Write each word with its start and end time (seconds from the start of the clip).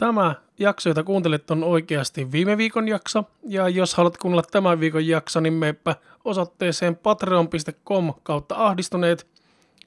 Tämä 0.00 0.34
jakso, 0.58 0.90
jota 0.90 1.04
kuuntelet, 1.04 1.50
on 1.50 1.64
oikeasti 1.64 2.32
viime 2.32 2.56
viikon 2.56 2.88
jakso. 2.88 3.24
Ja 3.42 3.68
jos 3.68 3.94
haluat 3.94 4.16
kuunnella 4.16 4.42
tämän 4.50 4.80
viikon 4.80 5.06
jakso, 5.06 5.40
niin 5.40 5.52
meepä 5.52 5.96
osoitteeseen 6.24 6.96
patreon.com 6.96 8.14
kautta 8.22 8.54
ahdistuneet. 8.54 9.26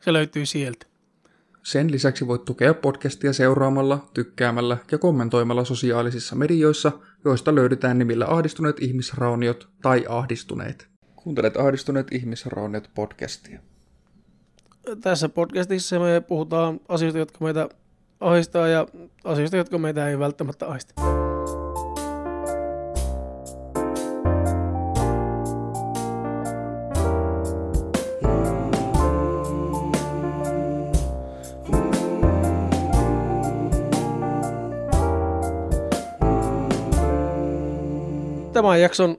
Se 0.02 0.14
löytyy 0.14 0.46
sieltä. 0.46 0.86
Sen 1.64 1.92
lisäksi 1.92 2.28
voit 2.28 2.46
tukea 2.46 2.74
podcastia 2.74 3.34
seuraamalla, 3.34 4.08
tykkäämällä 4.14 4.78
ja 4.92 4.98
kommentoimalla 4.98 5.66
sosiaalisissa 5.66 6.36
medioissa, 6.36 6.92
joista 7.26 7.56
löydetään 7.56 8.00
nimillä 8.00 8.26
Ahdistuneet 8.28 8.80
ihmisrauniot 8.80 9.70
tai 9.82 10.06
Ahdistuneet. 10.10 10.88
Kuuntelet 11.16 11.58
Ahdistuneet 11.58 12.08
ihmisrauniot 12.12 12.90
podcastia. 12.96 13.60
Tässä 15.02 15.30
podcastissa 15.30 16.00
me 16.00 16.22
puhutaan 16.28 16.80
asioista, 16.90 17.20
jotka 17.20 17.46
meitä 17.46 17.70
ahistaa 18.24 18.68
ja 18.68 18.88
asioista, 19.24 19.58
jotka 19.58 19.78
meitä 19.78 20.10
ei 20.10 20.20
välttämättä 20.20 20.68
ahista. 20.68 20.94
Tämän 38.54 38.82
jakson 38.82 39.18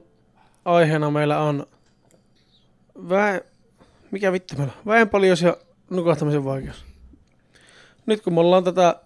aiheena 0.65 1.11
meillä 1.11 1.39
on 1.39 1.65
väe... 3.09 3.45
Mikä 4.11 4.31
vittu 4.31 4.55
meillä 4.57 4.73
on? 4.77 4.85
Väenpaljous 4.85 5.41
ja 5.41 5.57
nukahtamisen 5.89 6.45
vaikeus. 6.45 6.94
Nyt 8.05 8.21
kun 8.21 8.33
me 8.33 8.39
ollaan 8.39 8.63
tätä 8.63 9.01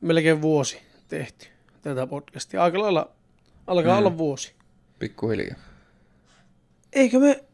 melkein 0.00 0.42
vuosi 0.42 0.78
tehty, 1.08 1.46
tätä 1.82 2.06
podcastia, 2.06 2.62
aika 2.62 2.80
lailla 2.82 3.10
alkaa 3.66 3.92
Mm. 3.94 3.98
olla 3.98 4.18
vuosi. 4.18 4.54
Pikkuhiljaa. 4.98 5.56
Eikö 6.92 7.18
me 7.18 7.44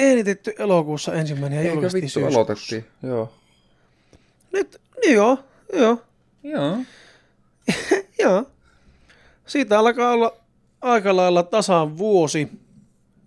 äänitetty 0.00 0.52
elokuussa 0.58 1.14
ensimmäinen 1.14 1.56
ja 1.56 1.62
Eikö 1.62 1.74
julkaistiin 1.74 2.02
vittu 2.02 2.12
syyskuussa? 2.20 2.38
aloitettiin? 2.40 2.84
Joo. 3.02 3.32
Nyt, 4.52 4.80
niin 5.04 5.14
joo, 5.14 5.38
joo, 5.72 6.02
Joo. 6.42 6.76
joo. 8.22 8.50
Siitä 9.46 9.78
alkaa 9.78 10.12
olla 10.12 10.36
aika 10.82 11.16
lailla 11.16 11.42
tasan 11.42 11.98
vuosi, 11.98 12.48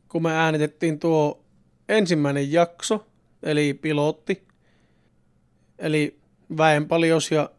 kun 0.09 0.23
me 0.23 0.31
äänitettiin 0.33 0.99
tuo 0.99 1.43
ensimmäinen 1.89 2.51
jakso, 2.51 3.07
eli 3.43 3.73
pilotti, 3.73 4.47
eli 5.79 6.19
väenpaljous 6.57 7.31
ja 7.31 7.49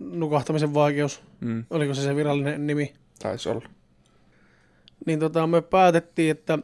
nukahtamisen 0.00 0.74
vaikeus, 0.74 1.22
Mm, 1.40 1.64
oliko 1.70 1.94
se 1.94 2.02
se 2.02 2.16
virallinen 2.16 2.66
nimi, 2.66 2.94
taisi 3.22 3.48
olla. 3.48 3.68
niin 5.06 5.20
tota, 5.20 5.46
me 5.46 5.62
päätettiin, 5.62 6.30
että 6.30 6.58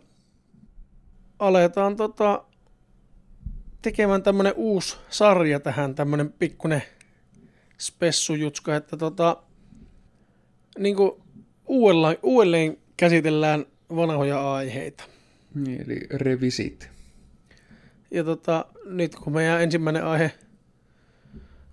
aletaan 1.38 1.96
tota, 1.96 2.44
tekemään 3.82 4.22
tämmönen 4.22 4.52
uusi 4.56 4.96
sarja 5.10 5.60
tähän, 5.60 5.94
tämmönen 5.94 6.32
pikkunen 6.32 6.82
spessujutska, 7.78 8.76
että 8.76 8.96
tota, 8.96 9.36
niinku 10.78 11.22
uudelleen, 11.66 12.16
uudelleen 12.22 12.78
käsitellään 12.96 13.66
vanhoja 13.96 14.54
aiheita. 14.54 15.04
Niin, 15.54 15.82
eli 15.82 16.00
revisit. 16.14 16.90
Ja 18.10 18.24
tota, 18.24 18.64
nyt 18.84 19.14
kun 19.14 19.32
meidän 19.32 19.62
ensimmäinen 19.62 20.04
aihe 20.04 20.32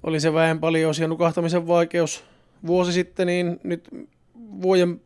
oli 0.03 0.19
se 0.19 0.33
väenpaljous 0.33 0.99
ja 0.99 1.07
nukahtamisen 1.07 1.67
vaikeus 1.67 2.23
vuosi 2.67 2.93
sitten, 2.93 3.27
niin 3.27 3.59
nyt 3.63 3.89
vuoden, 4.61 5.01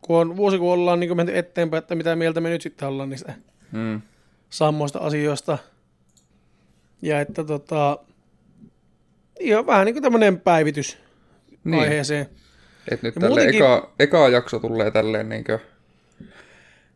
kun 0.00 0.16
on, 0.18 0.36
vuosi 0.36 0.58
kun 0.58 0.72
ollaan 0.72 1.00
niin 1.00 1.16
menty 1.16 1.38
eteenpäin, 1.38 1.78
että 1.78 1.94
mitä 1.94 2.16
mieltä 2.16 2.40
me 2.40 2.48
nyt 2.50 2.62
sitten 2.62 2.88
ollaan 2.88 3.08
niistä 3.10 3.34
Mm. 3.72 4.00
samoista 4.50 4.98
asioista. 4.98 5.58
Ja 7.02 7.20
että 7.20 7.44
tota, 7.44 7.98
ihan 9.40 9.66
vähän 9.66 9.84
niin 9.86 9.94
kuin 9.94 10.02
tämmöinen 10.02 10.40
päivitys 10.40 10.98
Niin. 11.64 11.80
aiheeseen. 11.80 12.26
Et 12.90 13.02
nyt 13.02 13.14
Ja 13.14 13.20
tälle 13.20 13.34
muutenkin- 13.40 13.62
eka, 13.62 13.92
eka 13.98 14.28
jakso 14.28 14.58
tulee 14.58 14.90
tälleen 14.90 15.28
niinkö 15.28 15.58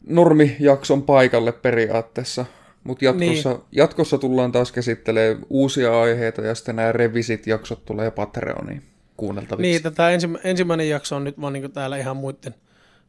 normijakson 0.09 1.03
paikalle 1.03 1.53
periaatteessa. 1.53 2.45
Mutta 2.87 3.05
jatkossa, 3.05 3.51
niin. 3.51 3.61
jatkossa 3.73 4.19
tullaan 4.19 4.53
taas 4.53 4.73
käsittelemään 4.73 5.47
uusia 5.51 6.01
aiheita 6.01 6.43
ja 6.43 6.55
sitten 6.55 6.77
nämä 6.77 6.93
revisit-jaksot 6.93 7.85
tulee 7.85 8.11
Patreoniin 8.11 8.83
kuunneltaviksi. 9.17 9.71
Niin, 9.71 9.83
tätä 9.83 10.11
ensimmä, 10.11 10.39
ensimmäinen 10.45 10.89
jakso 10.89 11.17
on 11.17 11.25
nyt 11.25 11.41
vaan 11.41 11.53
niin 11.53 11.73
täällä 11.73 11.97
ihan 11.97 12.17
muiden, 12.17 12.55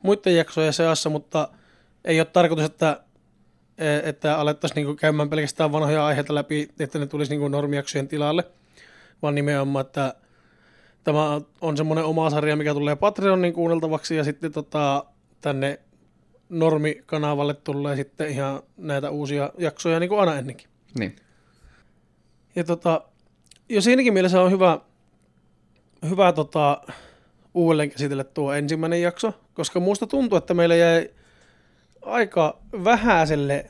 muiden 0.04 0.36
jaksojen 0.36 0.74
seassa, 0.74 1.10
mutta 1.10 1.50
ei 2.06 2.20
ole 2.20 2.28
tarkoitus, 2.34 2.66
että, 2.66 3.02
että 4.04 4.38
alettaisiin 4.38 4.86
niin 4.86 4.96
käymään 4.96 5.30
pelkästään 5.30 5.72
vanhoja 5.72 6.06
aiheita 6.06 6.36
läpi, 6.36 6.70
että 6.80 7.00
ne 7.00 7.08
tulisi 7.08 7.38
niin 7.38 7.52
normijaksojen 7.52 8.08
tilalle, 8.08 8.44
vaan 9.22 9.36
nimenomaan, 9.36 9.86
että 9.86 10.14
tämä 11.04 11.42
on 11.62 11.78
semmoinen 11.78 12.06
oma 12.06 12.30
sarja, 12.30 12.56
mikä 12.56 12.74
tulee 12.74 12.96
Patreonin 12.96 13.54
kuunneltavaksi 13.54 14.16
ja 14.16 14.24
sitten 14.24 14.52
tota, 14.52 15.06
tänne 15.42 15.80
normikanavalle 16.50 17.54
tulee 17.54 17.96
sitten 17.96 18.30
ihan 18.30 18.64
näitä 18.78 19.10
uusia 19.10 19.50
jaksoja 19.58 20.00
niin 20.00 20.10
kuin 20.10 20.20
aina 20.20 20.36
ennenkin. 20.36 20.68
niin. 21.00 21.16
Ja 22.56 22.64
tota, 22.64 23.02
jo 23.70 23.82
siinäkin 23.82 24.14
mielessä 24.14 24.42
on 24.42 24.52
hyvä, 24.52 24.80
hyvä 26.10 26.34
tota, 26.34 26.82
uudelleen 27.54 27.92
käsitellä 27.92 28.24
tuo 28.24 28.54
ensimmäinen 28.54 29.02
jakso, 29.02 29.34
koska 29.54 29.80
muusta 29.80 30.08
tuntuu, 30.08 30.38
että 30.38 30.54
meillä 30.54 30.76
jäi 30.76 31.10
aika 32.02 32.60
vähäiselle 32.84 33.66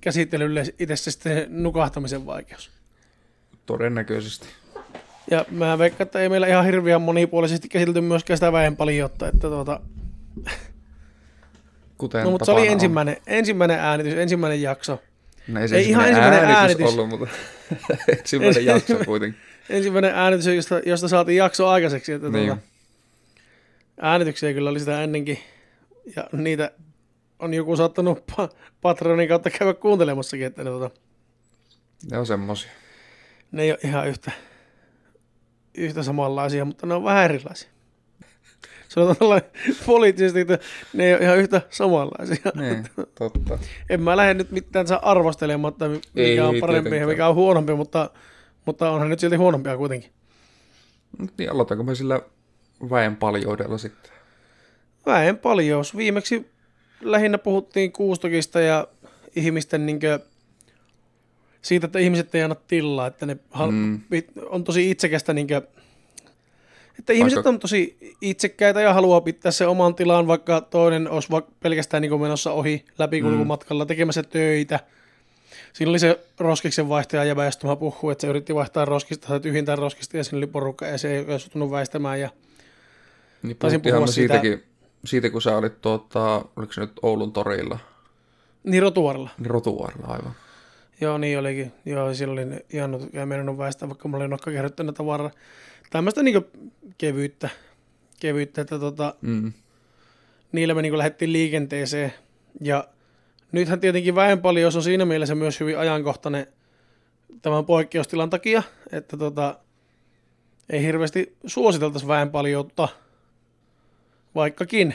käsittelylle 0.00 0.64
itse 0.78 0.96
se 0.96 1.10
sitten 1.10 1.46
nukahtamisen 1.62 2.26
vaikeus. 2.26 2.70
Todennäköisesti. 3.66 4.46
Ja 5.30 5.44
mä 5.50 5.78
veikkaan, 5.78 6.06
että 6.06 6.20
ei 6.20 6.28
meillä 6.28 6.46
ihan 6.46 6.64
hirveän 6.64 7.02
monipuolisesti 7.02 7.68
käsitelty 7.68 8.00
myöskään 8.00 8.36
sitä 8.36 8.52
väenpaljoutta, 8.52 9.28
että 9.28 9.48
tuota, 9.48 9.80
Kuten 11.98 12.24
no 12.24 12.30
mutta 12.30 12.44
se 12.44 12.50
oli 12.50 12.60
tapana 12.60 12.70
on. 12.70 12.74
ensimmäinen, 12.74 13.16
ensimmäinen 13.26 13.78
äänitys, 13.78 14.14
ensimmäinen 14.14 14.62
jakso. 14.62 15.02
No 15.48 15.60
ei 15.60 15.68
se 15.68 15.76
Ei 15.76 15.88
ihan 15.88 16.08
ensimmäinen 16.08 16.38
ensimmäinen 16.38 16.56
äänitys, 16.60 16.80
äänitys. 16.80 16.98
ollut, 16.98 17.08
mutta 17.08 17.28
ensimmäinen 18.18 18.64
jakso 18.64 18.96
kuitenkin. 19.04 19.40
Ensimmäinen 19.68 20.14
äänitys, 20.14 20.46
josta, 20.46 20.80
josta 20.86 21.08
saatiin 21.08 21.36
jakso 21.36 21.68
aikaiseksi, 21.68 22.12
että 22.12 22.28
Niin. 22.28 22.46
tuota, 22.46 22.62
äänityksiä 24.00 24.52
kyllä 24.52 24.70
oli 24.70 24.78
sitä 24.80 25.02
ennenkin, 25.02 25.38
ja 26.16 26.28
niitä 26.32 26.70
on 27.38 27.54
joku 27.54 27.76
saattanut 27.76 28.24
pa- 28.32 28.54
Patreonin 28.80 29.28
kautta 29.28 29.50
käydä 29.50 29.74
kuuntelemassakin, 29.74 30.46
että 30.46 30.64
ne, 30.64 30.70
tota, 30.70 30.90
Ne 32.10 32.18
on 32.18 32.26
semmosia. 32.26 32.70
ne 33.52 33.62
ei 33.62 33.70
ole 33.70 33.78
ihan 33.84 34.08
yhtä, 34.08 34.32
yhtä 35.74 36.02
samanlaisia, 36.02 36.64
mutta 36.64 36.86
ne 36.86 36.94
on 36.94 37.04
vähän 37.04 37.24
erilaisia. 37.24 37.68
Sanotaan 38.94 39.16
tällainen 39.16 39.50
poliittisesti, 39.86 40.40
että 40.40 40.58
ne 40.92 41.04
ei 41.06 41.14
ole 41.14 41.22
ihan 41.22 41.38
yhtä 41.38 41.60
samanlaisia. 41.70 42.52
Niin, 42.54 42.86
totta. 43.14 43.58
En 43.90 44.02
mä 44.02 44.16
lähde 44.16 44.34
nyt 44.34 44.50
mitään 44.50 44.86
saa 44.86 45.10
arvostelemaan, 45.10 45.72
että 45.72 45.88
mikä 45.88 46.00
Ei, 46.16 46.40
on 46.40 46.54
parempi 46.60 46.96
ja 46.96 47.06
mikä 47.06 47.28
on 47.28 47.34
huonompi, 47.34 47.74
mutta, 47.74 48.10
mutta 48.64 48.90
onhan 48.90 49.08
nyt 49.08 49.18
silti 49.20 49.36
huonompia 49.36 49.76
kuitenkin. 49.76 50.10
Niin, 51.38 51.52
aloitanko 51.52 51.84
me 51.84 51.94
sillä 51.94 52.20
väen 52.90 53.16
paljoudella 53.16 53.78
sitten? 53.78 54.12
Väen 55.06 55.38
paljous. 55.38 55.96
Viimeksi 55.96 56.50
lähinnä 57.00 57.38
puhuttiin 57.38 57.92
kuustokista 57.92 58.60
ja 58.60 58.88
ihmisten 59.36 59.86
niinkö, 59.86 60.18
siitä, 61.62 61.86
että 61.86 61.98
ihmiset 61.98 62.34
ei 62.34 62.42
anna 62.42 62.56
tilaa, 62.68 63.06
että 63.06 63.26
ne 63.26 63.36
hal- 63.50 63.70
Mm. 63.70 64.00
on 64.50 64.64
tosi 64.64 64.90
itsekästä 64.90 65.32
niinkö, 65.32 65.62
että 66.98 67.12
ihmiset 67.12 67.36
Aika- 67.36 67.48
on 67.48 67.58
tosi 67.60 67.96
itsekkäitä 68.20 68.80
ja 68.80 68.94
haluaa 68.94 69.20
pitää 69.20 69.52
se 69.52 69.66
oman 69.66 69.94
tilan, 69.94 70.26
vaikka 70.26 70.60
toinen 70.60 71.10
olisi 71.10 71.30
vaikka 71.30 71.52
pelkästään 71.62 72.00
niin 72.00 72.20
menossa 72.20 72.52
ohi 72.52 72.84
läpikulkumatkalla 72.98 73.86
tekemässä 73.86 74.22
töitä. 74.22 74.80
Siinä 75.72 75.90
oli 75.90 75.98
se 75.98 76.20
roskiksen 76.38 76.88
vaihtaja 76.88 77.24
ja 77.24 77.36
väestymä 77.36 77.76
puhuu, 77.76 78.10
että 78.10 78.20
se 78.22 78.28
yritti 78.28 78.54
vaihtaa 78.54 78.84
roskista 78.84 79.28
tai 79.28 79.40
tyhjentää 79.40 79.76
roskista 79.76 80.16
ja 80.16 80.24
siinä 80.24 80.38
oli 80.38 80.46
porukka 80.46 80.86
ja 80.86 80.98
se 80.98 81.16
ei 81.18 81.24
tuntunut 81.24 81.70
väistämään. 81.70 82.20
Ja 82.20 82.30
Niin 83.42 83.56
Taisin 83.56 83.80
puhua 83.82 84.06
siitä- 84.06 84.12
siitäkin, 84.34 84.62
siitä, 85.04 85.30
kun 85.30 85.42
sä 85.42 85.56
olit 85.56 85.80
tuota, 85.80 86.44
oliko 86.56 86.72
se 86.72 86.80
nyt 86.80 86.92
Oulun 87.02 87.32
torilla, 87.32 87.78
niin 88.64 88.82
rotuarilla. 88.82 89.30
niin 89.38 89.50
rotuarilla 89.50 90.06
aivan. 90.06 90.32
Joo, 91.00 91.18
niin 91.18 91.38
olikin. 91.38 91.72
Joo, 91.86 92.14
silloin 92.14 92.48
oli 92.52 92.60
jäänyt 92.72 93.14
ja 93.14 93.26
meinannut 93.26 93.58
väistää, 93.58 93.88
vaikka 93.88 94.08
mulla 94.08 94.24
oli 94.24 94.30
nokka 94.30 94.50
kerryttänyt 94.50 94.94
tavaraa. 94.94 95.30
Tämmöistä 95.94 96.22
niinku 96.22 96.50
kevyyttä, 96.98 97.48
kevyyttä, 98.20 98.60
että 98.60 98.78
tota, 98.78 99.14
Mm. 99.20 99.52
niillä 100.52 100.74
me 100.74 100.82
niinku 100.82 100.98
lähdettiin 100.98 101.32
liikenteeseen. 101.32 102.12
Ja 102.60 102.88
nythän 103.52 103.80
tietenkin 103.80 104.14
väenpaljous 104.14 104.76
on 104.76 104.82
siinä 104.82 105.04
mielessä 105.04 105.34
myös 105.34 105.60
hyvin 105.60 105.78
ajankohtainen 105.78 106.46
tämän 107.42 107.64
poikkeustilan 107.64 108.30
takia, 108.30 108.62
että 108.92 109.16
tota, 109.16 109.58
ei 110.70 110.82
hirveästi 110.82 111.36
suositeltaisi 111.46 112.08
väenpaljoutta, 112.08 112.88
vaikkakin 114.34 114.94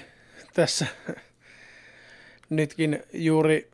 tässä 0.53 0.85
nytkin 2.49 3.03
juuri 3.13 3.71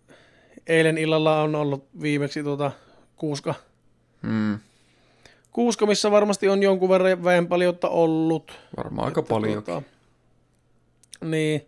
eilen 0.68 0.98
illalla 0.98 1.42
on 1.42 1.56
ollut 1.56 1.88
viimeksi 2.02 2.44
tuota 2.44 2.72
kuuska, 3.16 3.56
Mm. 4.22 4.60
Kuuska, 5.56 5.86
missä 5.86 6.12
varmasti 6.12 6.50
on 6.50 6.64
jonkun 6.64 6.90
verran 6.90 7.24
väenpaljoutta 7.24 7.90
ollut. 7.90 8.60
Varmaan 8.78 9.06
aika 9.06 9.22
paljon. 9.22 9.64
Tuota, 9.64 9.82
niin. 11.22 11.68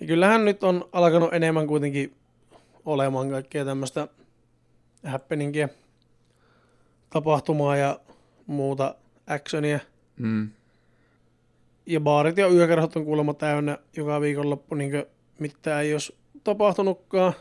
Ja 0.00 0.06
kyllähän 0.06 0.44
nyt 0.44 0.62
on 0.62 0.88
alkanut 0.92 1.34
enemmän 1.34 1.66
kuitenkin 1.66 2.14
olemaan 2.84 3.30
kaikkea 3.30 3.64
tämmöistä 3.64 4.08
happeningia, 5.06 5.68
tapahtumaa 7.10 7.76
ja 7.76 8.00
muuta 8.46 8.94
actionia. 9.26 9.78
Mm. 10.16 10.50
Ja 11.86 12.00
baarit 12.00 12.36
ja 12.36 12.48
yökerhot 12.48 12.96
on 12.96 13.04
kuulemma 13.04 13.34
täynnä 13.34 13.78
joka 13.96 14.20
viikonloppu, 14.20 14.74
niin 14.74 15.04
mitään 15.38 15.84
ei 15.84 15.92
olisi 15.92 16.16
tapahtunutkaan. 16.44 17.32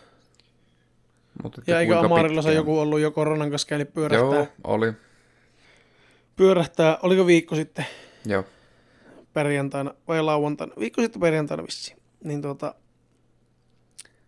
Mut 1.44 1.57
Ja 1.68 1.80
eikö 1.80 2.00
Amarillossa 2.00 2.50
pitkään? 2.50 2.56
joku 2.56 2.80
ollut 2.80 3.00
jo 3.00 3.12
koronan 3.12 3.50
kanssa 3.50 3.68
käynyt 3.68 3.94
pyörähtää, 3.94 4.38
Joo, 4.38 4.47
oli. 4.63 4.94
Pyörähtää, 6.38 6.98
oliko 7.04 7.25
viikko 7.25 7.56
sitten 7.56 7.86
Joo. 8.25 8.44
perjantaina 9.34 9.94
vai 10.07 10.22
lauantaina, 10.22 10.74
viikko 10.80 11.01
sitten 11.01 11.22
perjantaina 11.22 11.63
vissiin. 11.63 11.98
Niin 12.24 12.42
tuota, 12.42 12.75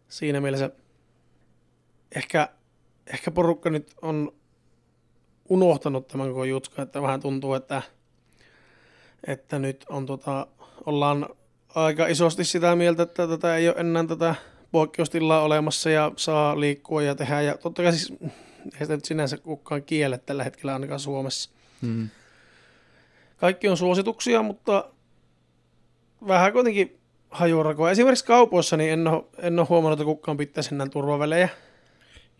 siinä 0.08 0.42
mielessä 0.42 0.70
ehkä, 2.16 2.50
ehkä 3.14 3.32
porukka 3.32 3.70
nyt 3.70 3.94
on 4.02 4.34
unohtanut 5.50 6.08
tämän 6.08 6.28
koko 6.28 6.44
jutska, 6.44 6.82
että 6.82 7.02
vähän 7.02 7.22
tuntuu, 7.22 7.54
että, 7.54 7.82
että 9.28 9.60
nyt 9.60 9.86
on 9.90 10.06
tota, 10.06 10.48
ollaan 10.86 11.30
aika 11.76 12.08
isosti 12.08 12.44
sitä 12.44 12.76
mieltä, 12.76 13.04
että 13.04 13.28
tätä 13.28 13.56
ei 13.56 13.70
ole 13.70 13.76
enää 13.78 14.06
tätä 14.06 14.36
poikkeustilaa 14.72 15.42
olemassa 15.42 15.90
ja 15.90 16.12
saa 16.16 16.60
liikkua 16.60 17.02
ja 17.02 17.16
tehdä. 17.16 17.42
Ja 17.42 17.58
totta 17.58 17.84
kai 17.84 17.94
siis 17.94 18.14
ei 18.74 18.80
sitä 18.80 18.96
nyt 18.96 19.06
sinänsä 19.06 19.38
kukaan 19.38 19.84
kiele 19.84 20.18
tällä 20.18 20.44
hetkellä 20.44 20.74
ainakaan 20.74 21.00
Suomessa. 21.00 21.59
Mm. 21.82 22.10
Kaikki 23.38 23.68
on 23.68 23.78
suosituksia, 23.78 24.42
mutta 24.44 24.90
vähän 26.28 26.54
kuitenkin 26.54 27.00
hajurakoa. 27.30 27.92
Esimerkiksi 27.92 28.26
kaupoissa 28.26 28.78
niin 28.78 28.92
en 28.92 29.08
ole, 29.08 29.24
en 29.38 29.60
ole 29.60 29.68
huomannut, 29.70 30.00
että 30.00 30.06
kukaan 30.06 30.38
pitäisi 30.38 30.76
enää 30.76 30.88
turvavälejä. 30.90 31.50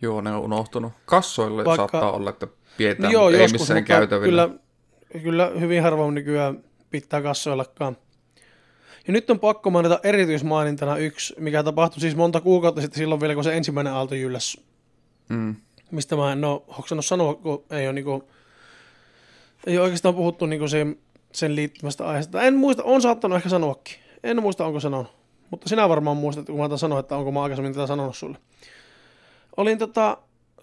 Joo, 0.02 0.20
ne 0.20 0.30
on 0.32 0.40
unohtunut. 0.40 0.92
Kassoille 1.04 1.64
Vaikka- 1.64 1.76
saattaa 1.76 2.12
olla, 2.12 2.30
että 2.30 2.46
pidetään, 2.76 3.02
No 3.04 3.10
joo, 3.12 3.22
mutta 3.22 3.36
ei 3.36 3.42
joskus, 3.44 3.60
missään 3.60 3.78
mutta 3.80 3.88
käytävillä. 3.88 4.48
kyllä, 4.48 5.22
kyllä 5.22 5.52
hyvin 5.60 5.82
harvoin 5.82 6.14
nykyään 6.14 6.64
pitää 6.90 7.22
kassoillakaan. 7.22 7.96
Ja 9.06 9.12
nyt 9.12 9.30
on 9.30 9.40
pakko 9.40 9.70
mainita 9.70 10.00
erityismainintana 10.02 10.96
yksi, 10.96 11.34
mikä 11.38 11.62
tapahtui 11.62 12.00
siis 12.00 12.16
monta 12.16 12.40
kuukautta 12.40 12.80
sitten 12.80 12.98
silloin 12.98 13.20
vielä, 13.20 13.34
kun 13.34 13.44
se 13.44 13.56
ensimmäinen 13.56 13.92
aalto 13.92 14.14
jylläs. 14.14 14.60
Mm. 15.28 15.56
Mistä 15.90 16.16
mä 16.16 16.32
en 16.32 16.44
ole 16.44 16.62
hoksannut 16.78 17.06
sanoa, 17.06 17.34
kun 17.34 17.64
ei 17.70 17.86
ole, 17.86 17.92
niinku, 17.92 18.30
ei 19.66 19.76
ole 19.76 19.84
oikeastaan 19.84 20.14
puhuttu 20.14 20.46
niinku 20.46 20.68
sen, 20.68 20.96
sen 21.32 21.56
liittymästä 21.56 22.06
aiheesta. 22.06 22.42
En 22.42 22.54
muista, 22.54 22.82
on 22.84 23.02
saattanut 23.02 23.36
ehkä 23.36 23.48
sanoakin. 23.48 23.94
En 24.22 24.42
muista, 24.42 24.66
onko 24.66 24.80
sanonut. 24.80 25.12
Mutta 25.50 25.68
sinä 25.68 25.88
varmaan 25.88 26.16
muistat, 26.16 26.46
kun 26.46 26.70
mä 26.70 26.76
sanoa, 26.76 27.00
että 27.00 27.16
onko 27.16 27.32
mä 27.32 27.42
aikaisemmin 27.42 27.74
tätä 27.74 27.86
sanonut 27.86 28.16
sulle. 28.16 28.38
Olin 29.56 29.78
tota 29.78 30.16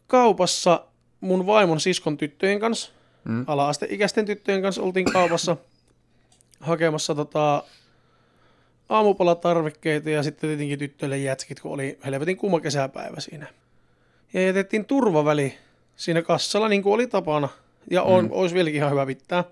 kaupassa 0.07 0.85
mun 1.21 1.45
vaimon 1.45 1.79
siskon 1.79 2.17
tyttöjen 2.17 2.59
kanssa. 2.59 2.91
Mm. 3.23 3.45
Ala-asteikäisten 3.47 4.25
tyttöjen 4.25 4.61
kanssa 4.61 4.81
oltiin 4.81 5.05
kaupassa 5.05 5.57
hakemassa 6.59 7.15
tota, 7.15 7.63
aamupalatarvikkeita 8.89 10.09
ja 10.09 10.23
sitten 10.23 10.49
tietenkin 10.49 10.79
tyttöille 10.79 11.17
jätskit, 11.17 11.59
kun 11.59 11.71
oli 11.71 11.99
helvetin 12.05 12.37
kuuma 12.37 12.59
kesäpäivä 12.59 13.19
siinä. 13.19 13.47
Ja 14.33 14.41
jätettiin 14.41 14.85
turvaväli 14.85 15.57
siinä 15.95 16.21
kassalla, 16.21 16.69
niin 16.69 16.83
kuin 16.83 16.93
oli 16.93 17.07
tapana. 17.07 17.49
Ja 17.91 18.03
on, 18.03 18.25
mm. 18.25 18.31
olisi 18.31 18.55
vieläkin 18.55 18.77
ihan 18.77 18.91
hyvä 18.91 19.05
pitää. 19.05 19.43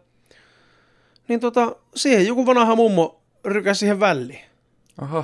Niin 1.28 1.40
tota, 1.40 1.76
siihen 1.96 2.28
joku 2.28 2.46
vanha 2.46 2.76
mummo 2.76 3.22
rykäsi 3.46 3.80
siihen 3.80 4.00
väliin. 4.00 4.40
Aha. 4.98 5.24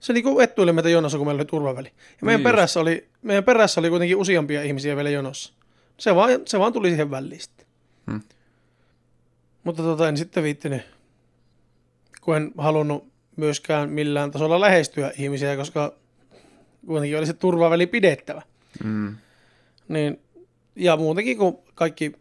Se 0.00 0.12
niinku 0.12 0.40
ettuili 0.40 0.72
meitä 0.72 0.88
jonossa, 0.88 1.18
kun 1.18 1.26
meillä 1.26 1.40
oli 1.40 1.46
turvaväli. 1.46 1.88
Ja 1.88 1.94
meidän, 2.22 2.40
Niin 2.40 2.46
just. 2.46 2.56
perässä 2.56 2.80
oli, 2.80 3.08
meidän 3.22 3.44
perässä 3.44 3.80
oli 3.80 3.90
kuitenkin 3.90 4.16
useampia 4.16 4.62
ihmisiä 4.62 4.96
vielä 4.96 5.10
jonossa. 5.10 5.52
Se 5.98 6.14
vaan, 6.14 6.30
se 6.44 6.58
vaan 6.58 6.72
tuli 6.72 6.88
siihen 6.88 7.10
väliin 7.10 7.40
sitten. 7.40 7.66
Hmm. 8.10 8.20
Mutta 9.64 9.82
tota, 9.82 10.08
en 10.08 10.16
sitten 10.16 10.42
viittinyt, 10.42 10.82
kun 12.20 12.36
en 12.36 12.52
halunnut 12.58 13.08
myöskään 13.36 13.90
millään 13.90 14.30
tasolla 14.30 14.60
lähestyä 14.60 15.12
ihmisiä, 15.18 15.56
koska 15.56 15.94
kuitenkin 16.86 17.18
oli 17.18 17.26
se 17.26 17.32
turvaväli 17.32 17.86
pidettävä. 17.86 18.42
Mm. 18.84 19.16
Niin, 19.88 20.20
ja 20.76 20.96
muutenkin 20.96 21.38
kun 21.38 21.58
kaikki 21.74 22.12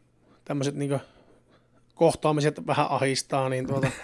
tämmöiset 0.46 0.76
niin 0.76 1.00
kohtaamiset 1.96 2.68
vähän 2.68 2.88
ahistaa, 2.90 3.50
niin 3.50 3.68
tuota, 3.68 3.88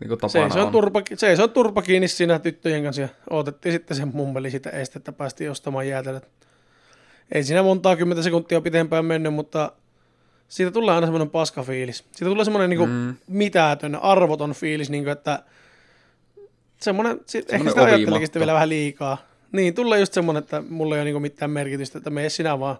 Niin 0.00 0.08
kuin 0.08 0.30
se, 0.30 0.38
tapana 0.38 0.54
se, 0.54 0.60
on 0.60 0.72
turpa, 0.72 1.02
se, 1.16 1.36
se 1.36 1.42
on 1.42 1.50
turpa 1.50 1.82
kiinni 1.82 2.08
siinä 2.08 2.38
tyttöjen 2.38 2.82
kanssa 2.82 3.02
ja 3.02 3.08
odotettiin 3.30 3.72
sitten 3.72 3.96
sen 3.96 4.10
mummeli 4.14 4.50
sitä 4.50 4.70
estettä, 4.70 5.12
päästiin 5.12 5.50
ostamaan 5.50 5.88
jäätelöt. 5.88 6.28
Ei 7.32 7.44
siinä 7.44 7.62
montaa 7.62 7.96
kymmentä 7.96 8.22
sekuntia 8.22 8.60
pitempään 8.60 9.04
mennyt, 9.04 9.34
mutta 9.34 9.72
siitä 10.48 10.70
tulee 10.70 10.94
aina 10.94 11.06
semmoinen 11.06 11.30
paska 11.30 11.62
fiilis. 11.62 11.98
Siitä 11.98 12.30
tulee 12.30 12.44
semmoinen 12.44 12.70
niinku 12.70 12.86
Mm. 12.86 13.14
mitätön, 13.28 13.94
arvoton 13.94 14.52
fiilis, 14.52 14.90
niinku, 14.90 15.10
että 15.10 15.42
semmoinen, 16.80 17.20
sit, 17.26 17.40
ehkä 17.40 17.50
Semmoinen 17.50 17.72
sitä 17.72 17.96
ajattelikin 17.96 18.28
vielä 18.34 18.52
vähän 18.54 18.68
liikaa. 18.68 19.18
Niin, 19.52 19.74
tulee 19.74 20.00
just 20.00 20.12
semmoinen, 20.12 20.42
että 20.42 20.62
mulla 20.68 20.94
ei 20.94 20.98
ole 20.98 21.04
niinku 21.04 21.20
mitään 21.20 21.50
merkitystä, 21.50 21.98
että 21.98 22.10
mene 22.10 22.28
sinä 22.28 22.60
vaan. 22.60 22.76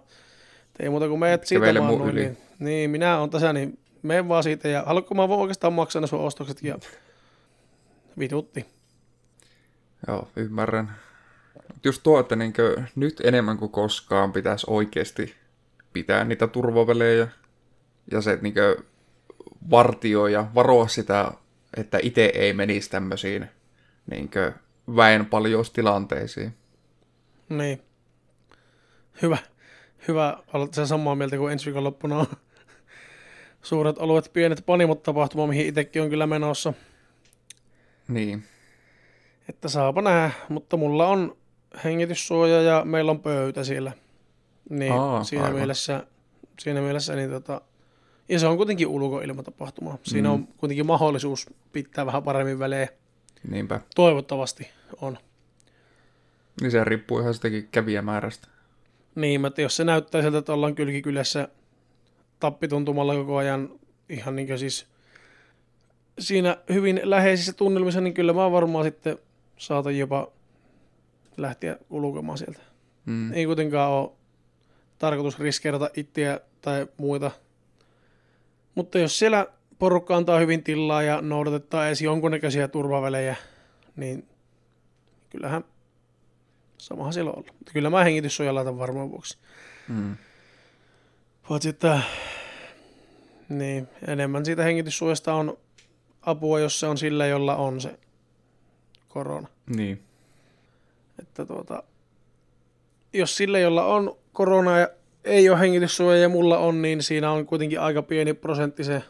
Ei 0.79 0.89
muuta 0.89 1.07
kuin 1.07 1.19
meet 1.19 1.47
siitä 1.47 1.65
vaan 1.65 1.99
noin, 1.99 2.09
yli. 2.09 2.21
niin, 2.21 2.37
niin, 2.59 2.89
minä 2.89 3.19
on 3.19 3.29
tässä, 3.29 3.53
niin 3.53 3.79
mene 4.03 4.27
vaan 4.27 4.43
siitä 4.43 4.67
ja 4.67 4.83
haluatko 4.85 5.15
mä 5.15 5.27
voin 5.27 5.39
oikeastaan 5.39 5.73
maksaa 5.73 6.01
ne 6.01 6.07
sun 6.07 6.19
ostoksetkin 6.19 6.69
ja 6.69 6.79
vitutti. 8.19 8.65
Joo, 10.07 10.27
ymmärrän. 10.35 10.95
Just 11.83 12.03
tuo, 12.03 12.19
että 12.19 12.35
niinkö 12.35 12.83
nyt 12.95 13.21
enemmän 13.23 13.57
kuin 13.57 13.71
koskaan 13.71 14.33
pitäisi 14.33 14.65
oikeasti 14.69 15.35
pitää 15.93 16.23
niitä 16.23 16.47
turvavälejä 16.47 17.27
ja 18.11 18.21
se, 18.21 18.31
että 18.31 18.43
niinkö 18.43 18.77
vartioi 19.69 20.33
ja 20.33 20.47
varoa 20.55 20.87
sitä, 20.87 21.31
että 21.77 21.99
itse 22.01 22.25
ei 22.25 22.53
menisi 22.53 22.89
tämmöisiin 22.89 23.47
niinkö 24.11 24.53
väenpaljoustilanteisiin. 24.95 26.53
Niin. 27.49 27.81
Hyvä. 29.21 29.37
Hyvä 30.07 30.37
olla 30.53 30.67
sen 30.71 30.87
samaa 30.87 31.15
mieltä 31.15 31.37
kuin 31.37 31.51
ensi 31.53 31.65
viikonloppuna 31.65 32.17
on 32.19 32.27
suuret 33.61 33.95
alueet, 33.99 34.29
pienet 34.33 34.63
panimot 34.65 35.03
tapahtuma, 35.03 35.47
mihin 35.47 35.65
itsekin 35.65 36.01
on 36.01 36.09
kyllä 36.09 36.27
menossa. 36.27 36.73
Niin. 38.07 38.43
Että 39.49 39.67
saapa 39.67 40.01
nähdä, 40.01 40.31
mutta 40.49 40.77
mulla 40.77 41.07
on 41.07 41.37
hengityssuoja 41.83 42.61
ja 42.61 42.85
meillä 42.85 43.11
on 43.11 43.19
pöytä 43.19 43.63
siellä. 43.63 43.91
Niin 44.69 44.93
Aa, 44.93 45.23
siinä, 45.23 45.43
aivan. 45.43 45.57
mielessä, 45.59 46.03
siinä 46.59 46.81
mielessä, 46.81 47.15
niin 47.15 47.29
tota, 47.29 47.61
ja 48.29 48.39
se 48.39 48.47
on 48.47 48.57
kuitenkin 48.57 48.87
ulkoilmatapahtuma. 48.87 49.97
Siinä 50.03 50.29
Mm. 50.29 50.33
on 50.33 50.47
kuitenkin 50.47 50.85
mahdollisuus 50.85 51.49
pitää 51.71 52.05
vähän 52.05 52.23
paremmin 52.23 52.59
välejä. 52.59 52.87
Niinpä. 53.49 53.81
Toivottavasti 53.95 54.69
on. 55.01 55.17
Niin 56.61 56.71
se 56.71 56.83
riippuu 56.83 57.19
ihan 57.19 57.33
sitäkin 57.33 57.67
kävijämäärästä. 57.71 58.47
Niin, 59.15 59.45
että 59.45 59.61
jos 59.61 59.75
se 59.75 59.83
näyttää 59.83 60.21
siltä, 60.21 60.37
että 60.37 60.53
ollaan 60.53 60.75
kylkikylässä 60.75 61.47
tappituntumalla 62.39 63.15
koko 63.15 63.37
ajan 63.37 63.79
ihan 64.09 64.35
niin 64.35 64.47
kuin 64.47 64.59
siis 64.59 64.87
siinä 66.19 66.57
hyvin 66.73 67.01
läheisissä 67.03 67.53
tunnelmissa, 67.53 68.01
niin 68.01 68.13
kyllä 68.13 68.33
mä 68.33 68.51
varmaan 68.51 68.85
sitten 68.85 69.17
saatan 69.57 69.97
jopa 69.97 70.31
lähteä 71.37 71.77
ulkomaan 71.89 72.37
sieltä. 72.37 72.59
Mm. 73.05 73.33
Ei 73.33 73.45
kuitenkaan 73.45 73.91
ole 73.91 74.11
tarkoitus 74.97 75.39
riskeerata 75.39 75.89
itseä 75.95 76.39
tai 76.61 76.87
muita. 76.97 77.31
Mutta 78.75 78.99
jos 78.99 79.19
siellä 79.19 79.47
porukka 79.79 80.17
antaa 80.17 80.39
hyvin 80.39 80.63
tilaa 80.63 81.03
ja 81.03 81.21
noudatetaan 81.21 81.87
edes 81.87 82.01
jonkunnäköisiä 82.01 82.67
turvavälejä, 82.67 83.35
niin 83.95 84.27
kyllähän 85.29 85.63
samahan 86.79 87.13
siellä 87.13 87.29
on 87.29 87.37
ollut. 87.37 87.53
Mutta 87.59 87.73
kyllä 87.73 87.89
mä 87.89 88.03
hengityssuojan 88.03 88.55
laitan 88.55 88.79
varmaan 88.79 89.11
vuoksi. 89.11 89.37
Mm. 89.87 90.17
Paitsi 91.49 91.69
että 91.69 92.01
niin, 93.49 93.87
enemmän 94.07 94.45
siitä 94.45 94.63
hengityssuojasta 94.63 95.33
on 95.33 95.57
apua, 96.21 96.59
jos 96.59 96.79
se 96.79 96.87
on 96.87 96.97
sillä, 96.97 97.27
jolla 97.27 97.55
on 97.55 97.81
se 97.81 97.99
korona. 99.07 99.47
Niin. 99.75 100.03
Että 101.19 101.45
tuota, 101.45 101.83
jos 103.13 103.37
sillä, 103.37 103.59
jolla 103.59 103.85
on 103.85 104.17
korona 104.33 104.77
ja 104.77 104.89
ei 105.23 105.49
ole 105.49 105.59
hengityssuoja 105.59 106.21
ja 106.21 106.29
mulla 106.29 106.57
on, 106.57 106.81
niin 106.81 107.03
siinä 107.03 107.31
on 107.31 107.45
kuitenkin 107.45 107.79
aika 107.79 108.01
pieni 108.01 108.33
prosentti 108.33 108.83
se, 108.83 109.03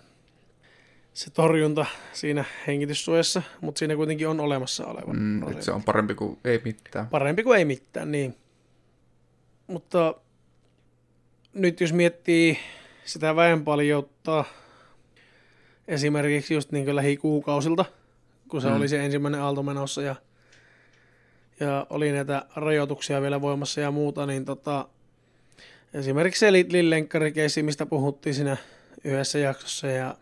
se 1.14 1.30
torjunta 1.30 1.86
siinä 2.14 2.46
hengityssuojassa, 2.68 3.42
mutta 3.62 3.80
siinä 3.80 3.96
kuitenkin 3.96 4.28
on 4.28 4.40
olemassa 4.40 4.86
oleva 4.88 5.14
Mm, 5.14 5.48
että 5.52 5.66
se 5.66 5.72
on 5.72 5.84
parempi 5.84 6.16
kuin 6.16 6.38
ei 6.46 6.62
mitään. 6.66 7.08
Parempi 7.08 7.44
kuin 7.44 7.58
ei 7.60 7.66
mitään, 7.66 8.12
niin. 8.12 8.36
Mutta 9.68 10.16
nyt 11.54 11.82
jos 11.82 11.94
miettii 11.94 12.58
sitä 13.06 13.36
väenpaljoutta 13.36 14.46
esimerkiksi 15.88 16.54
just 16.54 16.72
niin 16.72 16.96
lähikuukausilta, 16.96 17.86
kun 18.48 18.62
se 18.62 18.70
Mm. 18.70 18.76
oli 18.76 18.88
se 18.88 19.06
ensimmäinen 19.06 19.42
aalto 19.42 19.64
menossa 19.64 20.02
ja, 20.02 20.16
ja 21.60 21.88
oli 21.90 22.12
näitä 22.12 22.46
rajoituksia 22.56 23.22
vielä 23.22 23.42
voimassa 23.42 23.82
ja 23.82 23.92
muuta, 23.92 24.26
niin 24.26 24.46
tota, 24.46 24.88
esimerkiksi 25.94 26.40
se 26.40 26.52
Lillenkkari-keissi, 26.52 27.64
mistä 27.64 27.86
puhuttiin 27.86 28.36
siinä 28.36 28.58
yhdessä 29.04 29.40
jaksossa 29.40 29.88
ja 29.88 30.16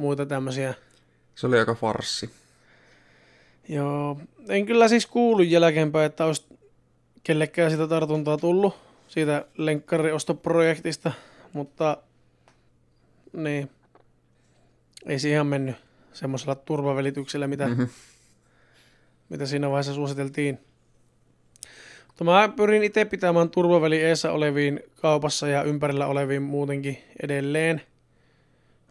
muita 0.00 0.26
tämmöisiä 0.26 0.74
Se 1.34 1.46
oli 1.46 1.58
aika 1.58 1.74
farssi. 1.74 2.30
Joo, 3.68 4.20
en 4.48 4.66
kyllä 4.66 4.88
siis 4.88 5.06
kuullut 5.06 5.46
jälkeenpäin, 5.46 6.06
että 6.06 6.24
olisi 6.24 6.46
kellekään 7.22 7.70
sitä 7.70 7.86
tartuntaa 7.86 8.36
tullut 8.36 8.74
siitä 9.08 9.44
lenkkariostoprojektista, 9.56 11.12
mutta 11.52 11.96
niin, 13.32 13.70
ei 15.06 15.18
se 15.18 15.28
ihan 15.30 15.46
mennyt 15.46 15.76
semmoisella 16.12 16.54
turvavälityksellä, 16.54 17.46
mitä, 17.46 17.68
Mhm. 17.68 17.82
mitä 19.28 19.46
siinä 19.46 19.68
vaiheessa 19.70 19.94
suositeltiin. 19.94 20.58
Mutta 22.06 22.24
mä 22.24 22.48
pyrin 22.56 22.84
itse 22.84 23.04
pitämään 23.04 23.50
turvaväli 23.50 24.02
eessä 24.02 24.32
oleviin 24.32 24.80
kaupassa 25.00 25.48
ja 25.48 25.62
ympärillä 25.62 26.06
oleviin 26.06 26.42
muutenkin 26.42 26.98
edelleen, 27.22 27.82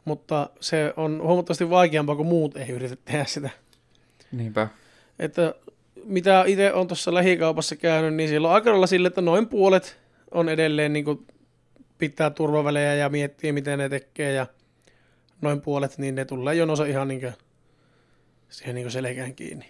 mutta 0.10 0.50
se 0.60 0.94
on 0.98 1.22
huomattavasti 1.24 1.70
vaikeampaa, 1.70 2.16
kun 2.16 2.26
muut 2.26 2.58
ei 2.58 2.70
yritä 2.70 2.96
tehdä 3.06 3.26
sitä 3.26 3.50
Niinpä. 4.32 4.68
että 5.20 5.54
mitä 6.04 6.44
itse 6.48 6.74
on 6.74 6.88
tuossa 6.88 7.14
lähikaupassa 7.14 7.76
käynyt, 7.76 8.14
niin 8.14 8.30
siellä 8.30 8.48
on 8.48 8.54
aika 8.54 8.70
lailla 8.70 8.88
sille, 8.88 9.08
että 9.08 9.22
noin 9.22 9.48
puolet 9.48 10.00
on 10.32 10.50
edelleen 10.50 10.94
niin 10.94 11.06
kuin 11.06 11.28
pitää 11.98 12.30
turvavälejä 12.30 12.96
ja 12.96 13.10
miettii, 13.10 13.52
miten 13.52 13.80
ne 13.80 13.90
tekee 13.90 14.34
ja 14.34 14.48
noin 15.42 15.62
puolet, 15.62 15.98
niin 15.98 16.16
ne 16.16 16.26
tulee 16.26 16.56
jonossa 16.56 16.86
ihan 16.86 17.08
niin 17.08 17.20
kuin 17.22 17.34
siihen 18.50 18.76
niin 18.76 18.84
kuin 18.86 18.92
selkään 18.92 19.36
kiinni. 19.36 19.66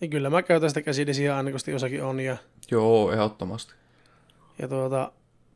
Ja 0.00 0.08
kyllä 0.08 0.30
mä 0.30 0.42
käytän 0.42 0.70
sitä 0.70 0.82
käsidesiä 0.82 1.36
aina, 1.36 1.50
kun 1.50 1.60
sitä 1.60 1.70
jossakin 1.70 2.02
on 2.04 2.20
ja, 2.20 2.36
Joo, 2.70 3.12
ehdottomasti. 3.12 3.74
ja 4.62 4.68
tuota, 4.68 5.12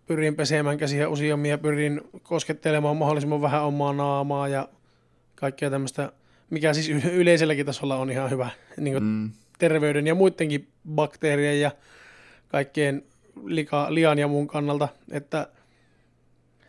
pyrin 0.07 0.37
pesemään 0.37 0.79
käsiä 0.79 1.09
useammin 1.09 1.51
ja 1.51 1.59
pyrin 1.59 2.01
koskettelemaan 2.23 2.97
mahdollisimman 2.97 3.43
vähän 3.43 3.65
omaa 3.65 3.93
naamaa 3.93 4.49
ja 4.49 4.69
kaikkea 5.35 5.71
tämmöistä, 5.71 6.13
mikä 6.51 6.75
siis 6.75 6.89
yle- 6.89 7.13
yleiselläkin 7.15 7.67
tasolla 7.67 7.97
on 7.97 8.11
ihan 8.11 8.31
hyvä. 8.31 8.51
Niin 8.77 9.03
Mm. 9.03 9.31
terveyden 9.59 10.07
ja 10.07 10.15
muidenkin 10.15 10.69
bakteerien 10.95 11.61
ja 11.61 11.71
kaikkien 12.49 13.03
lika, 13.45 13.87
lian 13.95 14.19
ja 14.19 14.29
muun 14.29 14.47
kannalta, 14.47 14.89
että 15.11 15.49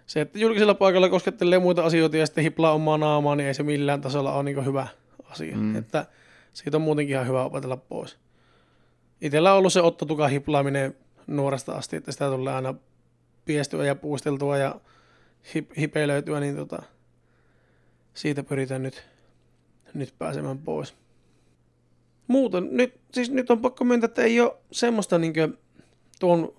se, 0.07 0.21
että 0.21 0.39
julkisella 0.39 0.73
paikalla 0.73 1.09
koskettelee 1.09 1.59
muita 1.59 1.85
asioita 1.85 2.17
ja 2.17 2.25
sitten 2.25 2.43
hiplaa 2.43 2.71
omaa 2.73 2.97
naamaa, 2.97 3.35
niin 3.35 3.47
ei 3.47 3.53
se 3.53 3.63
millään 3.63 4.01
tasolla 4.01 4.33
ole 4.33 4.43
niin 4.43 4.65
hyvä 4.65 4.87
asia. 5.23 5.57
Mm. 5.57 5.75
Että 5.75 6.05
siitä 6.53 6.77
on 6.77 6.81
muutenkin 6.81 7.13
ihan 7.13 7.27
hyvä 7.27 7.43
opetella 7.43 7.77
pois. 7.77 8.17
Itellä 9.21 9.51
on 9.51 9.57
ollut 9.57 9.73
se 9.73 9.81
ottotukan 9.81 10.29
hiplaaminen 10.29 10.95
nuoresta 11.27 11.71
asti, 11.71 11.95
että 11.95 12.11
sitä 12.11 12.29
tulee 12.29 12.53
aina 12.53 12.73
piestyä 13.45 13.85
ja 13.85 13.95
puisteltua 13.95 14.57
ja 14.57 14.75
hip, 15.55 15.71
hipelöityä, 15.77 16.39
niin 16.39 16.55
tota, 16.55 16.81
siitä 18.13 18.43
pyritään 18.43 18.83
nyt, 18.83 19.03
nyt 19.93 20.13
pääsemään 20.19 20.57
pois. 20.57 20.95
Muuten, 22.27 22.67
nyt, 22.71 22.99
siis 23.13 23.31
nyt 23.31 23.51
on 23.51 23.61
pakko 23.61 23.83
myöntää, 23.83 24.05
että 24.05 24.21
ei 24.21 24.39
ole 24.39 24.57
semmoista 24.71 25.17
niin 25.17 25.33
tuon 26.19 26.53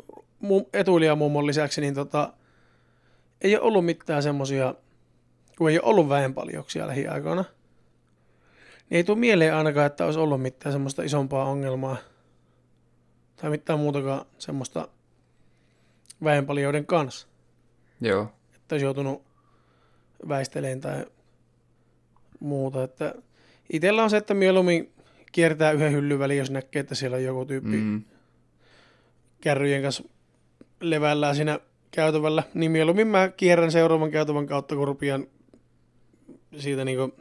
mu- 0.44 0.68
etuilijamummon 0.72 1.46
lisäksi, 1.46 1.80
niin 1.80 1.94
tota, 1.94 2.32
ei 3.40 3.56
ole 3.56 3.64
ollut 3.64 3.84
mitään 3.84 4.22
semmoisia, 4.22 4.74
kun 5.58 5.70
ei 5.70 5.78
ole 5.78 5.86
ollut 5.88 6.08
väenpaljouksia 6.08 6.86
lähiaikoina, 6.86 7.44
niin 8.90 8.96
ei 8.96 9.04
tule 9.04 9.18
mieleen 9.18 9.54
ainakaan, 9.54 9.86
että 9.86 10.04
olisi 10.04 10.20
ollut 10.20 10.42
mitään 10.42 10.72
semmoista 10.72 11.02
isompaa 11.02 11.44
ongelmaa 11.44 11.96
tai 13.36 13.50
mitään 13.50 13.78
muutakaan 13.78 14.26
semmoista 14.38 14.88
väenpaljouden 16.24 16.86
kanssa, 16.86 17.28
Joo. 18.00 18.32
että 18.54 18.74
olisi 18.74 18.84
joutunut 18.84 19.22
väisteleen 20.28 20.80
tai 20.80 21.06
muuta. 22.40 22.84
Että 22.84 23.14
itellä 23.72 24.02
on 24.02 24.10
se, 24.10 24.16
että 24.16 24.34
mieluummin 24.34 24.92
kiertää 25.32 25.72
yhden 25.72 25.92
hyllyn 25.92 26.18
väliin, 26.18 26.38
jos 26.38 26.50
näkee, 26.50 26.80
että 26.80 26.94
siellä 26.94 27.16
on 27.16 27.24
joku 27.24 27.44
tyyppi 27.44 27.76
mm. 27.76 28.04
Kärryjen 29.40 29.82
kanssa 29.82 30.04
levällään 30.80 31.36
siinä 31.36 31.60
käytävällä, 31.90 32.42
niin 32.54 32.70
mieluummin 32.70 33.06
mä 33.06 33.28
kierrän 33.28 33.72
seuraavan 33.72 34.10
käytävän 34.10 34.46
kautta, 34.46 34.76
kun 34.76 34.86
rupean 34.86 35.26
siitä 36.58 36.84
niinku 36.84 37.14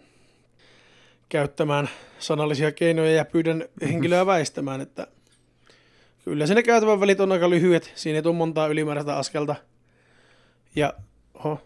käyttämään 1.30 1.90
sanallisia 2.20 2.72
keinoja 2.72 3.12
ja 3.12 3.26
pyydän 3.26 3.66
henkilöä 3.82 4.26
väistämään, 4.36 4.82
että 4.82 5.08
kyllä 6.26 6.48
siinä 6.48 6.64
käytävän 6.64 7.00
välit 7.00 7.20
on 7.20 7.32
aika 7.32 7.50
lyhyet, 7.50 7.92
siinä 7.96 8.16
ei 8.16 8.24
tule 8.24 8.36
montaa 8.36 8.68
ylimääräistä 8.68 9.18
askelta. 9.18 9.56
Ja, 10.76 10.94
oho, 11.34 11.62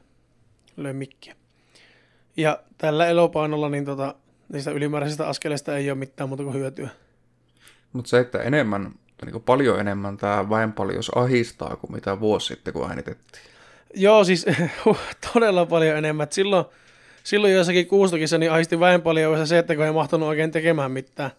löin 0.78 0.96
mikkiä. 0.96 1.36
Ja 2.38 2.60
tällä 2.78 3.08
elopainolla 3.08 3.70
niin 3.70 3.86
tota, 3.86 4.16
niistä 4.54 4.72
ylimääräisistä 4.72 5.28
askeleista 5.28 5.78
ei 5.78 5.92
ole 5.92 6.00
mitään 6.00 6.30
muuta 6.30 6.44
kuin 6.44 6.56
hyötyä. 6.56 6.90
Mutta 7.94 8.10
se, 8.10 8.20
että 8.20 8.42
enemmän, 8.42 8.92
niin 9.26 9.42
paljon 9.42 9.80
enemmän 9.80 10.18
tämä 10.18 10.50
väenpaljous 10.50 11.18
ahistaa 11.18 11.76
kuin 11.76 11.92
mitä 11.92 12.20
vuosi 12.20 12.48
sitten, 12.48 12.74
kun 12.74 12.90
äänitettiin. 12.90 13.44
Joo, 13.94 14.24
siis 14.24 14.46
todella 15.34 15.66
paljon 15.66 15.98
enemmän. 15.98 16.28
Silloin, 16.30 16.66
silloin 17.24 17.54
jossakin 17.54 17.88
kuustokissa 17.88 18.38
niin 18.38 18.52
aisti 18.52 18.80
väen 18.80 19.02
paljon 19.02 19.48
se, 19.48 19.58
että 19.58 19.76
kun 19.76 19.86
ei 19.86 19.92
mahtanut 19.92 20.30
oikein 20.30 20.52
tekemään 20.52 20.92
mitään. 20.92 21.32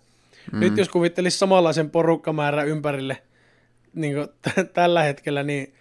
Mm. 0.52 0.60
Nyt 0.60 0.76
jos 0.76 0.88
kuvittelisi 0.88 1.38
samanlaisen 1.38 1.90
porukkamäärän 1.90 2.68
ympärille 2.68 3.22
niin 3.94 4.14
kuin 4.14 4.28
t- 4.28 4.72
tällä 4.72 5.02
hetkellä, 5.02 5.42
niin 5.42 5.74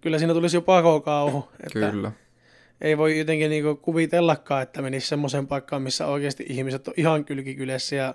kyllä 0.00 0.18
siinä 0.18 0.34
tulisi 0.34 0.56
jo 0.56 0.62
pakokauhu. 0.62 1.48
Että 1.66 1.90
Kyllä. 1.90 2.12
ei 2.80 2.98
voi 2.98 3.18
jotenkin 3.18 3.50
niin 3.50 3.78
kuvitellakaan, 3.78 4.62
että 4.62 4.82
menisi 4.82 5.06
semmoiseen 5.06 5.46
paikkaan, 5.46 5.82
missä 5.82 6.06
oikeasti 6.06 6.46
ihmiset 6.48 6.88
on 6.88 6.94
ihan 6.96 7.24
kylkikylässä 7.24 7.96
ja 7.96 8.14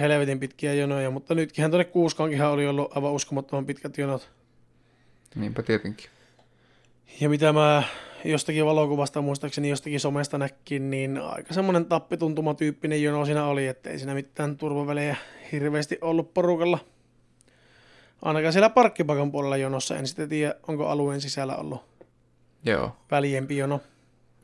helvetin 0.00 0.40
pitkiä 0.40 0.74
jonoja, 0.74 1.10
mutta 1.10 1.34
nytkin 1.34 1.70
tuonne 1.70 1.84
Kuuskaankinhan 1.84 2.50
oli 2.50 2.66
ollut 2.66 2.96
aivan 2.96 3.12
uskomattoman 3.12 3.66
pitkät 3.66 3.98
jonot. 3.98 4.30
Niinpä 5.34 5.62
tietenkin. 5.62 6.10
Ja 7.20 7.28
mitä 7.28 7.52
mä 7.52 7.82
jostakin 8.24 8.66
valokuvasta 8.66 9.22
muistaakseni 9.22 9.68
jostakin 9.68 10.00
somesta 10.00 10.38
näkin, 10.38 10.90
niin 10.90 11.18
aika 11.18 11.54
semmoinen 11.54 11.86
tappituntumatyyppinen 11.86 13.02
jono 13.02 13.24
siinä 13.24 13.44
oli, 13.44 13.66
että 13.66 13.90
ei 13.90 13.98
siinä 13.98 14.14
mitään 14.14 14.56
turvavälejä 14.56 15.16
hirveästi 15.52 15.98
ollut 16.00 16.34
porukalla. 16.34 16.78
Ainakaan 18.22 18.52
siellä 18.52 18.70
parkkipaikan 18.70 19.32
puolella 19.32 19.56
jonossa, 19.56 19.96
en 19.96 20.06
sitten 20.06 20.28
tiedä, 20.28 20.54
onko 20.68 20.86
alueen 20.86 21.20
sisällä 21.20 21.56
ollut 21.56 21.82
Joo. 22.64 22.96
väljempi 23.10 23.56
jono. 23.56 23.80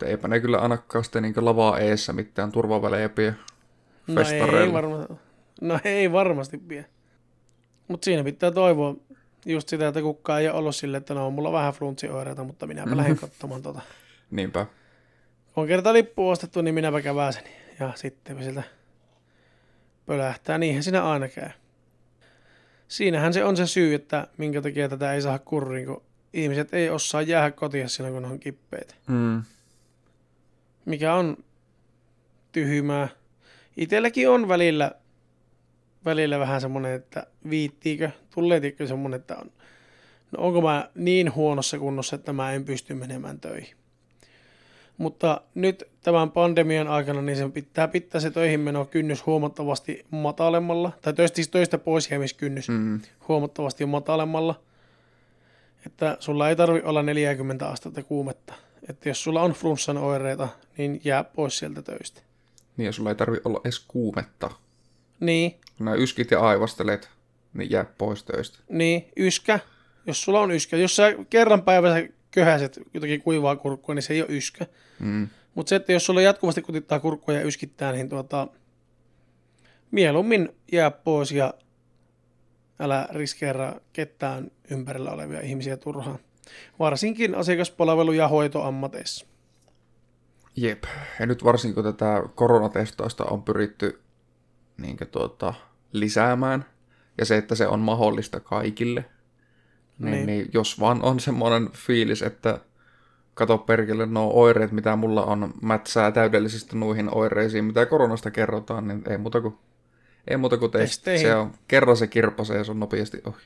Eipä 0.04 0.28
ne 0.28 0.40
kyllä 0.40 0.58
ainakaan 0.58 1.04
sitten 1.04 1.22
niin 1.22 1.44
lavaa 1.44 1.78
eessä 1.78 2.12
mitään 2.12 2.52
turvavälejä 2.52 3.08
pidä 3.08 3.34
No 4.08 4.20
ei, 4.20 4.72
varma, 4.72 5.06
no 5.60 5.78
ei 5.84 6.12
varmasti 6.12 6.58
pidä. 6.58 6.84
Mutta 7.88 8.04
siinä 8.04 8.24
pitää 8.24 8.50
toivoa 8.50 8.94
just 9.52 9.68
sitä, 9.68 9.88
että 9.88 10.02
kukaan 10.02 10.40
ei 10.40 10.48
ole 10.48 10.58
ollut 10.58 10.76
silleen, 10.76 11.00
että 11.00 11.14
no 11.14 11.30
mulla 11.30 11.48
on 11.48 11.54
vähän 11.54 11.72
flunssioireita, 11.72 12.44
mutta 12.44 12.66
minäpä 12.66 12.96
lähden 12.96 13.16
katsomaan 13.16 13.62
tota. 13.62 13.80
Niinpä. 14.30 14.66
Kun 15.54 15.62
on 15.62 15.68
kerta 15.68 15.92
lippu 15.92 16.28
ostettu, 16.28 16.62
niin 16.62 16.74
minäpä 16.74 17.02
käväsen. 17.02 17.44
Ja 17.80 17.92
sitten 17.94 18.42
sieltä 18.42 18.62
pölähtää. 20.06 20.58
Niinhän 20.58 20.82
siinä 20.82 21.04
aina 21.04 21.28
käy. 21.28 21.50
Siinähän 22.88 23.32
se 23.32 23.44
on 23.44 23.56
se 23.56 23.66
syy, 23.66 23.94
että 23.94 24.26
minkä 24.36 24.62
takia 24.62 24.88
tätä 24.88 25.12
ei 25.12 25.22
saa 25.22 25.38
kuriin, 25.38 25.86
kun 25.86 26.02
ihmiset 26.32 26.74
ei 26.74 26.90
osaa 26.90 27.22
jäädä 27.22 27.50
kotiin 27.50 27.88
silloin, 27.88 28.14
kun 28.14 28.22
ne 28.22 28.28
on 28.28 28.40
kippeitä. 28.40 28.94
Mm. 29.06 29.42
Mikä 30.84 31.14
on 31.14 31.36
tyhmää. 32.52 33.08
Itelläkin 33.76 34.30
on 34.30 34.48
välillä, 34.48 34.92
välillä 36.04 36.38
vähän 36.38 36.60
semmoinen, 36.60 36.92
että 36.92 37.26
viittiikö, 37.50 38.10
tulee 38.34 38.60
tiedätkö 38.60 38.86
semmoinen, 38.86 39.20
että 39.20 39.36
on, 39.36 39.50
no 40.32 40.44
onko 40.44 40.60
mä 40.60 40.90
niin 40.94 41.34
huonossa 41.34 41.78
kunnossa, 41.78 42.16
että 42.16 42.32
mä 42.32 42.52
en 42.52 42.64
pysty 42.64 42.94
menemään 42.94 43.40
töihin. 43.40 43.74
Mutta 44.98 45.40
nyt 45.54 45.84
tämän 46.02 46.30
pandemian 46.30 46.88
aikana 46.88 47.22
niin 47.22 47.36
sen 47.36 47.52
pitää 47.52 47.88
pitää 47.88 48.20
se 48.20 48.30
töihin 48.30 48.60
meno 48.60 48.84
kynnys 48.84 49.26
huomattavasti 49.26 50.06
matalemmalla, 50.10 50.92
tai 51.02 51.12
töistä, 51.12 51.36
siis 51.36 51.48
töistä 51.48 51.78
pois 51.78 52.10
jäämiskynnys 52.10 52.68
Mm. 52.68 53.00
huomattavasti 53.28 53.86
matalemmalla. 53.86 54.60
että 55.86 56.16
sulla 56.20 56.48
ei 56.48 56.56
tarvi 56.56 56.80
olla 56.84 57.02
40 57.02 57.68
astetta 57.68 58.02
kuumetta. 58.02 58.54
Että 58.88 59.08
jos 59.08 59.22
sulla 59.24 59.42
on 59.42 59.52
flunssan 59.52 59.96
oireita, 59.98 60.48
niin 60.78 61.00
jää 61.04 61.24
pois 61.24 61.58
sieltä 61.58 61.82
töistä. 61.82 62.20
Niin, 62.76 62.86
ja 62.86 62.92
sulla 62.92 63.10
ei 63.10 63.14
tarvi 63.16 63.36
olla 63.44 63.60
edes 63.64 63.78
kuumetta. 63.88 64.50
Niin, 65.20 65.54
nämä 65.78 65.94
yskit 65.94 66.30
ja 66.30 66.40
aivastelet, 66.40 67.10
niin 67.54 67.70
jää 67.70 67.84
pois 67.98 68.24
töistä. 68.24 68.58
niin, 68.68 69.08
yskä. 69.16 69.60
Jos 70.06 70.22
sulla 70.22 70.40
on 70.40 70.50
yskä. 70.50 70.76
Jos 70.76 70.96
sä 70.96 71.14
kerran 71.30 71.62
päivässä 71.62 72.08
köhäset 72.30 72.80
jotakin 72.94 73.22
kuivaa 73.22 73.56
kurkkua, 73.56 73.94
niin 73.94 74.02
se 74.02 74.14
ei 74.14 74.22
ole 74.22 74.36
yskä. 74.36 74.66
Mm. 74.98 75.28
Mutta 75.54 75.68
se, 75.68 75.76
että 75.76 75.92
jos 75.92 76.06
sulla 76.06 76.20
jatkuvasti 76.20 76.62
kutittaa 76.62 77.00
kurkkua 77.00 77.34
ja 77.34 77.42
yskittää, 77.42 77.92
niin 77.92 78.08
tuota, 78.08 78.48
mieluummin 79.90 80.48
jää 80.72 80.90
pois 80.90 81.32
ja 81.32 81.54
älä 82.80 83.08
riskeeraa 83.12 83.80
ketään 83.92 84.50
ympärillä 84.70 85.10
olevia 85.10 85.40
ihmisiä 85.40 85.76
turhaan. 85.76 86.18
Varsinkin 86.78 87.34
asiakaspalvelu- 87.34 88.12
ja 88.12 88.28
hoitoammateissa. 88.28 89.26
Jep. 90.56 90.84
Ja 91.20 91.26
nyt 91.26 91.44
varsinkin 91.44 91.74
kun 91.74 91.84
tätä 91.84 92.22
koronatestausta 92.34 93.24
on 93.24 93.42
pyritty 93.42 94.00
niin 94.78 94.96
tuota, 95.10 95.54
lisäämään, 95.92 96.64
ja 97.18 97.24
se, 97.24 97.36
että 97.36 97.54
se 97.54 97.66
on 97.66 97.80
mahdollista 97.80 98.40
kaikille, 98.40 99.04
niin, 99.98 100.12
Niin. 100.12 100.26
niin. 100.26 100.48
jos 100.52 100.80
vaan 100.80 101.02
on 101.02 101.20
semmoinen 101.20 101.70
fiilis, 101.72 102.22
että 102.22 102.58
kato 103.34 103.58
perkele, 103.58 104.06
nuo 104.06 104.32
oireet, 104.34 104.72
mitä 104.72 104.96
mulla 104.96 105.24
on, 105.24 105.54
mätsää 105.62 106.12
täydellisesti 106.12 106.76
noihin 106.78 107.14
oireisiin, 107.14 107.64
mitä 107.64 107.86
koronasta 107.86 108.30
kerrotaan, 108.30 108.88
niin 108.88 109.02
ei 109.10 109.18
muuta 109.18 109.40
kuin, 109.40 109.54
ei 110.28 110.36
muuta 110.36 110.56
kuin 110.56 110.70
testi. 110.70 111.18
Se 111.18 111.34
on, 111.34 111.52
kerran 111.68 111.96
se 111.96 112.06
kirpasee 112.06 112.56
ja 112.58 112.64
se 112.64 112.70
on 112.70 112.80
nopeasti 112.80 113.22
ohi. 113.24 113.42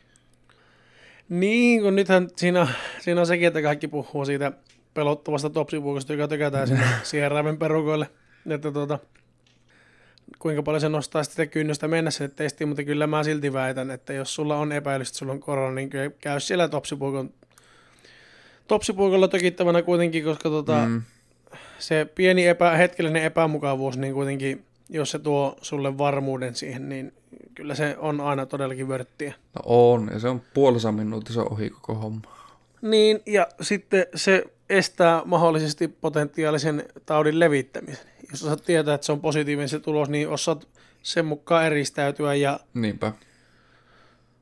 Niin, 1.29 1.83
kun 1.83 1.97
nythän 1.97 2.29
siinä, 2.37 2.67
siinä 3.01 3.21
on 3.21 3.27
sekin, 3.27 3.47
että 3.47 3.63
kaikki 3.63 3.89
puhuu 3.89 4.25
siitä 4.25 4.53
pelottavasta 4.95 5.51
topsipuukosta, 5.51 6.13
joka 6.13 6.29
tykätään 6.29 6.69
sinne 6.69 6.85
sieraimen 7.03 7.59
perukoille. 7.59 8.11
Että 8.51 8.73
tuota, 8.73 8.99
kuinka 10.39 10.63
paljon 10.63 10.81
se 10.81 10.89
nostaa 10.89 11.25
sitä 11.25 11.47
kynnystä 11.47 11.89
mennä 11.89 12.11
sinne 12.11 12.33
testiin, 12.37 12.69
mutta 12.69 12.85
kyllä 12.85 13.07
mä 13.07 13.25
silti 13.25 13.53
väitän, 13.53 13.91
että 13.91 14.13
jos 14.13 14.35
sulla 14.35 14.57
on 14.57 14.73
epäilys, 14.73 15.09
että 15.09 15.19
sulla 15.19 15.33
on 15.33 15.41
korona, 15.41 15.75
niin 15.75 15.91
kyllä 15.91 16.11
käy 16.21 16.41
siellä 16.41 16.69
topsipuukon, 16.69 17.31
topsipuukolla 18.69 19.29
tökittävänä 19.29 19.83
kuitenkin, 19.83 20.25
koska 20.25 20.49
tota, 20.49 20.87
Mm. 20.87 21.03
se 21.79 22.07
pieni 22.15 22.47
epä, 22.47 22.71
hetkellinen 22.77 23.23
epämukavuus, 23.23 23.99
niin 23.99 24.15
kuitenkin, 24.15 24.65
jos 24.91 25.11
se 25.11 25.19
tuo 25.19 25.57
sulle 25.63 25.99
varmuuden 25.99 26.55
siihen, 26.55 26.89
niin 26.89 27.13
kyllä 27.55 27.75
se 27.75 27.97
on 27.99 28.21
aina 28.21 28.47
todellakin 28.47 28.89
vörttiä. 28.89 29.35
No 29.55 29.61
on, 29.65 30.11
ja 30.13 30.19
se 30.19 30.29
on 30.29 30.43
puolessa 30.55 30.93
minuutissa 30.93 31.43
ohi 31.45 31.71
koko 31.71 31.95
homma. 31.95 32.21
Niin, 32.83 33.21
ja 33.27 33.47
sitten 33.61 34.07
se 34.15 34.45
estää 34.73 35.23
mahdollisesti 35.25 35.89
potentiaalisen 35.89 36.85
taudin 37.07 37.41
levittämisen. 37.41 38.07
Jos 38.31 38.43
osaat 38.43 38.63
tietää, 38.65 38.95
että 38.95 39.05
se 39.05 39.13
on 39.13 39.21
positiivinen 39.21 39.69
se 39.69 39.81
tulos, 39.81 40.09
niin 40.09 40.29
osaat 40.29 40.69
sen 41.03 41.25
mukaan 41.25 41.67
eristäytyä 41.67 42.35
ja 42.35 42.61
Niinpä. 42.75 43.13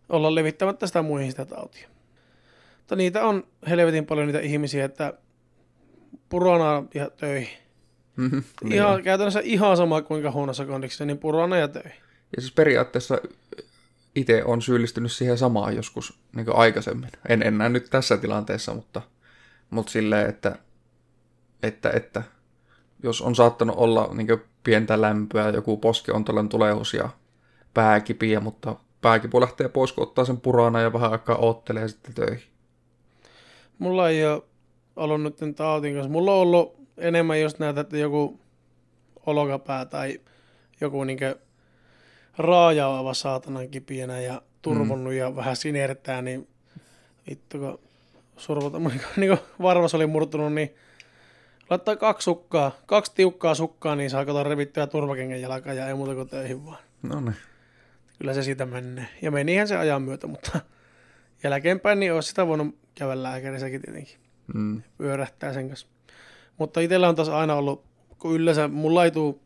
olla 0.09 0.35
levittämättä 0.35 0.87
sitä 0.87 1.03
muihin 1.03 1.31
sitä 1.31 1.45
tautia. 1.45 1.89
Mutta 2.79 2.97
niitä 2.97 3.25
on 3.27 3.47
helvetin 3.69 4.07
paljon 4.07 4.27
niitä 4.27 4.41
ihmisiä, 4.41 4.85
että 4.85 5.15
purana 6.29 6.85
ja 6.95 7.11
töihin. 7.11 7.59
Mhm, 8.17 8.39
Niin. 8.63 8.73
Ihan, 8.73 9.03
käytännössä 9.03 9.41
ihan 9.45 9.77
sama 9.77 10.03
kuinka 10.03 10.31
huonossa 10.31 10.67
kondiksessa, 10.67 11.05
niin 11.05 11.19
purana 11.19 11.57
ja 11.57 11.69
töihin. 11.69 12.01
Ja 12.37 12.43
siis 12.43 12.53
periaatteessa 12.53 13.19
itse 14.15 14.45
on 14.45 14.63
syyllistynyt 14.63 15.13
siihen 15.13 15.39
samaan 15.39 15.77
joskus 15.77 16.19
niin 16.37 16.55
aikaisemmin. 16.55 17.11
En 17.29 17.43
enää 17.43 17.69
nyt 17.69 17.87
tässä 17.91 18.17
tilanteessa, 18.17 18.75
mutta, 18.75 19.03
mutta 19.71 19.93
silleen, 19.93 20.29
että, 20.29 20.59
että, 21.63 21.91
että 21.91 22.23
jos 23.03 23.21
on 23.21 23.35
saattanut 23.35 23.77
olla 23.77 24.11
niin 24.15 24.43
pientä 24.65 25.01
lämpöä, 25.01 25.49
joku 25.49 25.77
poskiontolon 25.77 26.49
tulehus 26.49 26.95
ja 26.95 27.09
pääkipiä, 27.75 28.41
mutta 28.41 28.77
pääkipu 29.01 29.41
lähtee 29.41 29.69
pois, 29.69 29.93
kun 29.93 30.03
ottaa 30.03 30.25
sen 30.25 30.41
purana 30.41 30.81
ja 30.81 30.93
vähän 30.93 31.13
aikaa 31.13 31.37
oottelee 31.37 31.89
sitten 31.89 32.15
töihin. 32.15 32.49
Mulla 33.79 34.09
ei 34.09 34.27
ole 34.27 34.43
ollut 34.97 35.23
nyt 35.23 35.37
tämän 35.37 35.55
tautin 35.55 35.95
kanssa. 35.95 36.13
Mulla 36.13 36.33
on 36.33 36.39
ollut 36.39 36.77
enemmän 36.97 37.41
just 37.41 37.59
näitä, 37.59 37.81
että 37.81 37.97
joku 37.97 38.41
olokapää 39.27 39.85
tai 39.85 40.21
joku 40.81 41.05
niinkö 41.05 41.39
raajaava 42.39 43.15
saatanan 43.15 43.69
kipienä 43.69 44.21
ja 44.21 44.43
turvonnut 44.63 45.13
mm. 45.13 45.19
ja 45.19 45.37
vähän 45.37 45.57
sinertää, 45.57 46.23
niin 46.23 46.49
vittu 47.31 47.59
kun 47.59 47.79
survota, 48.41 48.79
niin 48.79 48.91
kuin, 48.91 49.03
niin 49.17 49.29
kuin 49.29 49.41
varvas 49.63 49.95
oli 49.95 50.07
murtunut, 50.07 50.53
niin 50.53 50.75
laittaa 51.71 51.97
kaksi 51.97 52.25
sukkaa, 52.25 52.73
kaksi 52.87 53.13
tiukkaa 53.15 53.55
sukkaa, 53.55 53.97
niin 53.97 54.11
saa 54.11 54.25
kato 54.25 54.45
revittyä 54.45 54.87
turvakengän 54.87 55.41
jalkaa 55.41 55.73
ja 55.73 55.89
ei 55.89 55.95
muuta 55.95 56.15
kuin 56.15 56.29
töihin 56.29 56.67
vaan. 56.67 56.79
No 57.03 57.21
niin. 57.21 57.37
Kyllä 58.19 58.35
se 58.35 58.43
siitä 58.43 58.67
menee. 58.67 59.09
Ja 59.23 59.31
menihän 59.31 59.69
se 59.69 59.77
ajan 59.77 60.03
myötä, 60.03 60.27
mutta 60.27 60.61
jälkeenpäin 61.43 62.01
niin 62.01 62.13
olisi 62.13 62.29
sitä 62.29 62.47
voinut 62.47 62.79
käydä 62.95 63.23
lääkärissäkin 63.23 63.83
tietenkin. 63.83 64.17
Mm. 64.55 64.83
pyörähtää 64.99 65.53
sen 65.53 65.69
kanssa. 65.69 65.87
Mutta 66.59 66.81
itsellä 66.81 67.09
on 67.09 67.15
taas 67.15 67.29
aina 67.29 67.55
ollut, 67.55 67.85
kun 68.19 68.35
yleensä 68.35 68.69
mulla 68.69 69.05
ei 69.05 69.11
tuu, 69.11 69.43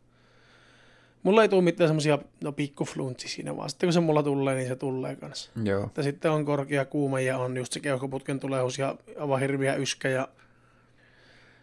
mulla 1.25 1.43
ei 1.43 1.49
tuu 1.49 1.63
mitään 1.63 1.89
semmosia, 1.89 2.19
no 2.45 2.53
pikkufluntsi 2.53 3.29
siinä, 3.29 3.57
vaan 3.57 3.71
sitten 3.71 3.87
kun 3.87 3.93
se 3.93 4.01
mulla 4.01 4.23
tulee, 4.23 4.55
niin 4.55 4.69
se 4.69 4.77
tulee 4.77 5.17
kanssa. 5.17 5.51
Joo. 5.65 5.91
Ja 5.97 6.03
sitten 6.03 6.31
on 6.31 6.45
korkea 6.45 6.85
kuume 6.85 7.23
ja 7.23 7.39
on 7.39 7.57
just 7.57 7.73
se 7.73 7.81
keuhkoputken 7.81 8.41
tulehus 8.41 8.79
ja 8.79 8.97
aivan 9.19 9.41
hirviä 9.41 9.75
yskä 9.75 10.09
ja 10.09 10.29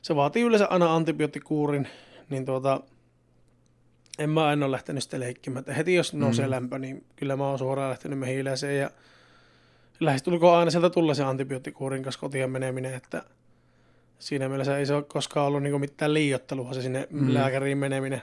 se 0.02 0.16
vaatii 0.16 0.44
yleensä 0.44 0.68
aina 0.68 0.96
antibioottikuurin, 0.96 1.88
niin 2.30 2.46
tuota, 2.46 2.82
en 4.20 4.30
mä 4.30 4.48
aina 4.48 4.66
ole 4.66 4.72
lähtenyt 4.72 5.04
sitä 5.04 5.20
leikkimään. 5.20 5.60
Että 5.60 5.74
heti 5.74 5.94
jos 5.94 6.14
nousee 6.14 6.46
mm. 6.46 6.52
lämpö, 6.52 6.80
niin 6.80 7.06
kyllä 7.16 7.36
mä 7.36 7.48
oon 7.48 7.60
suoraan 7.60 7.90
lähtenyt 7.90 8.20
mehiläiseen 8.20 8.80
ja 8.80 8.92
lähestulkoon 10.00 10.58
aina 10.58 10.72
sieltä 10.72 10.90
tulee 10.90 11.16
se 11.16 11.24
antibioottikuurin 11.24 12.04
kanssa 12.04 12.22
kotiin 12.22 12.52
meneminen, 12.52 12.94
että 12.94 13.24
siinä 14.20 14.50
mielessä 14.50 14.78
ei 14.78 14.86
se 14.86 14.94
ole 14.94 15.04
koskaan 15.04 15.48
ollut 15.48 15.64
niinku 15.64 15.80
mitään 15.80 16.14
liiottelua 16.14 16.74
se 16.74 16.82
sinne. 16.82 17.08
Mm. 17.10 17.34
lääkäriin 17.34 17.78
meneminen. 17.78 18.22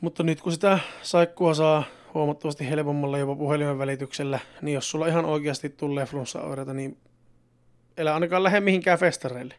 Mutta 0.00 0.22
nyt 0.22 0.40
kun 0.40 0.52
sitä 0.52 0.78
saikkua 1.02 1.54
saa 1.54 1.84
huomattavasti 2.14 2.70
helpommalla 2.70 3.18
jopa 3.18 3.36
puhelimen 3.36 3.78
välityksellä, 3.78 4.38
niin 4.62 4.74
jos 4.74 4.90
sulla 4.90 5.06
ihan 5.06 5.24
oikeasti 5.24 5.68
tulee 5.68 6.06
flunssaoireita, 6.06 6.74
niin 6.74 6.98
älä 7.98 8.14
ainakaan 8.14 8.42
lähde 8.42 8.60
mihinkään 8.60 8.98
festareille. 8.98 9.54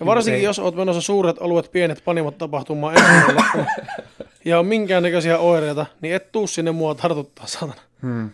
Ja 0.00 0.06
varsinkin 0.06 0.38
ei. 0.38 0.44
jos 0.44 0.58
oot 0.58 0.76
menossa 0.76 1.00
suuret 1.02 1.36
oluet, 1.38 1.72
pienet 1.72 2.02
panimot 2.04 2.38
tapahtumaan 2.38 2.94
ensi 2.94 3.10
viikolla, 3.12 3.44
ja 4.44 4.58
on 4.58 4.66
minkäännäköisiä 4.66 5.38
oireita, 5.38 5.86
niin 6.00 6.14
et 6.14 6.32
tuu 6.32 6.46
sinne 6.46 6.72
mua 6.72 6.94
tartuttaa, 6.94 7.46
saatana. 7.46 7.80
Hmm. 8.02 8.30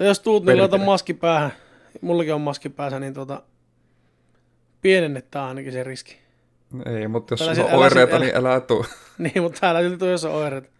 Ja 0.00 0.06
jos 0.06 0.20
tuut, 0.20 0.44
niin 0.44 0.58
laita 0.58 0.78
maski 0.78 1.14
päähän. 1.14 1.52
Mullakin 2.00 2.34
on 2.34 2.40
maski 2.40 2.68
päässä, 2.68 3.00
niin 3.00 3.14
tota, 3.14 3.42
pienennetään 4.80 5.48
ainakin 5.48 5.72
se 5.72 5.84
riski. 5.84 6.21
Ei, 6.86 7.08
mutta 7.08 7.32
jos 7.32 7.40
sulla 7.56 7.68
on 7.68 7.74
oireita, 7.78 8.16
älä- 8.16 8.24
niin 8.24 8.36
älä 8.36 8.60
tuu. 8.60 8.86
Niin, 9.18 9.42
mutta 9.42 9.70
älä 9.70 9.80
silti 9.80 9.96
tuu, 9.98 10.08
jos 10.08 10.24
on 10.24 10.32
oireet. 10.34 10.70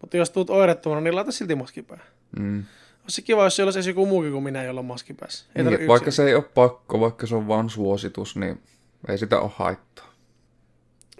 Mutta 0.00 0.16
jos 0.16 0.30
tuut 0.30 0.50
oirettomana, 0.50 1.00
niin 1.00 1.16
laita 1.16 1.32
silti 1.32 1.54
maski 1.54 1.82
päähän. 1.82 2.06
Mm. 2.38 2.64
Olisi 3.02 3.22
kiva, 3.22 3.44
jos 3.44 3.56
siellä 3.56 3.68
olisi 3.68 3.90
joku 3.90 4.06
muukin 4.06 4.32
kuin 4.32 4.44
minä, 4.44 4.64
jolla 4.64 4.80
on 4.80 4.86
maski 4.86 5.14
päässä. 5.14 5.46
Ei 5.56 5.64
Niin, 5.64 5.88
vaikka 5.88 6.10
se 6.10 6.26
ei 6.26 6.34
ole 6.34 6.44
pakko, 6.54 7.00
vaikka 7.00 7.26
se 7.26 7.34
on 7.34 7.48
vain 7.48 7.70
suositus, 7.70 8.36
niin 8.36 8.62
ei 9.08 9.18
sitä 9.18 9.40
ole 9.40 9.50
haittaa. 9.54 10.14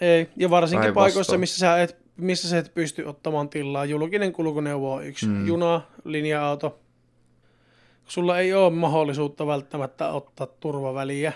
Ei, 0.00 0.28
ja 0.36 0.50
varsinkin 0.50 0.94
paikoissa, 0.94 1.38
missä 1.38 1.58
sä, 1.58 1.82
et, 1.82 1.96
missä 2.16 2.48
sä 2.48 2.58
et 2.58 2.74
pysty 2.74 3.02
ottamaan 3.04 3.48
tilaa. 3.48 3.84
Julkinen 3.84 4.32
kulkuneuvo 4.32 4.94
on 4.94 5.06
yksi. 5.06 5.26
Mm. 5.26 5.46
Juna, 5.46 5.80
linja-auto. 6.04 6.78
Sulla 8.06 8.38
ei 8.38 8.54
ole 8.54 8.70
mahdollisuutta 8.72 9.46
välttämättä 9.46 10.08
ottaa 10.08 10.46
turvaväliä. 10.46 11.32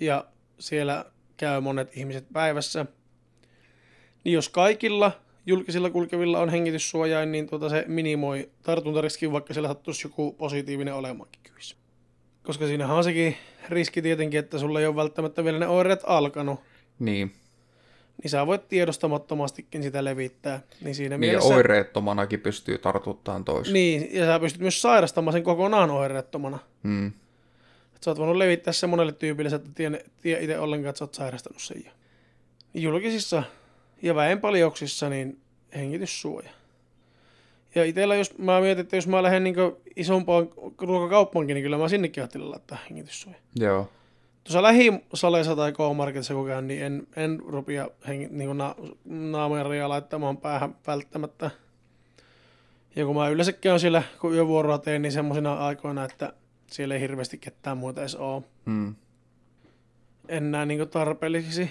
Ja 0.00 0.24
siellä 0.58 1.04
käy 1.40 1.60
monet 1.60 1.96
ihmiset 1.96 2.26
päivässä. 2.32 2.86
Niin 4.24 4.34
jos 4.34 4.48
kaikilla 4.48 5.12
julkisilla 5.46 5.90
kulkevilla 5.90 6.40
on 6.40 6.48
hengityssuojain, 6.48 7.32
niin 7.32 7.46
tuota 7.46 7.68
se 7.68 7.84
minimoi 7.88 8.50
tartuntariskin, 8.62 9.32
vaikka 9.32 9.54
siellä 9.54 9.68
sattuisi 9.68 10.06
joku 10.06 10.32
positiivinen 10.32 10.94
olemaankin 10.94 11.40
kyvissä. 11.42 11.76
Koska 12.42 12.66
siinähän 12.66 12.96
on 12.96 13.04
sekin 13.04 13.36
riski 13.68 14.02
tietenkin, 14.02 14.40
että 14.40 14.58
sulla 14.58 14.80
ei 14.80 14.86
ole 14.86 14.96
välttämättä 14.96 15.44
vielä 15.44 15.58
ne 15.58 15.68
oireet 15.68 16.00
alkanut 16.06 16.60
Niin, 16.98 17.32
niin 18.22 18.30
sä 18.30 18.46
voit 18.46 18.68
tiedostamattomastikin 18.68 19.82
sitä 19.82 20.04
levittää. 20.04 20.60
Niin 20.80 20.94
siinä 20.94 21.18
niin 21.18 21.28
ja 21.28 21.32
mielessä... 21.32 21.54
oireettomanakin 21.54 22.40
pystyy 22.40 22.78
tartuttamaan 22.78 23.44
toisen. 23.44 23.74
Niin, 23.74 24.14
ja 24.14 24.26
sä 24.26 24.40
pystyt 24.40 24.62
myös 24.62 24.82
sairastamaan 24.82 25.32
sen 25.32 25.42
kokonaan 25.42 25.90
oireettomana. 25.90 26.58
Mm. 26.82 27.12
Sä 28.04 28.10
oot 28.10 28.18
voinut 28.18 28.36
levittää 28.36 28.72
sen 28.72 28.90
monelle 28.90 29.12
tyypille, 29.12 29.50
että 29.56 29.70
tiedä, 29.74 29.98
tiedä 30.22 30.40
itse 30.40 30.58
ollenkaan, 30.58 30.90
että 30.90 30.98
sä 30.98 31.04
oot 31.04 31.14
sairastanut 31.14 31.62
sen 31.62 31.84
julkisissa 32.74 33.42
ja 34.02 34.14
väenpaljouksissa 34.14 35.08
niin 35.08 35.40
hengityssuoja. 35.74 36.50
Ja 37.74 37.84
itsellä, 37.84 38.14
jos 38.14 38.38
mä 38.38 38.60
mietin, 38.60 38.80
että 38.80 38.96
jos 38.96 39.06
mä 39.06 39.22
lähden 39.22 39.44
niin 39.44 39.56
isompaan 39.96 40.48
ruokakauppaankin, 40.78 41.54
niin 41.54 41.64
kyllä 41.64 41.78
mä 41.78 41.88
sinnekin 41.88 42.22
ajattelin 42.22 42.50
laittaa 42.50 42.78
hengityssuoja. 42.90 43.38
Joo. 43.56 43.88
Tuossa 44.44 44.62
lähisaleissa 44.62 45.56
tai 45.56 45.72
K-Marketissa 45.72 46.34
kun 46.34 46.46
käyn, 46.46 46.66
niin 46.66 46.82
en, 46.82 47.06
en 47.16 47.40
rupia 47.46 47.88
hengi, 48.08 48.28
niin 48.30 48.58
na, 48.58 48.74
naameria 49.04 49.88
laittamaan 49.88 50.36
päähän 50.36 50.76
välttämättä. 50.86 51.50
Ja 52.96 53.06
kun 53.06 53.16
mä 53.16 53.28
yleensä 53.28 53.52
käyn 53.52 53.80
siellä, 53.80 54.02
kun 54.20 54.34
yövuoroa 54.34 54.78
teen, 54.78 55.02
niin 55.02 55.12
semmoisina 55.12 55.54
aikoina, 55.54 56.04
että 56.04 56.32
siellä 56.70 56.94
ei 56.94 57.00
hirveästi 57.00 57.38
ketään 57.38 57.78
muuta 57.78 58.00
edes 58.00 58.14
ole. 58.14 58.42
Mm. 58.64 58.94
En 60.28 60.50
näe 60.50 60.66
niin 60.66 60.88
tarpeelliseksi, 60.88 61.70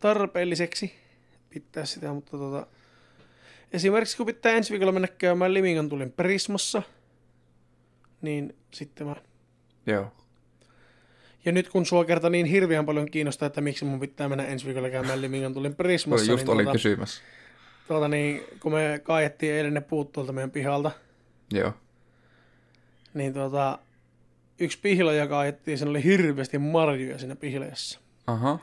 tarpeelliseksi 0.00 0.94
pitää 1.50 1.84
sitä, 1.84 2.12
mutta 2.12 2.30
tota, 2.30 2.66
esimerkiksi 3.72 4.16
kun 4.16 4.26
pitää 4.26 4.52
ensi 4.52 4.70
viikolla 4.70 4.92
mennä 4.92 5.08
käymään 5.08 5.54
Limingan 5.54 5.88
tulin 5.88 6.12
Prismassa, 6.12 6.82
niin 8.22 8.56
sitten 8.74 9.06
mä... 9.06 9.16
Joo. 9.86 10.12
Ja 11.44 11.52
nyt 11.52 11.68
kun 11.68 11.86
sua 11.86 12.04
kerta 12.04 12.30
niin 12.30 12.46
hirveän 12.46 12.86
paljon 12.86 13.10
kiinnostaa, 13.10 13.46
että 13.46 13.60
miksi 13.60 13.84
mun 13.84 14.00
pitää 14.00 14.28
mennä 14.28 14.46
ensi 14.46 14.66
viikolla 14.66 14.90
käymään 14.90 15.22
Limingan 15.22 15.54
tulin 15.54 15.74
Prismassa, 15.74 16.32
Just 16.32 16.44
niin, 16.44 16.50
olin 16.54 16.64
tuota, 16.64 16.72
kysymässä. 16.78 17.22
tuota, 17.88 18.08
niin 18.08 18.42
kun 18.60 18.72
me 18.72 19.00
kaiettiin 19.02 19.52
eilen 19.52 19.74
ne 19.74 19.80
puut 19.80 20.12
tuolta 20.12 20.32
meidän 20.32 20.50
pihalta, 20.50 20.90
Joo. 21.52 21.72
niin 23.14 23.34
tuota, 23.34 23.78
yksi 24.60 24.78
pihlaja 24.82 25.26
kaiettiin, 25.26 25.78
siinä 25.78 25.90
oli 25.90 26.04
hirveästi 26.04 26.58
marjoja 26.58 27.18
siinä 27.18 27.36
pihlajassa. 27.36 28.00
Aha. 28.26 28.58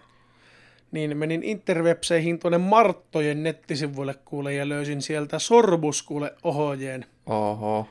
Niin 0.92 1.18
menin 1.18 1.44
interwebseihin 1.44 2.40
tuonne 2.40 2.58
Marttojen 2.58 3.44
nettisivuille 3.44 4.14
kuule 4.26 4.54
ja 4.54 4.70
löysin 4.70 5.02
sieltä 5.02 5.40
sorbuskuule 5.40 6.34
ohojeen. 6.44 7.06
Oho. 7.26 7.88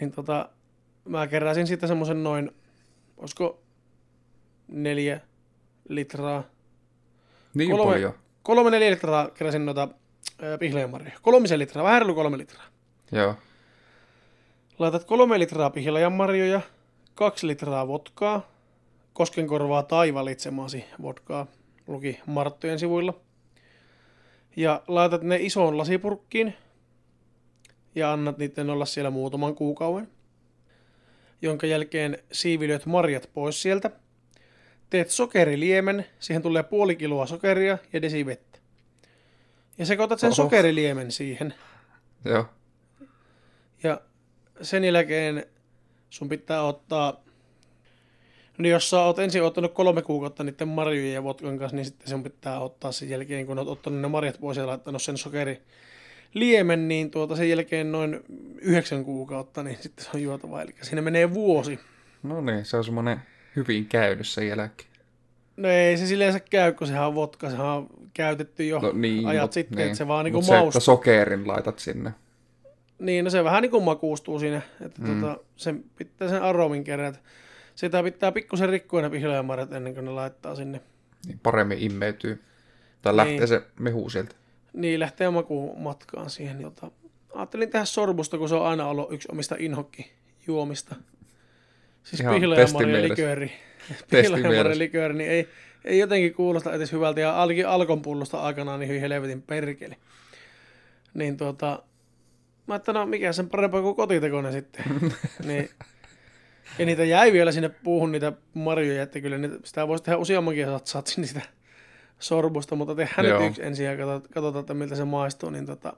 Niin 0.00 0.12
tota, 0.12 0.48
mä 1.04 1.26
keräsin 1.26 1.66
siitä 1.66 1.86
semmoisen 1.86 2.22
noin, 2.22 2.50
olisiko 3.16 3.62
neljä 4.68 5.20
litraa, 5.88 6.44
Niin 7.54 7.70
Kolme- 7.70 7.84
paljon. 7.92 8.14
kolme 8.42 8.70
neljä 8.70 8.90
litraa 8.90 9.30
keräsin 9.30 9.66
noita 9.66 9.88
pihlajanmarjoja. 10.58 11.18
Kolmisen 11.22 11.58
litraa, 11.58 11.84
vähän 11.84 12.02
reilu 12.02 12.14
kolme 12.14 12.38
litraa. 12.38 12.64
Joo. 13.12 13.34
Laitat 14.78 15.04
kolme 15.04 15.38
litraa 15.38 15.70
pihlajanmarjoja, 15.70 16.60
kaksi 17.18 17.46
litraa 17.46 17.88
vodkaa, 17.88 18.52
koskenkorvaa 19.12 19.82
tai 19.82 20.14
valitsemasi 20.14 20.84
vodkaa, 21.02 21.46
luki 21.86 22.20
Marttojen 22.26 22.78
sivuilla. 22.78 23.14
Ja 24.56 24.82
laitat 24.88 25.22
ne 25.22 25.36
isoon 25.36 25.78
lasipurkkiin 25.78 26.54
ja 27.94 28.12
annat 28.12 28.38
niiden 28.38 28.70
olla 28.70 28.84
siellä 28.84 29.10
muutaman 29.10 29.54
kuukauden. 29.54 30.08
Jonka 31.42 31.66
jälkeen 31.66 32.18
siivilöit 32.32 32.86
marjat 32.86 33.30
pois 33.34 33.62
sieltä. 33.62 33.90
Teet 34.90 35.10
sokeriliemen, 35.10 36.06
siihen 36.18 36.42
tulee 36.42 36.62
puoli 36.62 36.96
kiloa 36.96 37.26
sokeria 37.26 37.78
ja 37.92 38.02
desi 38.02 38.26
vettä. 38.26 38.58
Ja 39.78 39.86
sekoitat 39.86 40.20
sen 40.20 40.28
Oho. 40.28 40.34
sokeriliemen 40.34 41.12
siihen. 41.12 41.54
Joo. 42.24 42.44
Ja 43.82 44.00
sen 44.62 44.84
jälkeen 44.84 45.46
sun 46.10 46.28
pitää 46.28 46.62
ottaa, 46.62 47.20
no 48.58 48.68
jos 48.68 48.90
sä 48.90 49.00
oot 49.02 49.18
ensin 49.18 49.42
ottanut 49.42 49.72
kolme 49.74 50.02
kuukautta 50.02 50.44
niiden 50.44 50.68
marjojen 50.68 51.12
ja 51.14 51.22
vodkan 51.24 51.58
kanssa, 51.58 51.76
niin 51.76 51.84
sitten 51.84 52.08
sun 52.08 52.22
pitää 52.22 52.60
ottaa 52.60 52.92
sen 52.92 53.08
jälkeen, 53.10 53.46
kun 53.46 53.58
oot 53.58 53.68
ottanut 53.68 54.00
ne 54.00 54.08
marjat 54.08 54.40
pois 54.40 54.56
ja 54.56 54.66
laittanut 54.66 55.02
sen 55.02 55.16
sokeri 55.16 55.62
liemen, 56.34 56.88
niin 56.88 57.10
tuota 57.10 57.36
sen 57.36 57.48
jälkeen 57.50 57.92
noin 57.92 58.20
yhdeksän 58.60 59.04
kuukautta, 59.04 59.62
niin 59.62 59.76
sitten 59.80 60.04
se 60.04 60.10
on 60.14 60.22
juotava. 60.22 60.62
Eli 60.62 60.74
siinä 60.82 61.02
menee 61.02 61.34
vuosi. 61.34 61.78
No 62.22 62.40
niin, 62.40 62.64
se 62.64 62.76
on 62.76 62.84
semmoinen 62.84 63.18
hyvin 63.56 63.86
käynyt 63.86 64.28
sen 64.28 64.48
jälkeen. 64.48 64.88
No 65.56 65.68
ei 65.68 65.96
se 65.96 66.06
silleen 66.06 66.40
käy, 66.50 66.72
kun 66.72 66.86
sehän 66.86 67.06
on 67.06 67.14
vodka, 67.14 67.50
sehän 67.50 67.66
on 67.66 67.86
käytetty 68.14 68.66
jo 68.66 68.78
No 68.78 68.92
niin, 68.92 69.26
ajat 69.26 69.42
mut- 69.42 69.52
sitten, 69.52 69.76
niin. 69.76 69.86
että 69.86 69.98
se 69.98 70.08
vaan 70.08 70.24
niinku 70.24 70.38
Mut 70.38 70.44
se, 70.46 70.58
että 70.58 70.80
sokerin 70.80 71.48
laitat 71.48 71.78
sinne. 71.78 72.10
Niin, 72.98 73.24
no 73.24 73.30
se 73.30 73.44
vähän 73.44 73.62
niin 73.62 73.70
kuin 73.70 73.84
makuustuu 73.84 74.38
siinä, 74.38 74.62
että 74.80 75.02
Mm. 75.02 75.20
tota, 75.20 75.38
sen 75.56 75.84
pitää 75.96 76.28
sen 76.28 76.42
aromin 76.42 76.84
kerätä. 76.84 77.18
Sitä 77.74 78.02
pitää 78.02 78.32
pikkusen 78.32 78.68
rikkoa 78.68 79.02
ne 79.02 79.10
pihlajanmarjat 79.10 79.72
ennen 79.72 79.94
kuin 79.94 80.04
ne 80.04 80.10
laittaa 80.10 80.54
sinne. 80.54 80.80
Niin 81.26 81.38
paremmin 81.42 81.78
immeytyy. 81.78 82.42
Tai 83.02 83.16
lähtee 83.16 83.36
Niin. 83.36 83.48
se 83.48 83.62
mehu 83.80 84.10
sieltä. 84.10 84.34
Niin, 84.72 85.00
lähtee 85.00 85.30
makuun 85.30 85.80
matkaan 85.80 86.30
siihen. 86.30 86.60
Jota. 86.60 86.90
Ajattelin 87.34 87.70
tehdä 87.70 87.84
sorbusta, 87.84 88.38
kun 88.38 88.48
se 88.48 88.54
on 88.54 88.66
aina 88.66 88.86
ollut 88.88 89.12
yksi 89.12 89.28
omista 89.32 89.56
inhokki 89.58 90.10
juomista. 90.46 90.96
Siis 92.02 92.20
Ihan 92.20 92.34
pihlajanmarjalikööri. 92.34 93.46
Testimielessä. 93.88 94.06
Pihlajanmarjalikööri, 94.36 95.14
niin 95.14 95.30
ei, 95.30 95.48
ei 95.84 95.98
jotenkin 95.98 96.34
kuulosta 96.34 96.72
edes 96.74 96.92
hyvältä. 96.92 97.20
Ja 97.20 97.40
ainakin 97.40 97.68
alkon 97.68 98.02
pullosta 98.02 98.40
aikanaan 98.40 98.80
niin 98.80 98.88
hyvin 98.88 99.00
helvetin 99.00 99.42
perkeli. 99.42 99.94
Niin 101.14 101.36
tuota, 101.36 101.82
mä 102.68 102.74
että 102.74 102.92
no 102.92 103.06
mikä 103.06 103.32
sen 103.32 103.48
parempaa 103.50 103.82
kuin 103.82 103.96
kotitekoinen 103.96 104.52
sitten. 104.52 104.84
niin, 105.46 105.70
ja 106.78 106.86
niitä 106.86 107.04
jäi 107.04 107.32
vielä 107.32 107.52
sinne 107.52 107.68
puuhun 107.68 108.12
niitä 108.12 108.32
marjoja, 108.54 109.02
että 109.02 109.20
kyllä 109.20 109.38
niitä, 109.38 109.56
sitä 109.64 109.88
voisi 109.88 110.04
tehdä 110.04 110.18
useammankin 110.18 110.66
satsin 110.84 111.26
sitä 111.26 111.40
sorbusta, 112.18 112.76
mutta 112.76 112.94
tehdään 112.94 113.26
Joo. 113.28 113.38
nyt 113.38 113.48
yksi 113.48 113.62
ensin 113.62 113.86
ja 113.86 113.96
katsotaan, 114.34 114.60
että 114.60 114.74
miltä 114.74 114.94
se 114.94 115.04
maistuu. 115.04 115.50
Niin 115.50 115.66
tota, 115.66 115.92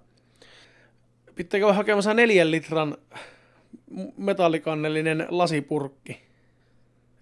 pitääkö 1.34 1.66
olla 1.66 1.74
hakemassa 1.74 2.14
neljän 2.14 2.50
litran 2.50 2.96
metallikannellinen 4.16 5.26
lasipurkki. 5.28 6.20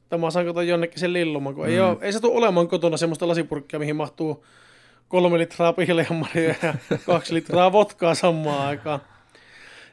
Tämä 0.08 0.30
saan 0.30 0.46
katsoa 0.46 0.62
jonnekin 0.62 1.00
sen 1.00 1.12
lilluman, 1.12 1.54
kun 1.54 1.64
mm. 1.64 1.70
ei, 1.70 1.80
ole, 1.80 1.96
ei 2.00 2.12
se 2.12 2.20
tule 2.20 2.36
olemaan 2.36 2.68
kotona 2.68 2.96
semmoista 2.96 3.28
lasipurkkia, 3.28 3.78
mihin 3.78 3.96
mahtuu 3.96 4.44
kolme 5.08 5.38
litraa 5.38 5.72
pihlajanmarjoja 5.72 6.54
ja 6.62 6.74
kaksi 7.06 7.34
litraa 7.34 7.72
vodkaa 7.72 8.14
samaan 8.14 8.66
aikaan. 8.66 9.00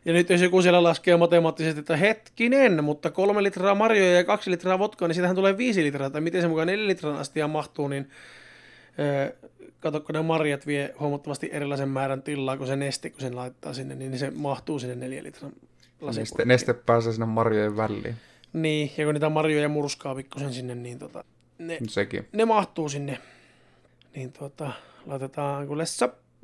Ja 0.05 0.13
nyt 0.13 0.29
jos 0.29 0.41
joku 0.41 0.61
siellä 0.61 0.83
laskee 0.83 1.17
matemaattisesti, 1.17 1.79
että 1.79 1.97
hetkinen, 1.97 2.83
mutta 2.83 3.11
kolme 3.11 3.43
litraa 3.43 3.75
marjoja 3.75 4.11
ja 4.11 4.23
kaksi 4.23 4.51
litraa 4.51 4.79
vodkaa, 4.79 5.07
niin 5.07 5.15
siitähän 5.15 5.35
tulee 5.35 5.57
viisi 5.57 5.83
litraa, 5.83 6.09
tai 6.09 6.21
miten 6.21 6.41
se 6.41 6.47
mukaan 6.47 6.67
neljä 6.67 6.87
litran 6.87 7.17
astia 7.17 7.47
mahtuu, 7.47 7.87
niin 7.87 8.09
kato, 9.79 9.99
kun 10.01 10.15
ne 10.15 10.21
marjat 10.21 10.67
vie 10.67 10.93
huomattavasti 10.99 11.49
erilaisen 11.51 11.89
määrän 11.89 12.21
tilaa 12.21 12.57
kuin 12.57 12.67
se 12.67 12.75
neste, 12.75 13.09
kun 13.09 13.21
sen 13.21 13.35
laittaa 13.35 13.73
sinne, 13.73 13.95
niin 13.95 14.19
se 14.19 14.31
mahtuu 14.35 14.79
sinne 14.79 14.95
neljä 14.95 15.23
litran 15.23 15.51
Neste, 16.15 16.45
neste 16.45 16.73
pääsee 16.73 17.11
sinne 17.13 17.25
marjojen 17.25 17.77
väliin. 17.77 18.15
Niin, 18.53 18.91
ja 18.97 19.05
kun 19.05 19.13
niitä 19.13 19.29
marjoja 19.29 19.69
murskaa 19.69 20.15
pikkusen 20.15 20.53
sinne, 20.53 20.75
niin 20.75 20.99
tota, 20.99 21.23
ne, 21.57 21.77
Sekin. 21.87 22.27
ne 22.31 22.45
mahtuu 22.45 22.89
sinne. 22.89 23.17
Niin 24.15 24.31
tota, 24.31 24.71
laitetaan 25.05 25.67
kuule 25.67 25.85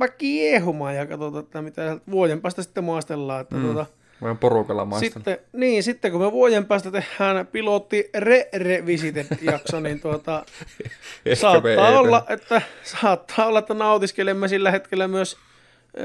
sappa 0.02 0.18
kiehumaan 0.18 0.96
ja 0.96 1.06
katsotaan, 1.06 1.44
että 1.44 1.62
mitä 1.62 1.98
vuoden 2.12 2.42
päästä 2.42 2.62
sitten 2.64 2.84
maistellaan. 2.84 3.42
Että 3.42 3.56
Mm. 3.56 3.62
mm. 3.62 3.74
tuota, 3.74 3.86
Voin 4.22 4.38
porukalla 4.38 4.86
maistaa. 4.86 5.14
sitten, 5.14 5.38
niin, 5.54 5.84
sitten 5.84 6.12
kun 6.12 6.22
me 6.22 6.32
vuoden 6.32 6.66
päästä 6.66 6.92
tehdään 6.92 7.48
pilotti 7.48 8.10
re-revisited 8.18 9.38
jakso, 9.42 9.80
niin 9.80 10.00
tuota, 10.02 10.46
saattaa, 11.34 12.00
olla, 12.00 12.26
että, 12.30 12.62
saattaa 12.84 13.46
olla, 13.46 13.60
että 13.60 13.74
nautiskelemme 13.74 14.48
sillä 14.48 14.72
hetkellä 14.72 15.08
myös 15.08 15.38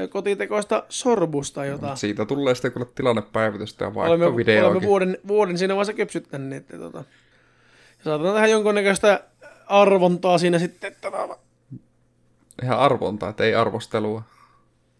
kotitekoista 0.09 0.83
sorbusta, 0.89 1.65
jota 1.65 1.95
Siitä 1.95 2.25
tulee 2.25 2.55
sitten 2.55 2.71
kuule 2.71 2.87
tilannepäivitystä 2.95 3.85
ja 3.85 3.95
vaikka 3.95 4.09
olemme, 4.09 4.25
olemme 4.25 4.37
videoakin. 4.37 4.81
vuoden, 4.81 5.17
vuoden 5.27 5.57
siinä 5.57 5.75
vaiheessa 5.75 5.93
kypsyttäneet. 5.93 6.63
Että, 6.63 6.77
tota, 6.77 6.97
ja 6.97 8.03
saatetaan 8.03 8.35
tehdä 8.35 8.47
jonkunnäköistä 8.47 9.23
arvontaa 9.67 10.37
siinä 10.37 10.59
sitten, 10.59 10.87
että 10.87 11.11
tota, 11.11 11.37
Ihan 12.63 12.79
arvontaa, 12.79 13.29
että 13.29 13.43
ei 13.43 13.55
arvostelua. 13.55 14.23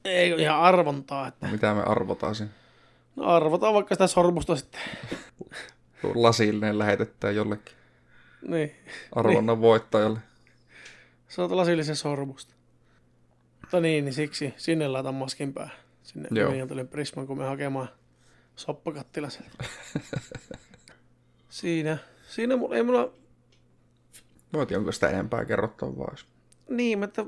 ei 0.06 0.42
ihan 0.42 0.60
arvontaa, 0.62 1.28
että 1.28 1.46
No, 1.46 1.52
mitä 1.52 1.74
me 1.74 1.84
arvotaan 1.84 2.36
siinä. 2.36 2.52
no 3.16 3.24
arvotaan 3.26 3.74
vaikka 3.74 3.96
sitä 3.96 4.08
sorbusta 4.08 4.56
sitten. 4.56 4.82
Lasillinen 6.16 6.80
lähetetään 6.80 7.36
jollekin 7.36 7.76
Niin, 8.48 8.76
arvonnan 9.16 9.62
voittajalle. 9.62 10.20
saat 11.28 11.52
lasillisen 11.52 11.96
sorbusta. 11.96 12.54
Mutta 13.62 13.80
niin, 13.80 14.06
niin 14.06 14.14
siksi 14.14 14.54
sinne 14.58 14.88
laitan 14.88 15.16
maskin 15.16 15.54
päähän. 15.54 15.76
Sinne. 16.04 16.30
Joo. 16.32 16.52
Prisman, 16.90 17.28
kun 17.28 17.38
me 17.38 17.46
hakemaan 17.46 17.90
soppakattila 18.56 19.28
siinä, 21.50 21.98
siinä 22.28 22.58
mulla, 22.58 22.76
ei 22.76 22.84
mulla, 22.84 23.14
Voit 24.54 24.72
onko 24.72 24.92
sitä 24.92 25.10
enempää 25.10 25.46
kerrottavaa. 25.46 26.16
niin, 26.70 27.04
että 27.04 27.26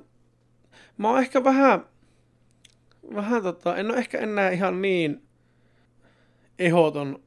mä 1.00 1.10
oon 1.10 1.20
ehkä 1.20 1.44
vähän, 1.44 1.86
vähän 3.16 3.44
tota, 3.44 3.76
en 3.76 3.92
ole 3.92 3.98
ehkä 3.98 4.20
enää 4.20 4.50
ihan 4.50 4.82
niin 4.82 5.24
ehoton, 6.60 7.20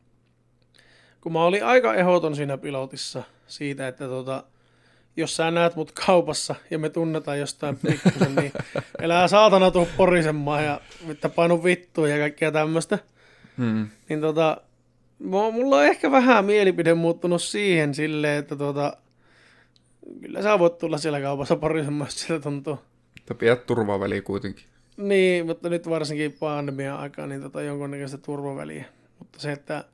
kun 1.20 1.32
mä 1.32 1.44
olin 1.44 1.64
aika 1.64 1.94
ehoton 1.94 2.36
siinä 2.36 2.58
pilotissa 2.58 3.22
siitä, 3.46 3.88
että 3.88 4.08
tota, 4.08 4.44
jos 5.16 5.36
sä 5.36 5.50
näet 5.50 5.76
mut 5.76 5.92
kaupassa 6.06 6.54
ja 6.70 6.78
me 6.78 6.88
tunnetaan 6.88 7.38
jostain 7.38 7.76
pikkusen, 7.76 8.34
niin 8.34 8.52
elää 9.02 9.28
saatana 9.28 9.70
tuu 9.70 9.88
porisemaan 9.96 10.64
ja 10.64 10.80
mitä 11.06 11.28
painu 11.28 11.64
vittua 11.64 12.08
ja 12.08 12.18
kaikkea 12.18 12.52
tämmöistä. 12.52 12.98
Mm. 13.56 13.88
Niin 14.08 14.20
tota, 14.20 14.56
mulla 15.18 15.76
on 15.76 15.84
ehkä 15.84 16.10
vähän 16.10 16.44
mielipide 16.44 16.94
muuttunut 16.94 17.42
siihen 17.42 17.94
silleen, 17.94 18.38
että 18.38 18.56
tota, 18.56 18.96
kyllä 20.20 20.42
sä 20.42 20.58
voit 20.58 20.78
tulla 20.78 20.98
siellä 20.98 21.20
kaupassa 21.20 21.56
porisemaan, 21.56 22.06
jos 22.08 22.20
sitä 22.20 22.40
tuntuu. 22.40 22.78
Mutta 23.22 23.34
pidät 23.34 23.66
turvaväliä 23.66 24.22
kuitenkin. 24.22 24.64
Niin, 24.96 25.46
mutta 25.46 25.68
nyt 25.68 25.88
varsinkin 25.88 26.32
pandemian 26.32 26.98
aikaa, 26.98 27.26
niin 27.26 27.42
tota 27.42 27.62
jonkunnäköistä 27.62 28.18
turvaväliä. 28.18 28.84
Mutta 29.18 29.40
se, 29.40 29.52
että 29.52 29.84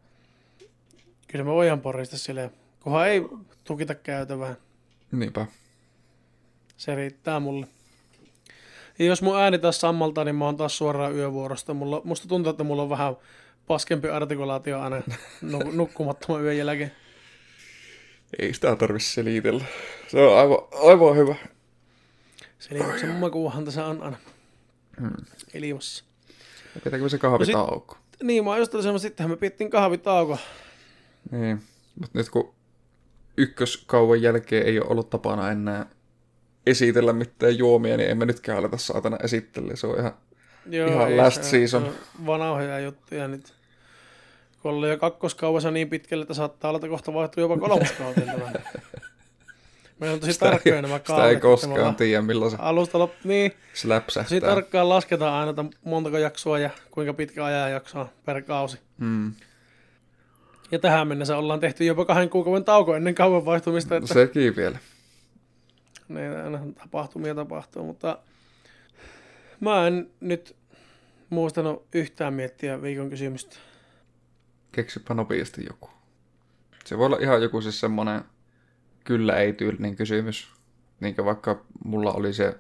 kyllä 1.29 1.45
me 1.45 1.51
voidaan 1.51 1.81
porista 1.81 2.19
sille, 2.19 2.51
kunhan 2.81 3.09
ei 3.09 3.23
tukita 3.65 3.95
käytävää. 3.95 4.55
Niinpä. 5.13 5.47
Se 6.77 6.95
riittää 6.95 7.41
mulle. 7.41 7.67
Ja 8.99 9.05
jos 9.05 9.23
mun 9.23 9.41
ääni 9.41 9.59
taas 9.59 9.81
sammaltaa, 9.81 10.25
niin 10.25 10.37
mä 10.37 10.45
oon 10.45 10.57
taas 10.57 10.79
suoraan 10.79 11.15
yövuorosta. 11.15 11.75
Mulla, 11.75 12.01
musta 12.05 12.29
tuntuu, 12.29 12.51
että 12.51 12.65
mulla 12.65 12.83
on 12.83 12.91
vähän 12.91 13.17
paskempi 13.67 14.09
artikulaatio 14.09 14.81
aina 14.81 14.97
nuk- 15.53 15.73
nukkumattoman 15.73 16.45
yön 16.45 16.57
jälkeen. 16.57 16.93
Ei 18.39 18.55
sitä 18.55 18.77
tarvi 18.77 19.01
selitellä. 19.01 19.65
Se 20.09 20.19
on 20.19 20.39
aivan, 20.39 20.59
aivan 20.73 21.17
hyvä. 21.17 21.35
Selityksen 22.59 23.11
makuuhan 23.11 23.65
tässä 23.65 23.87
on 23.87 24.03
aina 24.03 24.17
Hmm. 25.01 25.11
ilmassa. 25.55 26.05
Pitääkö 26.85 27.09
se 27.09 27.19
kahvitauko? 27.19 27.97
Niin, 28.23 28.45
mä 28.45 28.53
ajattelin 28.53 28.83
semmoista, 28.83 29.09
sittenhän 29.09 29.31
me 29.31 29.37
pittiin 29.37 29.71
kahvitauko. 29.71 30.39
Niin. 31.31 31.63
Mutta 32.01 32.19
nyt 32.19 32.29
kun 32.29 32.55
ykköskauan 33.37 34.23
jälkeen 34.23 34.67
ei 34.67 34.81
ole 34.81 34.89
ollut 34.89 35.11
tapana 35.11 35.51
enää 35.51 35.87
esitellä 36.67 37.13
mitään 37.13 37.59
juomia, 37.59 37.97
niin 37.97 38.11
emme 38.11 38.27
nytkään 38.27 38.59
aleta 38.59 38.77
saatana 38.77 39.17
esittelee. 39.23 39.77
Se 39.77 39.87
on 39.87 39.99
ihan 39.99 40.13
Joo, 40.71 40.89
Ihan 40.89 41.17
last 41.17 41.43
se- 41.45 41.51
season. 41.51 41.85
se 41.85 42.27
Vanhoja 42.27 42.81
juttuja 42.81 43.29
nyt. 43.29 43.55
Kun 44.63 44.71
ollaan 44.71 44.91
jo 44.91 44.99
kakkoskaudessa 44.99 45.71
niin 45.71 45.91
pitkälle, 45.91 46.23
että 46.23 46.35
saattaa 46.35 46.69
olla, 46.71 46.77
että 46.79 46.89
kohta 46.89 47.15
vaihtuu 47.15 47.41
jopa 47.43 47.59
kolmoskauteen 47.59 48.27
tämä. 48.27 48.53
Meillä 50.01 50.15
on 50.15 50.21
tosi 50.21 50.33
sitä, 50.33 50.51
tarkkoja 50.51 50.83
nämä 50.83 50.95
sitä 50.95 51.07
kaavet. 51.07 51.29
ei 51.31 51.41
koskaan 51.41 51.97
tiedä, 51.97 52.23
milloin 52.23 52.51
se 52.51 52.57
Alusta 52.61 52.99
lop... 52.99 53.13
Niin, 53.25 53.51
tosi 53.51 53.63
släpsähtää. 53.75 54.41
tarkkaan 54.41 54.89
lasketaan 54.89 55.35
aina, 55.35 55.51
että 55.51 55.65
montako 55.85 56.19
jaksoa 56.19 56.59
ja 56.59 56.71
kuinka 56.91 57.15
pitkä 57.15 57.45
ajanjaksoa 57.45 58.09
per 58.25 58.43
kausi. 58.43 58.79
Mm. 58.99 59.33
Ja 60.71 60.79
tähän 60.79 61.09
mennessä 61.09 61.37
ollaan 61.37 61.61
tehty 61.61 61.85
jopa 61.85 62.05
kahden 62.05 62.31
kuukauden 62.31 62.65
tauko 62.65 62.95
ennen 62.95 63.15
kauan 63.15 63.45
vaihtumista, 63.45 63.97
että 63.97 64.15
Sekin 64.15 64.57
vielä. 64.57 64.79
ne 66.09 66.43
aina 66.43 66.61
tapahtumia 66.79 67.35
tapahtuu, 67.35 67.85
mutta 67.85 68.19
mä 69.61 69.87
en 69.87 70.11
nyt 70.21 70.57
muistanut 71.31 71.87
yhtään 71.95 72.35
miettiä 72.35 72.83
viikon 72.83 73.11
kysymystä. 73.11 73.57
Keksipä 74.73 75.15
nopeasti 75.15 75.65
joku. 75.67 75.91
Se 76.85 76.99
voi 76.99 77.07
olla 77.07 77.19
ihan 77.21 77.43
joku 77.43 77.61
siis 77.61 77.81
semmonen 77.81 78.23
kyllä 79.09 79.37
ei 79.37 79.53
tyylinen 79.53 79.97
kysymys. 79.97 80.49
Niin 81.01 81.15
vaikka 81.25 81.65
mulla 81.85 82.13
oli 82.13 82.33
se, 82.33 82.55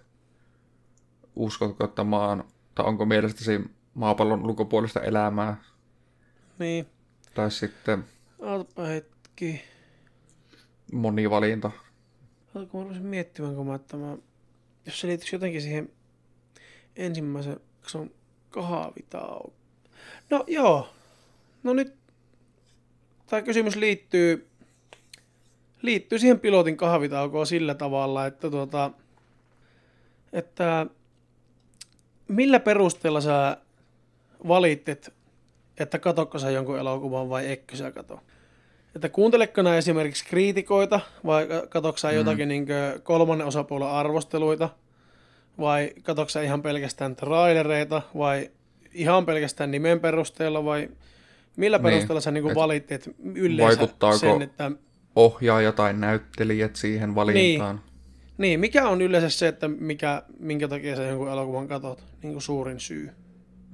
uskotko, 1.37 1.85
että 1.85 2.05
maan, 2.05 2.45
tai 2.75 2.87
onko 2.87 3.05
mielestäsi 3.05 3.61
maapallon 3.95 4.45
ulkopuolista 4.45 5.01
elämää, 5.01 5.57
Niin, 6.59 6.87
tai 7.35 7.51
sitten 7.51 8.05
ootapa 8.39 8.83
hetki. 8.83 9.63
monivalinta. 10.93 11.71
Oletko 12.55 12.79
mä 12.79 12.85
rupesin 12.85 13.07
miettimään, 13.07 13.55
kun 13.55 13.67
mä, 13.67 13.75
että 13.75 13.97
mä, 13.97 14.17
jos 14.87 15.01
se 15.01 15.07
liittyisi 15.07 15.35
jotenkin 15.35 15.63
siihen 15.63 15.93
ensimmäisen 16.97 17.61
jakson 17.81 18.11
kahvitauko. 18.51 19.53
No 20.31 20.45
joo, 20.47 20.89
no 21.63 21.73
nyt 21.75 21.95
tämä 23.27 23.43
kysymys 23.43 23.77
liittyy, 23.77 24.49
liittyy 25.83 26.19
siihen 26.19 26.41
pilotin 26.41 26.77
kahvitaukoon 26.77 27.47
sillä 27.47 27.75
tavalla, 27.75 28.27
että, 28.27 28.51
tuota, 28.51 28.91
että 30.33 30.87
millä 32.29 32.61
perusteella 32.61 33.21
sä 33.21 33.57
valittet, 34.49 35.14
että 35.81 35.99
katokko 35.99 36.38
sä 36.38 36.51
jonkun 36.51 36.79
elokuvan 36.79 37.29
vai 37.29 37.53
etkö 37.53 37.77
sä 37.77 37.91
kato? 37.91 38.21
Että 38.97 39.09
kuuntelekko 39.09 39.62
nää 39.62 39.77
esimerkiksi 39.77 40.25
kriitikoita 40.27 41.01
vai 41.27 41.47
katokko 41.69 41.99
sä 41.99 42.12
jotakin 42.12 42.49
niin 42.49 42.67
kolmannen 43.03 43.47
osapuolen 43.47 43.88
arvosteluita? 43.88 44.69
Vai 45.59 45.93
katokko 46.03 46.29
sä 46.29 46.43
ihan 46.43 46.62
pelkästään 46.62 47.17
trailereita 47.17 48.03
vai 48.19 48.51
ihan 48.95 49.27
pelkästään 49.27 49.71
nimen 49.71 50.01
perusteella 50.01 50.64
vai 50.64 50.88
millä 51.57 51.79
Niin, 51.79 51.83
perusteella 51.83 52.21
sä 52.21 52.31
niin 52.31 52.49
et 52.49 52.55
valitit 52.55 53.11
yleensä 53.35 53.81
vaikuttaako- 53.81 54.19
sen, 54.19 54.43
että 54.43 54.71
Ohjaaja 55.16 55.73
tai 55.73 55.92
näyttelijät 55.92 56.77
siihen 56.77 57.14
valintaan. 57.14 57.81
niin, 58.38 58.61
mikä 58.61 58.88
on 58.88 59.03
yleensä 59.03 59.31
se, 59.31 59.49
että 59.49 59.68
mikä, 59.68 60.23
minkä 60.38 60.68
takia 60.68 60.97
sä 60.97 61.03
jonkun 61.03 61.29
elokuvan 61.29 61.68
katot, 61.68 62.05
niin 62.23 62.33
kuin 62.33 62.42
suurin 62.42 62.81
syy. 62.81 63.11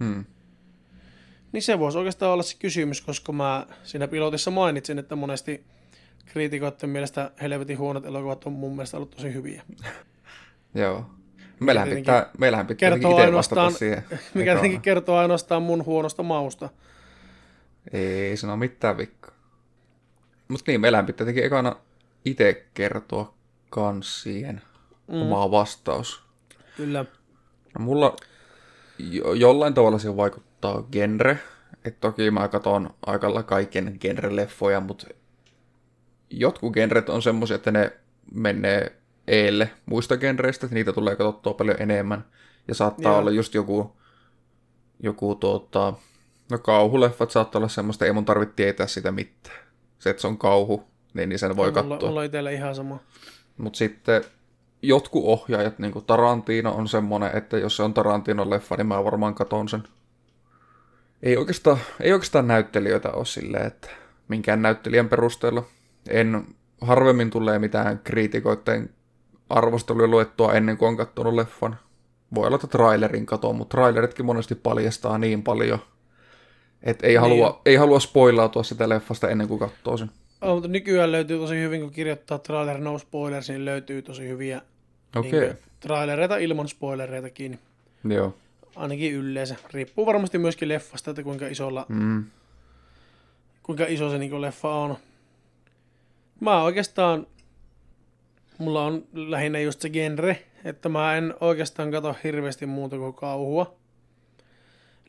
Hmm. 0.01 0.25
Niin 1.53 1.63
se 1.63 1.79
voisi 1.79 1.99
oikeastaan 1.99 2.33
olla 2.33 2.43
se 2.43 2.57
kysymys, 2.59 3.01
koska 3.01 3.33
mä 3.33 3.67
siinä 3.83 4.09
pilotissa 4.09 4.51
mainitsin, 4.51 4.99
että 4.99 5.17
monesti 5.17 5.65
kriitikoiden 6.27 6.91
mielestä 6.91 7.31
helvetin 7.43 7.79
huonot 7.79 8.05
elokuvat 8.05 8.45
on 8.45 8.53
mun 8.53 8.77
mielestä 8.77 8.97
ollut 8.97 9.11
tosi 9.11 9.35
hyviä. 9.35 9.63
Joo. 10.75 11.11
Meillähän 11.61 11.89
pitää, 11.89 12.31
meillähän 12.39 12.67
pitää 12.67 12.91
kertoo 12.91 13.17
ainoastaan- 13.17 13.73
siihen. 13.73 14.05
Mikä 14.35 14.53
tietenkin 14.53 14.81
kertoo 14.81 15.17
ainoastaan 15.17 15.63
mun 15.63 15.85
huonosta 15.85 16.23
mausta. 16.23 16.69
Ei 17.93 18.37
sano 18.37 18.57
mitään 18.57 18.97
vikkaa. 18.97 19.34
Mutta 20.49 20.71
niin, 20.71 20.81
meillähän 20.81 21.07
pitää 21.07 21.25
tietenkin 21.25 21.45
ekana 21.45 21.77
itse 22.25 22.67
kertoa 22.75 23.35
kans 23.71 24.23
siihen 24.23 24.63
mm. 25.09 25.23
oma 25.23 25.51
vastaus. 25.51 26.23
Kyllä. 26.77 27.05
No 27.79 27.85
mulla 27.85 28.17
jo, 28.99 29.33
jollain 29.33 29.75
tavalla 29.75 29.99
se 29.99 30.17
vaikuttaa 30.17 30.83
genre. 30.93 31.39
Et 31.85 32.01
toki 32.01 32.31
mä 32.31 32.49
katson 32.49 32.95
aika 33.07 33.27
lailla 33.27 33.43
kaiken 33.43 33.99
genre-leffoja, 34.01 34.81
mutta 34.81 35.07
jotkut 36.31 36.73
genret 36.73 37.09
on 37.09 37.23
semmoisia, 37.23 37.55
että 37.55 37.71
ne 37.71 37.93
menee 38.35 38.97
eelle 39.27 39.71
muista 39.87 40.17
genreistä, 40.17 40.67
että 40.67 40.75
niitä 40.75 40.93
tulee 40.93 41.17
katsottua 41.17 41.55
paljon 41.55 41.83
enemmän. 41.83 42.25
Ja 42.69 42.75
saattaa 42.75 43.13
Joo. 43.13 43.19
olla 43.19 43.31
just 43.31 43.55
joku, 43.55 43.97
joku 45.03 45.35
tuota, 45.35 45.93
no 46.51 46.59
kauhuleffat 46.59 47.31
saattaa 47.31 47.59
olla 47.59 47.69
semmoista, 47.69 48.05
ei 48.05 48.13
mun 48.13 48.25
tarvitse 48.25 48.55
tietää 48.55 48.87
sitä 48.87 49.13
mitään. 49.13 49.64
Se, 49.99 50.11
että 50.11 50.21
se 50.21 50.27
on 50.27 50.39
kauhu, 50.39 50.85
niin, 51.15 51.29
niin 51.29 51.39
sen 51.39 51.57
voi 51.57 51.71
mulla, 51.71 51.83
katsoa. 51.83 52.09
mulla 52.09 52.21
on 52.21 52.27
itsellä 52.27 52.51
ihan 52.51 52.75
sama. 52.75 52.99
Mutta 53.59 53.77
sitten 53.77 54.25
jotkut 54.83 55.25
ohjaajat, 55.25 55.79
niin 55.79 55.93
kuin 55.93 56.05
Tarantino 56.05 56.75
on 56.75 56.89
semmonen, 56.89 57.37
että 57.37 57.59
jos 57.59 57.77
se 57.77 57.83
on 57.83 57.95
Tarantinon 57.95 58.51
leffa, 58.51 58.77
niin 58.77 58.87
mä 58.87 59.05
varmaan 59.05 59.35
katon 59.35 59.69
sen. 59.69 59.83
Ei 61.23 61.37
oikeastaan, 61.37 61.79
ei 62.01 62.13
oikeastaan 62.13 62.47
näyttelijöitä 62.47 63.11
ole 63.13 63.25
silleen, 63.25 63.67
että 63.67 63.89
minkään 64.29 64.63
näyttelijän 64.63 65.09
perusteella. 65.09 65.65
En, 66.09 66.47
harvemmin 66.81 67.31
tulee 67.31 67.59
mitään 67.59 68.01
kriitikoiden 68.05 68.91
arvosteluja 69.51 70.09
luettua 70.09 70.53
ennen 70.53 70.77
kuin 70.77 70.89
on 70.89 70.97
katsonut 70.97 71.35
leffan. 71.35 71.77
Voi 72.35 72.47
olla, 72.47 72.55
että 72.55 72.67
trailerin 72.67 73.27
katon, 73.27 73.57
mutta 73.57 73.77
traileritkin 73.77 74.27
monesti 74.27 74.55
paljastaa 74.55 75.19
niin 75.19 75.43
paljon, 75.43 75.79
että 76.85 77.07
ei, 77.07 77.15
halua, 77.15 77.49
Niin. 77.51 77.61
ei 77.67 77.77
halua 77.77 78.01
spoilautua 78.01 78.63
sitä 78.63 78.89
leffasta 78.89 79.29
ennen 79.31 79.49
kuin 79.49 79.61
katsoo 79.61 79.97
sen. 79.97 80.11
Oh, 80.43 80.55
mutta 80.55 80.69
nykyään 80.69 81.13
löytyy 81.13 81.39
tosi 81.39 81.55
hyvin, 81.55 81.81
kun 81.81 81.91
kirjoittaa 81.91 82.39
trailer 82.39 82.79
no 82.79 82.99
spoilers, 82.99 83.49
niin 83.49 83.65
löytyy 83.65 84.03
tosi 84.03 84.29
hyviä 84.29 84.61
Okei, 85.17 85.41
niin 85.41 85.59
trailereita 85.81 86.37
ilman 86.37 86.69
spoilereitakin. 86.69 87.59
joo. 88.09 88.35
Ainakin 88.77 89.13
yleensä. 89.13 89.57
Riippuu 89.73 90.07
varmasti 90.07 90.39
myöskin 90.39 90.69
leffasta, 90.69 91.11
että 91.11 91.23
kuinka 91.23 91.47
isolla 91.47 91.87
Mm. 91.89 92.25
kuinka 93.63 93.85
iso 93.89 94.11
se 94.11 94.19
niin 94.19 94.41
leffa 94.41 94.75
on. 94.75 94.97
Mä 96.41 96.63
oikeastaan, 96.63 97.27
mulla 98.59 98.85
on 98.85 99.05
lähinnä 99.13 99.59
just 99.61 99.81
se 99.81 99.91
genre, 99.91 100.43
että 100.65 100.89
mä 100.89 101.17
en 101.17 101.35
oikeastaan 101.41 101.91
kato 101.91 102.17
hirveästi 102.25 102.67
muuta 102.67 102.97
kuin 102.99 103.15
kauhua 103.15 103.75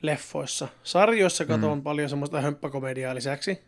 leffoissa. 0.01 0.67
Sarjoissa 0.84 1.45
katon 1.45 1.77
mm. 1.77 1.84
paljon 1.84 2.10
semmoista 2.10 2.41
hömppäkomediaa 2.41 3.15
lisäksi. 3.15 3.62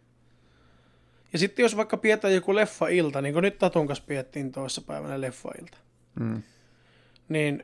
Ja 1.34 1.40
sitten 1.40 1.64
jos 1.64 1.78
vaikka 1.78 1.98
pidetään 1.98 2.34
joku 2.34 2.56
leffa-ilta, 2.56 3.22
niin 3.22 3.34
kuin 3.34 3.44
nyt 3.44 3.58
Tatun 3.58 3.88
kanssa 3.88 4.04
pidettiin 4.08 4.52
toissa 4.52 4.82
päivänä 4.82 5.22
leffa-ilta, 5.22 5.78
Mm. 6.20 6.44
niin 7.30 7.64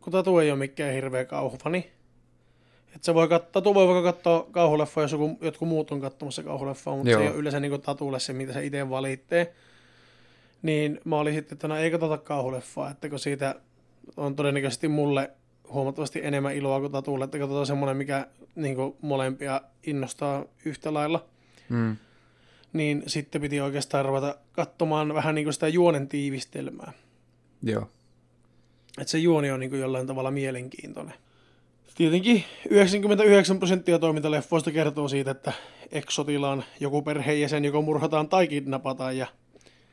kun 0.00 0.12
Tatu 0.12 0.38
ei 0.38 0.50
ole 0.50 0.58
mikään 0.58 0.92
hirveä 0.92 1.24
kauhufani, 1.24 1.90
että 2.86 3.04
se 3.04 3.14
voi 3.14 3.28
katsoa, 3.28 3.50
Tatu 3.52 3.74
voi 3.74 3.86
vaikka 3.88 4.12
katsoa 4.12 4.46
kauhuleffa, 4.50 5.02
jos 5.02 5.12
joku, 5.12 5.38
jotkut 5.40 5.68
muut 5.68 5.90
on 5.90 6.00
katsomassa 6.00 6.42
kauhuleffaa, 6.42 6.96
mutta 6.96 7.10
Joo. 7.10 7.20
se 7.20 7.24
ei 7.24 7.30
ole 7.30 7.38
yleensä 7.38 7.60
niin 7.60 7.80
Tatulle 7.82 8.20
se, 8.20 8.32
mitä 8.32 8.52
se 8.52 8.66
itse 8.66 8.90
valittee. 8.90 9.54
Niin 10.62 11.00
mä 11.04 11.16
olin 11.16 11.34
sitten, 11.34 11.56
että 11.56 11.68
no 11.68 11.76
ei 11.76 11.90
katsota 11.90 12.18
kauhuleffaa, 12.18 12.90
että 12.90 13.08
kun 13.08 13.18
siitä 13.18 13.54
on 14.16 14.36
todennäköisesti 14.36 14.88
mulle 14.88 15.30
huomattavasti 15.72 16.20
enemmän 16.22 16.54
iloa 16.56 16.80
kuin 16.80 16.92
Tatulle, 16.92 17.24
että 17.24 17.38
katsotaan 17.38 17.66
semmoinen, 17.66 17.96
mikä 17.96 18.26
niin 18.54 18.76
molempia 19.00 19.60
innostaa 19.86 20.44
yhtä 20.64 20.94
lailla. 20.94 21.24
Mm. 21.68 21.96
Niin 22.72 23.02
sitten 23.06 23.40
piti 23.40 23.60
oikeastaan 23.60 24.04
ruveta 24.04 24.36
katsomaan 24.52 25.14
vähän 25.14 25.34
niin 25.34 25.44
kuin 25.44 25.54
sitä 25.54 25.68
juonen 25.68 26.08
tiivistelmää. 26.08 26.92
Joo. 27.62 27.90
Että 28.98 29.10
se 29.10 29.18
juoni 29.18 29.50
on 29.50 29.60
niin 29.60 29.70
kuin 29.70 29.80
jollain 29.80 30.06
tavalla 30.06 30.30
mielenkiintoinen. 30.30 31.14
Tietenkin 31.94 32.44
99 32.70 33.58
prosenttia 33.58 33.98
toimintaleffoista 33.98 34.70
kertoo 34.70 35.08
siitä, 35.08 35.30
että 35.30 35.52
eksotilaan 35.92 36.64
joku 36.80 37.02
perheenjäsen 37.02 37.64
joko 37.64 37.82
murhataan 37.82 38.28
tai 38.28 38.48
kidnapataan 38.48 39.18
ja 39.18 39.26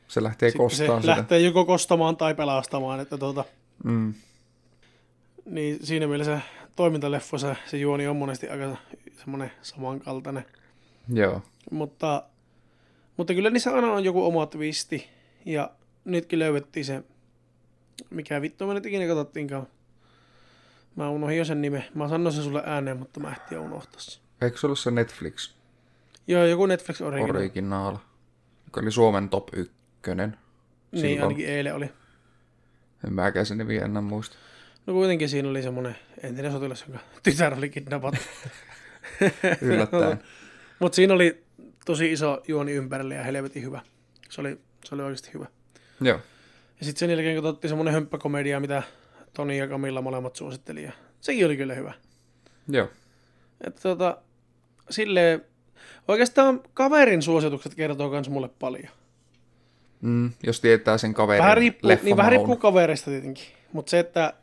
se 0.08 0.22
lähtee 0.22 0.50
sitten 0.50 0.70
se 0.70 0.76
sitä. 0.76 1.00
lähtee 1.04 1.38
joko 1.38 1.64
kostamaan 1.64 2.16
tai 2.16 2.34
pelastamaan. 2.34 3.00
Että 3.00 3.18
tuota, 3.18 3.44
Mm. 3.84 4.14
Niin 5.44 5.86
siinä 5.86 6.06
mielessä 6.06 6.40
toimintaleffoissa 6.76 7.56
se 7.66 7.76
juoni 7.76 8.06
on 8.06 8.16
monesti 8.16 8.48
aika 8.48 8.76
semmoinen 9.16 9.52
samankaltainen. 9.62 10.44
Joo. 11.08 11.42
Mutta, 11.70 12.22
mutta 13.16 13.34
kyllä 13.34 13.50
niissä 13.50 13.74
aina 13.74 13.92
on 13.92 14.04
joku 14.04 14.26
oma 14.26 14.46
twisti. 14.46 15.08
Ja 15.44 15.70
nytkin 16.04 16.38
löydettiin 16.38 16.84
se, 16.84 17.02
mikä 18.10 18.40
vittu 18.40 18.66
me 18.66 18.74
nyt 18.74 18.86
ikinä 18.86 19.06
katsottiinkaan. 19.06 19.66
Mä 20.96 21.08
unohdin 21.08 21.38
jo 21.38 21.44
sen 21.44 21.62
nimen. 21.62 21.84
Mä 21.94 22.08
sanoin 22.08 22.34
sen 22.34 22.44
sulle 22.44 22.62
ääneen, 22.66 22.96
mutta 22.96 23.20
mä 23.20 23.30
ehtin 23.30 23.58
unohtaa 23.58 24.00
sen. 24.00 24.22
Eikö 24.42 24.58
se 24.58 24.66
ollut 24.66 24.78
se 24.78 24.90
Netflix 24.90 25.54
Joo, 26.26 26.44
joku 26.44 26.66
Netflix 26.66 27.00
original. 27.00 27.36
originaal, 27.36 27.96
joka 28.64 28.80
oli 28.80 28.90
Suomen 28.90 29.28
top 29.28 29.48
ykkönen? 29.52 30.36
Niin, 30.92 31.00
silloin. 31.00 31.22
ainakin 31.22 31.48
eilen 31.48 31.74
oli. 31.74 31.90
En 33.06 33.12
mäkään 33.12 33.46
sen 33.46 33.58
nimi 33.58 33.76
enää 33.76 34.02
muista. 34.02 34.36
No 34.86 34.92
kuitenkin 34.92 35.28
siinä 35.28 35.48
oli 35.48 35.62
semmoinen 35.62 35.96
entinen 36.22 36.52
sotilas, 36.52 36.84
jonka 36.88 37.04
tytär 37.22 37.54
oli 37.54 37.68
kidnappattu. 37.70 38.20
Yllättäen. 39.60 40.22
Mutta 40.80 40.96
siinä 40.96 41.14
oli 41.14 41.44
tosi 41.84 42.12
iso 42.12 42.42
juoni 42.48 42.72
ympärille 42.72 43.14
ja 43.14 43.22
helvetin 43.22 43.62
hyvä. 43.62 43.80
Se 44.30 44.40
oli, 44.40 44.58
se 44.84 44.94
oli 44.94 45.02
oikeasti 45.02 45.30
hyvä. 45.34 45.46
Joo. 46.00 46.18
Ja 46.78 46.84
sitten 46.84 46.98
sen 46.98 47.10
jälkeen 47.10 47.36
katsottiin 47.36 47.68
semmoinen 47.68 47.94
hömppäkomedia, 47.94 48.60
mitä 48.60 48.82
Toni 49.34 49.58
ja 49.58 49.66
Camilla 49.66 50.02
molemmat 50.02 50.36
suositteli. 50.36 50.82
Ja 50.82 50.92
sekin 51.20 51.46
oli 51.46 51.56
kyllä 51.56 51.74
hyvä. 51.74 51.92
Joo. 52.68 52.88
Että 53.66 53.80
tota, 53.82 54.18
silleen, 54.90 55.44
oikeastaan 56.08 56.60
kaverin 56.74 57.22
suositukset 57.22 57.74
kertoo 57.74 58.10
myös 58.10 58.28
mulle 58.28 58.48
paljon. 58.58 58.88
Mm, 60.00 60.30
jos 60.42 60.60
tietää 60.60 60.98
sen 60.98 61.14
kaverin 61.14 61.42
Vähän 61.42 61.56
riippuu, 61.56 61.90
niin 62.02 62.16
vähän 62.16 62.32
riippuu 62.32 62.56
kaverista 62.56 63.10
tietenkin. 63.10 63.44
Mutta 63.72 63.90
se, 63.90 63.98
että, 63.98 64.34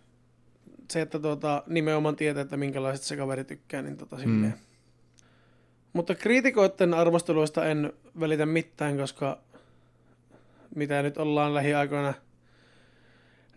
se, 0.92 1.02
että 1.02 1.20
tota, 1.20 1.64
nimenomaan 1.68 2.16
tietää, 2.16 2.42
että 2.42 2.58
minkälaiset 2.58 3.06
se 3.06 3.18
kaveri 3.18 3.44
tykkää, 3.44 3.82
niin 3.82 3.98
tota 3.98 4.18
silleen. 4.18 4.54
Mm. 4.54 4.60
Mutta 5.94 6.16
kriitikoiden 6.16 6.94
arvosteluista 6.94 7.66
en 7.66 7.94
välitä 8.20 8.46
mitään, 8.46 8.98
koska 8.98 9.38
mitä 10.76 11.02
nyt 11.02 11.18
ollaan 11.18 11.54
lähiaikoina 11.54 12.14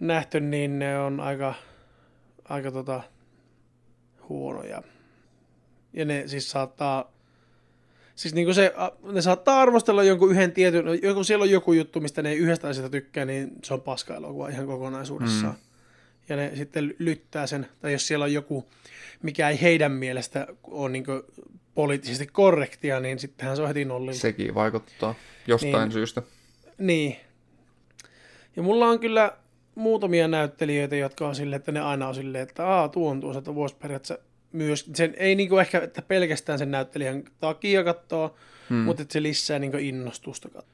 nähty, 0.00 0.40
niin 0.40 0.78
ne 0.78 0.98
on 0.98 1.20
aika, 1.20 1.54
aika 2.44 2.70
tota, 2.70 3.02
huonoja. 4.28 4.82
Ja 5.92 6.04
ne 6.04 6.22
siis 6.26 6.50
saattaa, 6.50 7.12
siis 8.14 8.34
niin 8.34 8.54
se, 8.54 8.74
ne 9.12 9.22
saattaa 9.22 9.60
arvostella 9.60 10.02
jonkun 10.02 10.30
yhden 10.30 10.52
tietyn, 10.52 10.84
joku, 11.02 11.24
siellä 11.24 11.42
on 11.42 11.50
joku 11.50 11.72
juttu, 11.72 12.00
mistä 12.00 12.22
ne 12.22 12.30
ei 12.30 12.38
yhdestä 12.38 12.68
asiasta 12.68 12.90
tykkää, 12.90 13.24
niin 13.24 13.52
se 13.64 13.74
on 13.74 13.80
paska 13.80 14.14
elokuva 14.14 14.48
ihan 14.48 14.66
kokonaisuudessaan. 14.66 15.54
Mm. 15.54 15.71
Ja 16.32 16.36
ne 16.36 16.50
sitten 16.56 16.94
lyttää 16.98 17.46
sen, 17.46 17.66
tai 17.80 17.92
jos 17.92 18.06
siellä 18.06 18.24
on 18.24 18.32
joku, 18.32 18.68
mikä 19.22 19.48
ei 19.48 19.60
heidän 19.62 19.92
mielestä 19.92 20.46
ole 20.62 20.90
niin 20.90 21.04
poliittisesti 21.74 22.26
korrektia, 22.26 23.00
niin 23.00 23.18
sittenhän 23.18 23.56
se 23.56 23.62
on 23.62 23.68
heti 23.68 23.84
nollilla. 23.84 24.18
Sekin 24.20 24.54
vaikuttaa 24.54 25.14
jostain 25.46 25.74
Niin. 25.74 25.92
syystä. 25.92 26.22
Niin. 26.78 27.16
Ja 28.56 28.62
mulla 28.62 28.86
on 28.86 29.00
kyllä 29.00 29.32
muutamia 29.74 30.28
näyttelijöitä, 30.28 30.96
jotka 30.96 31.28
on 31.28 31.34
silleen, 31.34 31.56
että 31.60 31.72
ne 31.72 31.80
aina 31.80 32.08
on 32.08 32.14
silleen, 32.14 32.42
että 32.42 32.66
aa, 32.66 32.88
tuo 32.88 33.10
on 33.10 33.20
tuossa, 33.20 33.38
että 33.38 33.54
voisi 33.54 33.76
periaatteessa 33.76 34.24
myös, 34.52 34.90
sen 34.94 35.14
ei 35.16 35.34
niinku 35.34 35.58
ehkä 35.58 35.78
että 35.80 36.02
pelkästään 36.02 36.58
sen 36.58 36.70
näyttelijän 36.70 37.22
takia 37.40 37.84
katsoa, 37.84 38.34
Hmm. 38.68 38.76
mm. 38.76 38.84
mutta 38.84 39.02
että 39.02 39.12
se 39.12 39.22
lisää 39.22 39.58
niinku 39.58 39.76
innostusta 39.76 40.48
katsoa. 40.48 40.72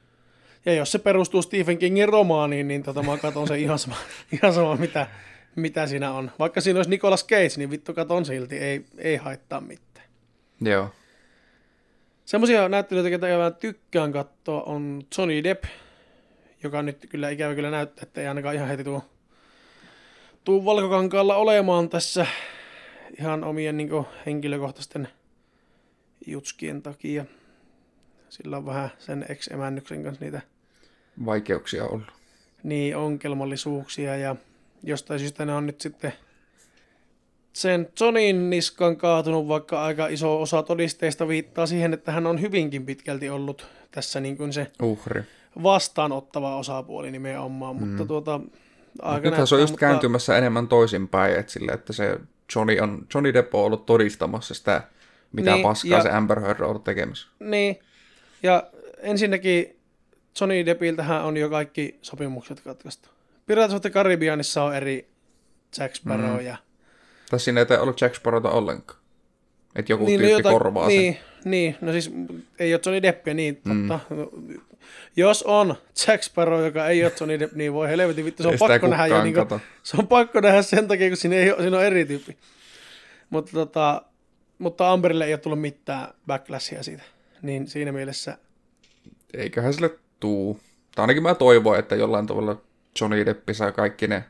Ja 0.65 0.73
jos 0.73 0.91
se 0.91 0.99
perustuu 0.99 1.41
Stephen 1.41 1.77
Kingin 1.77 2.09
romaaniin, 2.09 2.67
niin 2.67 2.83
tota, 2.83 3.03
mä 3.03 3.17
katson 3.17 3.47
sen 3.47 3.59
ihan 3.59 3.79
sama, 3.79 3.95
ihan 4.41 4.53
sama 4.53 4.75
mitä, 4.75 5.07
mitä 5.55 5.87
siinä 5.87 6.11
on. 6.11 6.31
Vaikka 6.39 6.61
siinä 6.61 6.77
olisi 6.79 6.89
Nicolas 6.89 7.27
Cage, 7.27 7.57
niin 7.57 7.71
vittu 7.71 7.93
katon 7.93 8.25
silti, 8.25 8.57
ei, 8.57 8.85
ei 8.97 9.15
haittaa 9.15 9.61
mitään. 9.61 10.07
Joo. 10.61 10.89
Semmoisia 12.25 12.69
näyttelijöitä, 12.69 13.09
ketä 13.09 13.37
mä 13.37 13.51
tykkään 13.51 14.11
katsoa, 14.11 14.63
on 14.63 15.01
Johnny 15.17 15.43
Depp, 15.43 15.63
joka 16.63 16.81
nyt 16.81 17.07
kyllä 17.09 17.29
ikävä 17.29 17.55
kyllä 17.55 17.71
näyttää, 17.71 18.03
että 18.03 18.21
ei 18.21 18.27
ainakaan 18.27 18.55
ihan 18.55 18.67
heti 18.67 18.83
tuu, 18.83 19.03
tuu 20.43 20.65
valkokankaalla 20.65 21.35
olemaan 21.35 21.89
tässä 21.89 22.25
ihan 23.19 23.43
omien 23.43 23.77
niin 23.77 23.89
henkilökohtaisten 24.25 25.07
jutskien 26.25 26.81
takia. 26.81 27.25
Sillä 28.29 28.57
on 28.57 28.65
vähän 28.65 28.89
sen 28.99 29.25
ex-emännyksen 29.29 30.03
kanssa 30.03 30.25
niitä 30.25 30.41
Vaikeuksia 31.25 31.85
ollut. 31.85 32.07
niin 32.63 32.97
onkelmallisuuksia 32.97 34.15
ja 34.17 34.35
jostain 34.83 35.19
syystä 35.19 35.45
ne 35.45 35.53
on 35.53 35.65
nyt 35.65 35.81
sitten 35.81 36.13
sen 37.53 37.89
Johnin 37.99 38.49
niskan 38.49 38.97
kaatunut, 38.97 39.47
vaikka 39.47 39.83
aika 39.83 40.07
iso 40.07 40.41
osa 40.41 40.63
todisteista 40.63 41.27
viittaa 41.27 41.65
siihen, 41.65 41.93
että 41.93 42.11
hän 42.11 42.27
on 42.27 42.41
hyvinkin 42.41 42.85
pitkälti 42.85 43.29
ollut 43.29 43.67
tässä 43.91 44.19
niin 44.19 44.37
kuin 44.37 44.53
se 44.53 44.71
Uhri. 44.81 45.23
vastaanottava 45.63 46.57
osapuoli 46.57 47.11
nimenomaan, 47.11 47.75
mm. 47.75 47.87
mutta 47.87 48.05
tuota, 48.05 48.39
aika 49.01 49.29
Nythän 49.29 49.47
se 49.47 49.55
on 49.55 49.61
just 49.61 49.71
mutta, 49.71 49.85
kääntymässä 49.85 50.37
enemmän 50.37 50.67
toisinpäin, 50.67 51.39
että, 51.39 51.51
sille, 51.51 51.71
että 51.71 51.93
se 51.93 52.19
Johnny, 52.55 52.79
on, 52.79 53.07
Johnny 53.13 53.33
Depp 53.33 53.55
on 53.55 53.63
ollut 53.65 53.85
todistamassa 53.85 54.53
sitä, 54.53 54.81
mitä 55.31 55.53
niin, 55.53 55.63
paskaa 55.63 55.97
ja- 55.97 56.03
se 56.03 56.09
Amber 56.09 56.39
Heard 56.39 56.59
on 56.59 56.69
ollut 56.69 56.83
tekemässä. 56.83 57.27
Niin, 57.39 57.79
ja 58.43 58.63
ensinnäkin 58.97 59.79
Johnny 60.41 60.65
Deppiltähän 60.65 61.25
on 61.25 61.37
jo 61.37 61.49
kaikki 61.49 61.99
sopimukset 62.01 62.61
katkaistu. 62.61 63.09
Pirates 63.49 63.75
of 63.75 63.81
the 63.81 63.89
Caribbeanissa 63.89 64.63
on 64.63 64.75
eri 64.75 65.09
Jack 65.79 65.95
Sparrow 65.95 66.41
Mm. 66.41 66.55
Tai 67.29 67.39
siinä 67.39 67.61
ei 67.69 67.77
ollut 67.77 68.01
Jack 68.01 68.15
Sparrowta 68.15 68.49
ollenkaan. 68.51 68.99
Että 69.75 69.91
joku 69.93 70.05
niin, 70.05 70.19
no 70.21 70.27
tyyppi 70.27 70.41
jota- 70.43 70.51
korvaa 70.51 70.87
niin, 70.87 71.13
sen. 71.13 71.51
Niin, 71.51 71.75
no 71.81 71.91
siis 71.91 72.11
ei 72.59 72.73
ole 72.73 72.81
Johnny 72.85 73.01
Deppia, 73.01 73.33
niin 73.33 73.61
Mm. 73.65 73.87
totta. 73.87 74.05
Jos 75.15 75.43
on 75.43 75.75
Jack 76.07 76.23
Sparrow, 76.23 76.65
joka 76.65 76.87
ei 76.87 77.03
ole 77.03 77.11
Johnny 77.19 77.39
Depp, 77.39 77.53
niin 77.55 77.73
voi 77.73 77.87
helvetin 77.89 78.25
vittu, 78.25 78.43
se 78.43 78.49
on 78.49 78.55
pakko 78.59 78.87
nähdä 78.87 79.07
jo, 79.07 79.23
niin 79.23 79.33
kuin, 79.33 79.61
se 79.83 79.97
on 79.97 80.07
pakko 80.07 80.39
nähdä 80.39 80.61
sen 80.61 80.87
takia, 80.87 81.07
kun 81.07 81.17
siinä, 81.17 81.35
ei, 81.35 81.51
ole- 81.51 81.61
siinä 81.61 81.77
on 81.77 81.83
eri 81.83 82.05
tyyppi. 82.05 82.37
Mutta, 83.29 83.51
tota, 83.51 84.01
mutta 84.59 84.91
Amberille 84.91 85.25
ei 85.25 85.33
ole 85.33 85.39
tullut 85.39 85.61
mitään 85.61 86.07
backlashia 86.27 86.83
siitä. 86.83 87.03
Niin 87.41 87.67
siinä 87.67 87.91
mielessä, 87.91 88.37
Eiköhän 89.33 89.73
sille 89.73 89.89
tuu. 90.19 90.59
Tai 90.95 91.03
ainakin 91.03 91.23
mä 91.23 91.35
toivon, 91.35 91.79
että 91.79 91.95
jollain 91.95 92.27
tavalla 92.27 92.61
Johnny 93.01 93.25
Depp 93.25 93.49
saa 93.51 93.71
kaikki 93.71 94.07
ne 94.07 94.23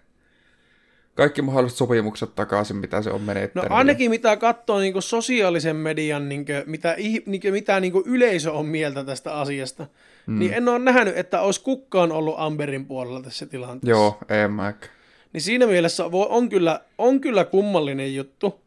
kaikki 1.20 1.42
mahdolliset 1.42 1.78
sopimukset 1.78 2.36
takaisin, 2.36 2.78
mitä 2.78 3.02
se 3.02 3.10
on 3.10 3.22
no 3.22 3.26
menettänyt. 3.26 3.72
ainakin 3.72 4.10
mitä 4.10 4.38
katsoo 4.38 4.80
niin 4.80 5.02
sosiaalisen 5.02 5.76
median, 5.76 6.30
niin 6.30 6.46
kuin, 6.46 6.64
mitä, 6.66 6.96
niin 7.26 7.42
kuin, 7.42 7.54
mitä 7.54 7.80
niin 7.80 7.94
yleisö 8.06 8.52
on 8.52 8.66
mieltä 8.66 9.04
tästä 9.04 9.34
asiasta, 9.34 9.88
mm. 10.28 10.40
niin 10.40 10.54
en 10.54 10.70
ole 10.70 10.80
nähnyt, 10.80 11.18
että 11.18 11.42
olisi 11.42 11.64
kukaan 11.64 12.12
ollut 12.12 12.36
Amberin 12.38 12.86
puolella 12.86 13.22
tässä 13.22 13.46
tilanteessa. 13.46 13.90
Joo, 13.90 14.18
en 14.30 14.52
mäkään. 14.52 14.94
Niin 15.34 15.42
siinä 15.42 15.68
mielessä 15.68 16.12
voi, 16.12 16.28
on, 16.30 16.50
kyllä, 16.50 16.82
on 16.98 17.22
kyllä 17.22 17.46
kummallinen 17.46 18.16
juttu, 18.16 18.62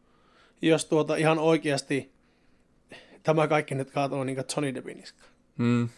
jos 0.63 0.85
tuota 0.85 1.17
ihan 1.17 1.39
oikeasti 1.39 2.13
tämä 3.23 3.49
kaikki 3.49 3.75
nyt 3.75 3.91
kaatoo 3.91 4.25
niin 4.25 4.37
Johnny 4.37 4.75
Deppin 4.75 4.97
niskaan. 4.97 5.31
Mm. 5.59 5.89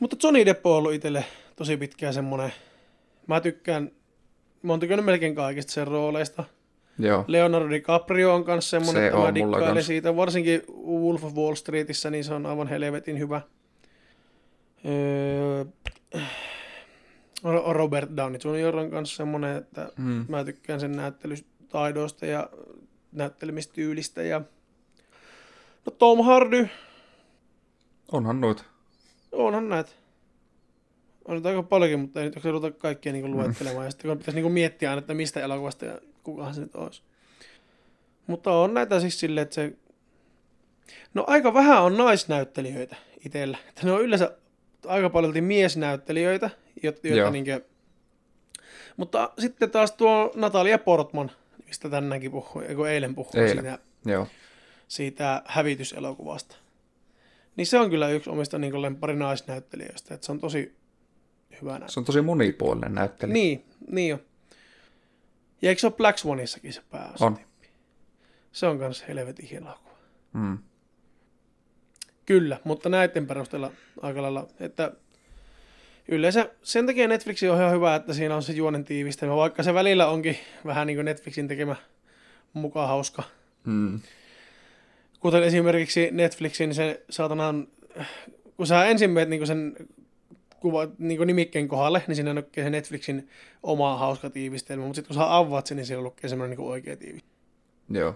Mutta 0.00 0.16
Johnny 0.22 0.46
Depp 0.46 0.66
on 0.66 0.76
ollut 0.76 0.92
itselle 0.92 1.24
tosi 1.60 1.76
pitkään 1.76 2.14
semmoinen, 2.14 2.52
mä 3.26 3.40
tykkään, 3.40 3.90
mä 4.62 4.72
oon 4.72 4.80
tykännyt 4.80 5.04
melkein 5.06 5.34
kaikista 5.34 5.72
sen 5.72 5.86
rooleista. 5.86 6.44
Joo. 6.98 7.24
Leonardo 7.26 7.70
DiCaprio 7.70 8.34
on 8.34 8.44
kanssa 8.44 8.70
semmoinen, 8.70 9.02
Se 9.02 9.06
että 9.06 9.18
mä 9.18 9.34
dikkailen 9.34 9.74
kans. 9.74 9.86
siitä. 9.86 10.16
Varsinkin 10.16 10.62
Wolf 10.86 11.24
of 11.24 11.34
Wall 11.34 11.54
Streetissä, 11.54 12.10
niin 12.10 12.24
se 12.24 12.34
on 12.34 12.46
aivan 12.46 12.68
helvetin 12.68 13.18
hyvä. 13.18 13.40
Öö, 14.84 15.64
Robert 17.72 18.10
Downey 18.16 18.38
Jr. 18.44 18.76
on 18.76 18.90
kanssa 18.90 19.16
semmoinen, 19.16 19.56
että 19.56 19.92
Mm. 19.98 20.24
mä 20.28 20.44
tykkään 20.44 20.80
sen 20.80 20.92
näyttelytaidoista 20.92 22.26
ja 22.26 22.50
näyttelemistyylistä. 23.12 24.22
Ja... 24.22 24.40
No 25.86 25.92
Tom 25.98 26.24
Hardy, 26.24 26.68
Onhan 28.12 28.40
noita. 28.40 28.64
onhan 29.32 29.68
näet. 29.68 29.99
On 31.30 31.36
nyt 31.36 31.46
aika 31.46 31.62
paljonkin, 31.62 32.00
mutta 32.00 32.22
ei 32.22 32.30
nyt 32.30 32.44
ruveta 32.44 32.78
kaikkia 32.78 33.12
niin 33.12 33.30
luettelemaan. 33.30 33.84
Ja 33.84 33.90
sitten 33.90 34.08
kun 34.08 34.18
pitäisi 34.18 34.40
niin 34.40 34.52
miettiä 34.52 34.90
aina, 34.90 34.98
että 34.98 35.14
mistä 35.14 35.40
elokuvasta 35.40 35.84
ja 35.84 35.98
kukahan 36.22 36.54
se 36.54 36.60
nyt 36.60 36.74
olisi. 36.74 37.02
Mutta 38.26 38.52
on 38.52 38.74
näitä 38.74 39.00
siis 39.00 39.20
silleen, 39.20 39.42
että 39.42 39.54
se... 39.54 39.72
No 41.14 41.24
aika 41.26 41.54
vähän 41.54 41.82
on 41.82 41.96
naisnäyttelijöitä 41.96 42.96
itsellä. 43.26 43.58
Että 43.68 43.86
ne 43.86 43.92
on 43.92 44.02
yleensä 44.02 44.36
aika 44.86 45.10
paljon 45.10 45.44
miesnäyttelijöitä, 45.44 46.50
joita 46.82 47.08
Joo. 47.08 47.30
niinkö... 47.30 47.60
Mutta 48.96 49.30
sitten 49.38 49.70
taas 49.70 49.92
tuo 49.92 50.32
Natalia 50.34 50.78
Portman, 50.78 51.30
mistä 51.66 51.88
tänäänkin 51.88 52.30
puhui, 52.30 52.74
kun 52.74 52.88
eilen 52.88 53.14
puhui 53.14 53.32
Eilen. 53.34 53.64
siitä, 53.64 53.78
Joo. 54.06 54.26
siitä 54.88 55.42
hävityselokuvasta. 55.46 56.56
Niin 57.56 57.66
se 57.66 57.78
on 57.78 57.90
kyllä 57.90 58.08
yksi 58.08 58.30
omista 58.30 58.58
niin 58.58 58.82
lempari 58.82 59.16
naisnäyttelijöistä, 59.16 60.14
että 60.14 60.26
se 60.26 60.32
on 60.32 60.40
tosi 60.40 60.79
hyvä 61.60 61.70
näyttelijä. 61.70 61.92
Se 61.92 62.00
on 62.00 62.04
tosi 62.04 62.20
monipuolinen 62.22 62.94
näyttelijä. 62.94 63.32
Niin, 63.32 63.64
niin 63.90 64.14
on. 64.14 64.20
Ja 65.62 65.68
eikö 65.68 65.80
se 65.80 65.86
ole 65.86 65.94
Black 65.96 66.18
Swanissakin 66.18 66.72
se 66.72 66.82
pääosa? 66.90 67.24
On. 67.24 67.38
Se 68.52 68.66
on 68.66 68.78
kanssa 68.78 69.04
helvetin 69.08 69.48
hieno 69.48 69.66
elokuva. 69.66 69.96
Mm. 70.32 70.58
Kyllä, 72.26 72.60
mutta 72.64 72.88
näiden 72.88 73.26
perusteella 73.26 73.72
aika 74.02 74.22
lailla, 74.22 74.46
että 74.60 74.92
yleensä 76.08 76.50
sen 76.62 76.86
takia 76.86 77.08
Netflix 77.08 77.42
on 77.42 77.56
ihan 77.56 77.72
hyvä, 77.72 77.94
että 77.94 78.14
siinä 78.14 78.36
on 78.36 78.42
se 78.42 78.52
juonen 78.52 78.84
tiivistelmä, 78.84 79.36
vaikka 79.36 79.62
se 79.62 79.74
välillä 79.74 80.06
onkin 80.08 80.38
vähän 80.66 80.86
niin 80.86 80.96
kuin 80.96 81.04
Netflixin 81.04 81.48
tekemä 81.48 81.76
mukaan 82.52 82.88
hauska. 82.88 83.22
Mm. 83.64 84.00
Kuten 85.20 85.42
esimerkiksi 85.42 86.08
Netflixin 86.10 86.74
se 86.74 87.02
saatanan, 87.10 87.68
kun 88.56 88.66
sä 88.66 88.84
ensin 88.84 89.10
menet 89.10 89.28
niin 89.28 89.46
sen 89.46 89.76
kuva, 90.60 90.88
niin 90.98 91.26
nimikkeen 91.26 91.68
kohdalle, 91.68 92.02
niin 92.06 92.16
siinä 92.16 92.34
lukee 92.34 92.64
se 92.64 92.70
Netflixin 92.70 93.28
oma 93.62 93.96
hauska 93.98 94.30
tiivistelmä, 94.30 94.84
mutta 94.84 94.96
sitten 94.96 95.16
kun 95.16 95.22
sä 95.22 95.36
avaat 95.36 95.66
sen, 95.66 95.76
niin 95.76 95.86
siellä 95.86 96.04
lukee 96.04 96.30
semmoinen 96.30 96.58
niin 96.58 96.68
oikea 96.68 96.96
tiivistelmä. 96.96 97.34
Joo. 97.90 98.14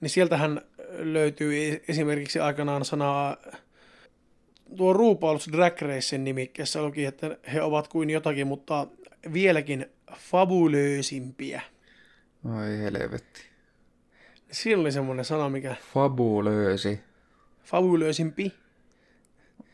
Niin 0.00 0.10
sieltähän 0.10 0.60
löytyy 0.88 1.64
e- 1.72 1.80
esimerkiksi 1.88 2.40
aikanaan 2.40 2.84
sanaa, 2.84 3.36
tuo 4.76 4.92
RuPaul's 4.92 5.52
Drag 5.52 5.82
Racen 5.82 6.24
nimikkeessä 6.24 6.82
luki, 6.82 7.04
että 7.04 7.36
he 7.52 7.62
ovat 7.62 7.88
kuin 7.88 8.10
jotakin, 8.10 8.46
mutta 8.46 8.86
vieläkin 9.32 9.86
fabulöösimpiä. 10.16 11.62
Ai 12.44 12.78
helvetti. 12.78 13.40
Siinä 14.52 14.80
oli 14.80 14.92
semmoinen 14.92 15.24
sana, 15.24 15.48
mikä 15.48 15.76
Fabulöösi. 15.94 17.00
fabulöösimpi, 17.64 18.52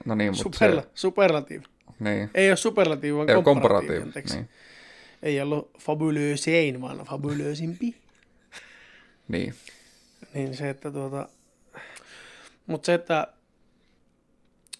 No 0.06 0.14
niin, 0.14 0.30
mutta 0.30 0.42
Superla, 0.42 0.82
se... 0.82 0.88
superlatiivi. 0.94 1.64
Niin. 2.00 2.30
Ei 2.34 2.50
ole 2.50 2.56
superlatiivi, 2.56 3.16
vaan 3.16 3.44
komparatiivi. 3.44 4.04
Niin. 4.32 4.48
Ei 5.22 5.40
ollut 5.40 5.70
fabulöösein, 5.78 6.80
vaan 6.80 6.98
fabulöösimpi. 6.98 7.96
niin. 9.28 9.54
Niin 10.34 10.56
se, 10.56 10.70
että 10.70 10.90
tuota... 10.90 11.28
Mutta 12.66 12.86
se, 12.86 12.94
että 12.94 13.26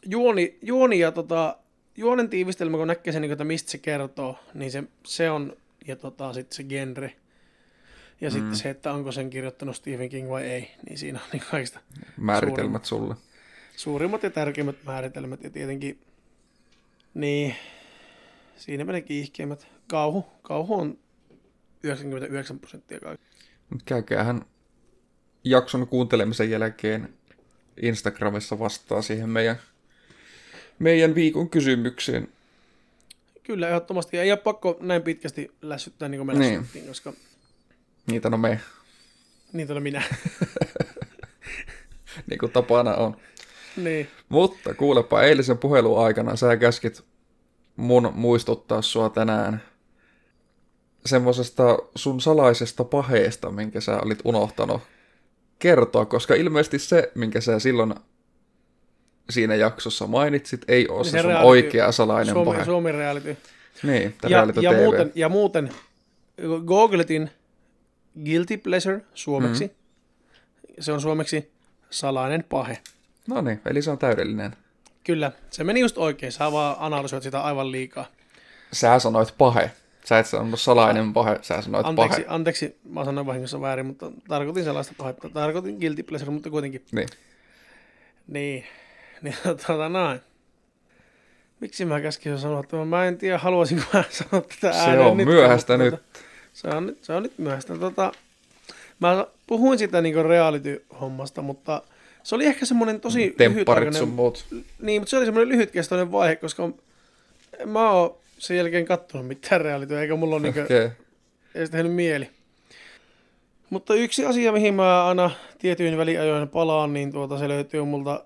juoni, 0.07 0.59
juoni 0.62 0.99
ja 0.99 1.12
tota, 1.12 1.57
juonen 1.97 2.29
tiivistelmä, 2.29 2.77
kun 2.77 2.87
näkee 2.87 3.12
sen, 3.12 3.22
niin, 3.22 3.33
että 3.33 3.45
mistä 3.45 3.70
se 3.70 3.79
kertoo, 3.79 4.39
niin 4.55 4.70
se, 4.70 4.85
se 5.07 5.31
on, 5.31 5.57
ja 5.87 5.97
tota, 5.97 6.33
sitten 6.33 6.57
se 6.57 6.64
genre. 6.64 7.16
Ja 8.20 8.31
mm. 8.31 8.35
sitten 8.35 8.57
se, 8.57 8.70
että 8.70 8.93
onko 8.93 9.12
sen 9.12 9.31
kirjoittanut 9.31 9.77
Stephen 9.77 10.09
King 10.09 10.31
vai 10.31 10.45
ei, 10.45 10.70
niin 10.87 10.99
siinä 10.99 11.20
on 11.22 11.29
niin 11.33 11.43
kaikista 11.51 11.81
Määritelmät 12.16 12.85
sulle. 12.85 13.14
Suurimmat 13.77 14.22
ja 14.22 14.31
tärkeimmät 14.31 14.85
määritelmät. 14.85 15.45
Ja 15.45 15.51
tietenkin, 15.51 16.01
niin, 17.14 17.55
siinä 18.57 18.85
menee 18.85 19.01
kiihkeimmät. 19.03 19.66
Kauhu, 19.89 20.27
kauhu 20.43 20.74
on 20.74 20.99
99 21.83 22.59
prosenttia 22.59 23.01
kaikki. 23.01 23.27
Nyt 23.70 23.83
käykäähän 23.83 24.45
jakson 25.45 25.89
kuuntelemisen 25.89 26.51
jälkeen 26.51 27.14
Instagramissa 27.83 28.59
vastaa 28.59 29.03
siihen 29.03 29.29
meidän, 29.31 29.57
meidän 30.79 31.14
viikon 31.14 31.51
kysymykseen. 31.51 32.29
Kyllä, 33.43 33.68
ehdottomasti. 33.68 34.18
Ei 34.18 34.33
ole 34.33 34.39
pakko 34.39 34.77
näin 34.81 35.03
pitkästi 35.03 35.51
lässyttää, 35.62 36.09
niin 36.09 36.18
kuin 36.18 36.27
me 36.27 36.35
Niin. 36.35 36.57
lässyttiin, 36.59 36.87
koska 36.87 37.12
Niitä 38.07 38.31
no 38.31 38.37
me, 38.39 38.61
niitä 39.53 39.72
olen 39.72 39.83
minä. 39.83 40.03
niin 42.31 42.39
kuin 42.39 42.53
tapana 42.53 42.95
on. 42.95 43.16
Niin. 43.77 44.09
Mutta 44.29 44.74
kuulepa, 44.74 45.22
eilisen 45.22 45.59
puhelun 45.59 46.05
aikana 46.05 46.37
sä 46.37 46.57
käskit 46.57 47.05
mun 47.77 48.12
muistuttaa 48.14 48.83
sua 48.83 49.11
tänään 49.11 49.62
semmosesta 51.07 51.79
sun 51.95 52.20
salaisesta 52.20 52.85
paheesta, 52.85 53.51
minkä 53.51 53.81
sä 53.81 53.99
olit 54.05 54.18
unohtanut 54.24 54.83
kertoa, 55.59 56.05
koska 56.05 56.35
ilmeisesti 56.35 56.79
se, 56.79 57.12
minkä 57.14 57.41
sä 57.41 57.59
silloin 57.59 57.95
siinä 59.31 59.55
jaksossa 59.55 60.07
mainitsit, 60.07 60.64
ei 60.68 60.89
ole 60.89 61.05
se 61.05 61.11
se 61.11 61.20
sun 61.22 61.31
reality- 61.31 61.45
oikea 61.47 61.93
salainen 61.93 62.35
Suomi, 62.35 62.51
pahe. 62.53 62.64
Suomi 62.64 62.93
reality. 62.93 63.37
Niin, 63.83 64.14
Ja, 64.22 64.29
reality 64.29 64.61
ja, 64.61 64.72
TV. 64.72 64.77
muuten, 64.77 65.12
ja 65.14 65.29
muuten, 65.29 65.70
googletin 66.66 67.31
guilty 68.24 68.57
pleasure 68.57 69.01
suomeksi. 69.14 69.66
Mm. 69.66 69.70
Se 70.81 70.93
on 70.93 71.01
suomeksi 71.01 71.51
salainen 71.91 72.45
pahe. 72.49 72.79
No 73.27 73.41
niin, 73.41 73.61
eli 73.66 73.83
se 73.83 73.91
on 73.91 73.99
täydellinen. 73.99 74.57
Kyllä, 75.05 75.33
se 75.51 75.64
meni 75.64 75.81
just 75.81 75.99
oikein. 75.99 76.33
Sä 76.33 76.53
vaan 76.53 76.77
analysoit 76.79 77.22
sitä 77.22 77.41
aivan 77.41 77.72
liikaa. 77.72 78.07
Sä 78.72 78.99
sanoit 78.99 79.35
pahe. 79.39 79.70
Sä 80.05 80.18
et 80.18 80.27
sanonut 80.27 80.61
salainen 80.61 81.12
pahe, 81.12 81.39
sä 81.43 81.62
sanoit 81.62 81.87
Anteeksi, 81.87 82.22
pahe. 82.22 82.35
anteeksi, 82.35 82.79
mä 82.89 83.05
sanoin 83.05 83.27
vahingossa 83.27 83.61
väärin, 83.61 83.87
mutta 83.87 84.12
tarkoitin 84.29 84.64
sellaista 84.64 84.95
pahetta. 84.99 85.29
Tarkoitin 85.29 85.77
guilty 85.77 86.03
pleasure, 86.03 86.31
mutta 86.31 86.51
kuitenkin. 86.51 86.85
Niin. 86.93 87.09
Niin, 88.29 88.64
niin 89.22 89.35
tota 89.43 89.89
noin. 89.89 90.20
Miksi 91.61 91.85
mä 91.85 92.01
käskin 92.01 92.39
sanoa, 92.39 92.61
että 92.61 92.77
mä 92.77 93.05
en 93.05 93.18
tiedä, 93.18 93.39
haluaisinko 93.39 93.85
mä 93.93 94.05
sanoa 94.11 94.47
tätä 94.61 94.72
Se 94.72 94.79
ääneen 94.79 95.07
on 95.07 95.16
myöhäistä 95.16 95.72
mutta 95.72 95.85
nyt. 95.85 96.03
Tota, 96.12 96.20
se, 96.53 96.68
on 96.68 96.87
nyt. 96.87 97.05
Se 97.05 97.12
on 97.12 97.22
nyt 97.22 97.39
myöhäistä. 97.39 97.79
Tota, 97.79 98.12
mä 99.01 99.27
puhuin 99.47 99.79
sitä 99.79 100.01
niinku 100.01 100.22
reality-hommasta, 100.22 101.43
mutta 101.43 101.83
se 102.27 102.35
oli 102.35 102.47
ehkä 102.47 102.66
semmoinen 102.66 103.01
tosi 103.01 103.29
Mm, 103.29 103.35
Tempparit 103.37 103.95
sun 103.95 104.09
muut. 104.09 104.45
niin, 104.83 105.01
mutta 105.03 105.11
se 105.11 105.16
oli 105.16 105.24
semmoinen 105.24 105.49
lyhytkestoinen 105.49 106.12
vaihe, 106.12 106.37
koska 106.37 106.68
mä 107.66 107.91
oon 107.91 108.16
sen 108.39 108.57
jälkeen 108.57 108.85
kattonut 108.85 109.27
mitään 109.27 109.61
reality, 109.61 109.99
eikä 109.99 110.16
mulla 110.16 110.37
ole 110.37 110.43
niinku, 110.43 110.61
Okei. 110.61 110.89
ei 111.55 111.66
sitä 111.66 111.83
mieli. 111.83 112.31
Mutta 113.70 113.95
yksi 113.95 114.24
asia, 114.24 114.53
mihin 114.53 114.74
mä 114.74 115.07
aina 115.07 115.31
tietyin 115.59 115.97
väliajoin 115.99 116.49
palaan, 116.49 116.93
niin 116.93 117.12
tuota, 117.12 117.39
se 117.39 117.49
löytyy 117.49 117.85
multa 117.85 118.24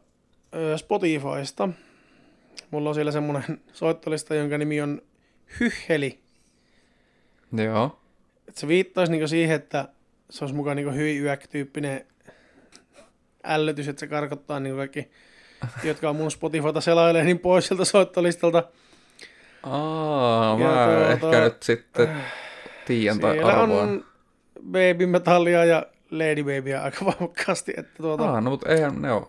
Spotifysta. 0.77 1.69
Mulla 2.71 2.89
on 2.89 2.95
siellä 2.95 3.13
semmoinen 3.13 3.61
soittolista, 3.73 4.35
jonka 4.35 4.59
nimi 4.59 4.81
on 4.81 5.03
Hyheli. 5.61 6.19
Joo. 7.65 7.99
Et 8.49 8.57
se 8.57 8.69
viittaisi 8.69 9.13
niinku 9.13 9.29
siihen, 9.29 9.57
että 9.57 9.89
se 10.31 10.45
olisi 10.45 10.55
mukaan 10.55 10.77
niinku 10.77 10.93
hyi 10.93 11.19
yäk-tyyppinen 11.23 12.07
ällötys, 13.45 13.89
että 13.89 14.01
se 14.01 14.07
karkottaa 14.07 14.61
niinku 14.61 14.77
kaikki, 14.77 15.11
jotka 15.85 16.11
on 16.11 16.17
mun 16.17 16.31
Spotifyta 16.31 16.81
selailee, 16.81 17.25
niin 17.25 17.39
pois 17.39 17.67
sieltä 17.67 17.85
soittolistalta. 17.85 18.63
Aa, 19.63 20.59
Ja 20.61 20.67
mä 20.67 21.17
tuota, 21.21 21.37
ehkä 21.37 21.45
nyt 21.45 21.63
sitten 21.63 22.09
tiedän 22.87 23.21
tai 23.21 23.39
arvoan. 23.41 23.71
on 23.71 24.05
Baby 24.65 25.07
Metallia 25.07 25.65
ja 25.65 25.87
Lady 26.11 26.43
Babyä 26.43 26.83
aika 26.83 27.05
voimakkaasti. 27.05 27.73
Että 27.77 28.03
tuota, 28.03 28.25
Aa, 28.31 28.41
no 28.41 28.51
mutta 28.51 28.69
eihän 28.69 29.03
ne 29.03 29.13
ole 29.13 29.27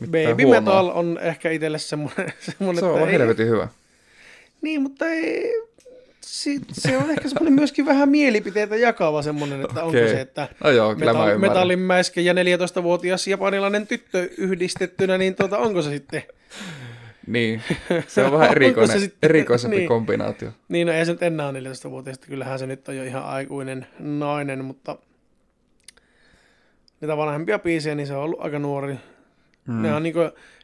Baby 0.00 0.42
huonoa. 0.42 0.60
Metal 0.60 0.90
on 0.94 1.18
ehkä 1.22 1.50
itselle 1.50 1.78
semmoinen, 1.78 2.32
semmoinen 2.50 2.80
Se 2.80 2.86
on 2.86 3.08
helvetin 3.08 3.46
hyvä. 3.48 3.68
Niin, 4.62 4.82
mutta 4.82 5.06
ei, 5.06 5.52
sit, 6.26 6.62
se 6.72 6.96
on 6.96 7.10
ehkä 7.10 7.28
semmoinen 7.28 7.52
myöskin 7.52 7.86
vähän 7.86 8.08
mielipiteitä 8.08 8.76
jakava 8.76 9.22
semmoinen, 9.22 9.60
että 9.60 9.84
onko 9.84 9.98
Okei. 9.98 10.08
se, 10.08 10.20
että 10.20 10.48
No 10.64 10.70
joo, 10.70 10.94
kyllä 10.94 11.12
mä 11.12 11.18
metall, 11.18 11.30
ymmärrän. 11.30 11.52
metallinmäiskä 11.52 12.20
ja 12.20 12.32
14-vuotias 12.32 13.26
japanilainen 13.28 13.86
tyttö 13.86 14.28
yhdistettynä, 14.38 15.18
niin 15.18 15.34
tuota, 15.34 15.58
onko 15.58 15.82
se 15.82 15.90
sitten? 15.90 16.22
Niin, 17.26 17.62
se 18.06 18.24
on 18.24 18.32
vähän 18.32 18.42
Onko 18.48 18.56
erikoinen, 18.56 18.90
se 18.96 19.00
sitten- 19.00 19.30
erikoisempi 19.30 19.76
niin. 19.76 19.88
kombinaatio. 19.88 20.50
Niin, 20.68 20.86
no 20.86 20.92
ei 20.92 21.06
se 21.06 21.12
nyt 21.12 21.22
enää 21.22 21.48
ole 21.48 21.60
14-vuotias, 21.60 22.14
että 22.14 22.26
kyllähän 22.26 22.58
se 22.58 22.66
nyt 22.66 22.88
on 22.88 22.96
jo 22.96 23.04
ihan 23.04 23.24
aikuinen 23.24 23.86
nainen, 23.98 24.64
mutta 24.64 24.98
niitä 27.00 27.16
vanhempia 27.16 27.58
biisejä, 27.58 27.94
niin 27.94 28.06
se 28.06 28.14
on 28.14 28.22
ollut 28.22 28.40
aika 28.40 28.58
nuori. 28.58 28.94
Mm. 29.66 29.82
Ne 29.82 29.94
on 29.94 30.02
niin, 30.02 30.14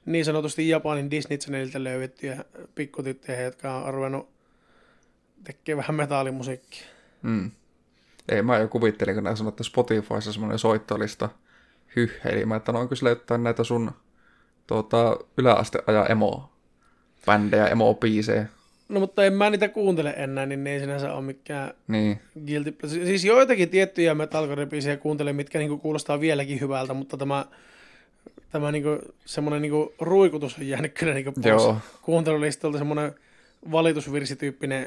niin 0.06 0.24
sanotusti 0.24 0.68
Japanin 0.68 1.10
Disney 1.10 1.38
Channelilta 1.38 1.84
löydettyjä 1.84 2.44
pikkutyttöjä, 2.74 3.40
jotka 3.42 3.74
on 3.74 3.94
ruvennut 3.94 4.28
tekemään 5.44 5.82
vähän 5.82 5.94
metallimusiikkia. 5.94 6.86
Mm. 7.22 7.50
Ei, 8.28 8.42
mä 8.42 8.58
jo 8.58 8.68
kuvittelin, 8.68 9.14
kun 9.14 9.36
sanoi, 9.36 9.48
että 9.48 9.64
Spotifyssa 9.64 10.32
semmoinen 10.32 10.58
soittolista 10.58 11.28
hyhheili. 11.96 12.46
Mä, 12.46 12.56
että 12.56 12.72
no 12.72 12.80
onko 12.80 12.94
sillä 12.94 13.08
jotain 13.08 13.42
näitä 13.42 13.64
sun 13.64 13.90
tuota, 14.66 15.16
yläasteajan 15.36 16.10
emoa? 16.10 16.58
bändejä, 17.26 17.66
emo-biisejä. 17.66 18.46
No 18.88 19.00
mutta 19.00 19.24
en 19.24 19.32
mä 19.32 19.50
niitä 19.50 19.68
kuuntele 19.68 20.14
enää, 20.16 20.46
niin 20.46 20.64
ne 20.64 20.72
ei 20.72 20.80
sinänsä 20.80 21.14
ole 21.14 21.24
mikään 21.24 21.74
Niin, 21.88 22.20
guilty. 22.46 22.76
Siis 22.86 23.24
joitakin 23.24 23.68
tiettyjä 23.68 24.14
metalcore-biisejä 24.14 24.96
kuuntelen, 24.96 25.36
mitkä 25.36 25.58
niinku 25.58 25.78
kuulostaa 25.78 26.20
vieläkin 26.20 26.60
hyvältä, 26.60 26.94
mutta 26.94 27.16
tämä, 27.16 27.46
tämä 28.50 28.72
niinku, 28.72 28.98
semmoinen 29.24 29.62
niinku 29.62 29.94
ruikutus 30.00 30.58
on 30.58 30.68
jäänyt 30.68 30.92
kyllä 30.92 31.14
niinku 31.14 31.32
pois 31.32 31.46
Joo. 31.46 31.76
kuuntelulistalta, 32.02 32.78
semmoinen 32.78 33.14
valitusvirsityyppinen, 33.72 34.86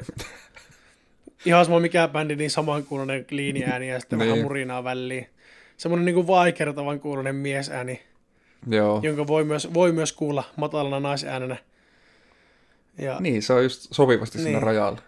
ihan 1.44 1.64
sama 1.64 1.80
mikä 1.80 2.08
bändi, 2.08 2.36
niin 2.36 2.50
saman 2.50 2.84
kuulonen 2.84 3.24
kliini 3.24 3.64
ääni 3.64 3.88
ja 3.90 4.00
sitten 4.00 4.18
vähän 4.18 4.32
Niin. 4.34 4.42
murinaa 4.44 4.84
väliin. 4.84 5.26
Semmoinen 5.76 6.04
niinku 6.04 6.26
vaikertavan 6.26 7.00
kuulonen 7.00 7.34
miesääni, 7.34 8.02
joo. 8.68 9.00
jonka 9.02 9.26
voi 9.26 9.44
myös, 9.44 9.74
voi 9.74 9.92
myös 9.92 10.12
kuulla 10.12 10.44
matalana 10.56 11.00
naisäänenä. 11.00 11.56
Ja 12.98 13.16
Niin, 13.20 13.42
se 13.42 13.52
on 13.52 13.62
just 13.62 13.88
sopivasti 13.90 14.38
siinä 14.38 14.50
Niin. 14.50 14.62
rajalla. 14.62 15.02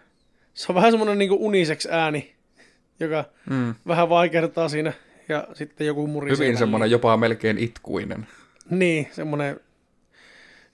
se 0.53 0.65
on 0.69 0.75
vähän 0.75 0.91
semmoinen 0.91 1.17
niinku 1.17 1.37
unisex 1.45 1.85
ääni, 1.89 2.33
joka 2.99 3.25
Mm. 3.49 3.75
vähän 3.87 4.09
vaikertaa 4.09 4.69
siinä 4.69 4.93
ja 5.29 5.47
sitten 5.53 5.87
joku 5.87 6.07
murisee 6.07 6.35
Hyvin 6.35 6.45
väliin. 6.45 6.57
semmoinen 6.57 6.91
jopa 6.91 7.17
melkein 7.17 7.57
itkuinen. 7.57 8.27
Niin, 8.69 9.07
semmoinen, 9.11 9.59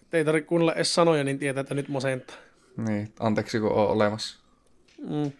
että 0.01 0.17
ei 0.17 0.25
tarvitse 0.25 0.47
kuunnella 0.47 0.73
edes 0.73 0.93
sanoja, 0.95 1.23
niin 1.23 1.39
tietää, 1.39 1.61
että 1.61 1.75
nyt 1.75 1.87
masentaa. 1.87 2.35
Niin, 2.77 3.13
anteeksi 3.19 3.59
kun 3.59 3.71
on 3.71 3.87
olemassa. 3.87 4.39
Mm. 5.09 5.31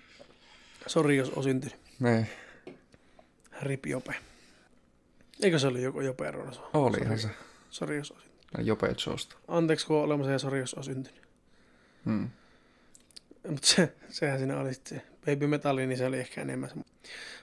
Sori, 0.87 1.17
jos 1.17 1.29
on 1.29 1.43
syntynyt. 1.43 1.75
Niin, 1.99 2.27
Rip 3.61 3.85
Jope. 3.85 4.15
Eikö 5.43 5.59
se 5.59 5.67
oli 5.67 5.83
joku 5.83 6.01
Jope 6.01 6.31
Ronaso? 6.31 6.69
olihan 6.73 7.19
se. 7.19 7.29
Sori, 7.69 7.97
jos 7.97 8.11
on 8.11 8.17
syntynyt. 8.21 8.67
Jope 8.67 8.95
Joesta. 9.07 9.35
Anteeksi, 9.47 9.87
kun 9.87 9.97
on 9.97 10.03
olemassa 10.03 10.31
ja 10.31 10.39
sori, 10.39 10.59
jos 10.59 10.73
on 10.73 10.83
syntynyt. 10.83 11.21
Mm. 12.05 12.29
Mutta 13.49 13.67
se, 13.67 13.93
sehän 14.09 14.37
siinä 14.39 14.59
oli 14.59 14.73
sitten 14.73 14.97
se 14.99 15.05
Baby 15.25 15.47
Metalli, 15.47 15.87
niin 15.87 15.97
se 15.97 16.05
oli 16.05 16.19
ehkä 16.19 16.41
enemmän 16.41 16.69
se. 16.69 16.75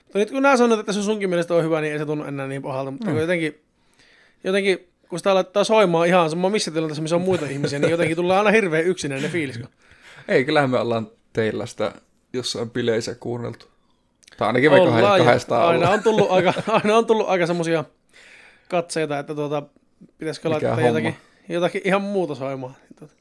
Mutta 0.03 0.19
nyt 0.19 0.31
kun 0.31 0.43
nämä 0.43 0.57
sanot, 0.57 0.79
että 0.79 0.93
se 0.93 1.03
sunkin 1.03 1.29
mielestä 1.29 1.53
on 1.53 1.63
hyvä, 1.63 1.81
niin 1.81 1.93
ei 1.93 1.99
se 1.99 2.05
tunnu 2.05 2.23
enää 2.23 2.47
niin 2.47 2.61
pahalta. 2.61 2.91
Mutta 2.91 3.09
Mm. 3.11 3.17
jotenkin, 3.17 3.61
jotenkin, 4.43 4.87
kun 5.09 5.19
sitä 5.19 5.35
laittaa 5.35 5.63
soimaan 5.63 6.07
ihan 6.07 6.29
sama 6.29 6.49
missä 6.49 6.71
tilanteessa, 6.71 7.01
missä 7.01 7.15
on 7.15 7.21
muita 7.21 7.45
ihmisiä, 7.49 7.79
niin 7.79 7.91
jotenkin 7.91 8.15
tulee 8.15 8.37
aina 8.37 8.51
hirveän 8.51 8.85
yksinäinen 8.85 9.31
fiilis. 9.35 9.59
Ei, 10.27 10.45
kyllähän 10.45 10.69
me 10.69 10.79
ollaan 10.79 11.07
teillä 11.33 11.65
sitä 11.65 11.91
jossain 12.33 12.69
bileissä 12.69 13.15
kuunneltu. 13.15 13.65
Tai 14.37 14.47
ainakin 14.47 14.71
me 14.71 14.79
Ollaan 14.79 15.01
kahden, 15.03 15.19
ja 15.19 15.25
kahdestaan 15.25 15.61
aina 15.67 15.77
ollaan. 15.77 15.93
on 15.93 16.03
tullut 16.03 16.31
aika, 16.31 16.53
aina 16.83 16.97
on 16.97 17.05
tullut 17.05 17.29
aika 17.29 17.45
semmosia 17.47 17.83
katseita, 18.69 19.19
että 19.19 19.35
tuota, 19.35 19.63
pitäisikö 20.17 20.49
Mikä 20.49 20.67
laittaa 20.67 20.87
jotakin, 20.87 21.15
jotakin 21.49 21.81
ihan 21.85 22.01
muuta 22.01 22.35
soimaan. 22.35 22.73
Niin 22.81 22.95
tuota. 22.99 23.13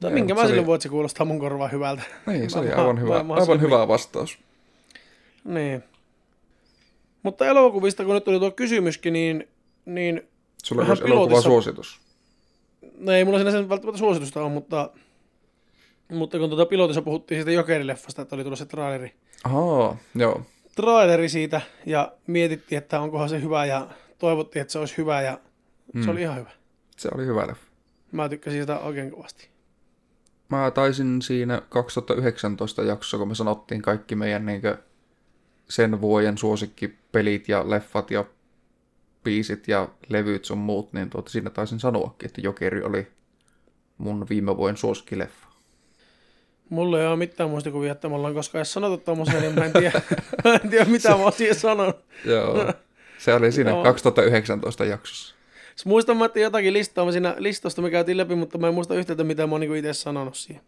Tai 0.00 0.10
Joo, 0.10 0.14
minkä 0.14 0.30
se 0.30 0.34
mä 0.34 0.40
oli- 0.40 0.48
silloin 0.48 0.66
voit, 0.66 0.82
se 0.82 0.88
kuulostaa 0.88 1.26
mun 1.26 1.38
korvaan 1.38 1.72
hyvältä. 1.72 2.02
Niin, 2.26 2.50
se 2.50 2.58
oli 2.58 2.72
aivan 2.72 3.00
hyvä, 3.00 3.16
aivan 3.16 3.60
hyvä 3.60 3.88
vastaus. 3.88 4.38
Niin. 5.44 5.84
Mutta 7.22 7.46
elokuvista, 7.46 8.04
kun 8.04 8.14
nyt 8.14 8.24
tuli 8.24 8.38
tuo 8.38 8.50
kysymyskin, 8.50 9.12
niin, 9.12 9.48
niin 9.84 10.28
Sulla 10.64 10.84
olisi 10.84 11.04
elokuva 11.04 11.40
suositus. 11.40 12.00
no 12.98 13.12
ei 13.12 13.24
mulla 13.24 13.38
sinänsä 13.38 13.68
välttämättä 13.68 13.98
suositusta 13.98 14.40
ole, 14.42 14.50
mutta, 14.52 14.90
mutta 16.12 16.38
kun 16.38 16.48
tuota 16.48 16.66
pilotissa 16.66 17.02
puhuttiin 17.02 17.38
siitä 17.38 17.50
Jokerileffasta, 17.50 18.22
että 18.22 18.34
oli 18.36 18.42
tullut 18.42 18.58
se 18.58 18.66
traileri, 18.66 19.14
Ahaa, 19.44 19.96
joo. 20.14 20.42
traileri 20.76 21.28
siitä 21.28 21.60
ja 21.86 22.12
mietittiin, 22.26 22.78
että 22.78 23.00
onkohan 23.00 23.28
se 23.28 23.42
hyvä 23.42 23.64
ja 23.66 23.88
toivottiin, 24.18 24.60
että 24.60 24.72
se 24.72 24.78
olisi 24.78 24.96
hyvä 24.96 25.22
ja 25.22 25.38
Mm. 25.94 26.02
se 26.04 26.10
oli 26.10 26.20
ihan 26.22 26.36
hyvä. 26.36 26.50
Se 26.96 27.08
oli 27.14 27.26
hyvä 27.26 27.46
leffa. 27.46 27.66
Mä 28.12 28.28
tykkäsin 28.28 28.60
sitä 28.62 28.78
oikein 28.78 29.10
kovasti. 29.10 29.48
Mä 30.48 30.70
taisin 30.70 31.22
siinä 31.22 31.62
2019 31.68 32.82
jaksossa, 32.82 33.18
kun 33.18 33.28
me 33.28 33.34
sanottiin 33.34 33.82
kaikki 33.82 34.14
meidän 34.14 34.46
niinkö 34.46 34.78
sen 35.68 36.00
vuoden 36.00 36.38
suosikkipelit 36.38 37.48
ja 37.48 37.70
leffat 37.70 38.10
ja 38.10 38.24
biisit 39.24 39.68
ja 39.68 39.88
levyt 40.08 40.44
sun 40.44 40.58
muut, 40.58 40.92
niin 40.92 41.10
tuota, 41.10 41.30
siinä 41.30 41.50
taisin 41.50 41.80
sanoakin, 41.80 42.26
että 42.26 42.40
Jokeri 42.40 42.82
oli 42.82 43.06
mun 43.98 44.26
viime 44.30 44.56
vuoden 44.56 44.76
suosikkileffa. 44.76 45.48
Mulla 46.68 47.00
ei 47.00 47.06
ole 47.06 47.16
mitään 47.16 47.50
muistikuvia, 47.50 47.92
että 47.92 48.08
me 48.08 48.14
ollaan 48.14 48.34
koskaan 48.34 48.60
edes 48.60 48.72
sanottu 48.72 49.04
tommosia, 49.04 49.40
niin 49.40 49.54
mä 49.54 49.64
en 49.64 49.72
tiedä, 49.72 50.00
mä 50.44 50.54
en 50.64 50.70
tiedä 50.70 50.84
mitä 50.84 51.08
mä 51.08 51.14
oon 51.16 51.32
siihen 51.32 51.54
sanonut. 51.56 51.96
Joo. 52.24 52.72
Se 53.18 53.34
oli 53.34 53.52
siinä 53.52 53.70
Joo. 53.70 53.82
2019 53.82 54.84
jaksossa. 54.84 55.34
Siis 55.76 55.86
muistan 55.86 56.16
mä, 56.16 56.24
että 56.24 56.40
jotakin 56.40 56.72
listaa 56.72 57.04
mä 57.04 57.12
siinä 57.12 57.34
listasta 57.38 57.82
me 57.82 57.90
käytiin 57.90 58.16
läpi, 58.16 58.34
mutta 58.34 58.58
mä 58.58 58.68
en 58.68 58.74
muista 58.74 58.94
yhtään, 58.94 59.26
mitä 59.26 59.46
mä 59.46 59.52
oon 59.52 59.60
niinku 59.60 59.74
itse 59.74 59.92
sanonut 59.92 60.34
siihen. 60.36 60.62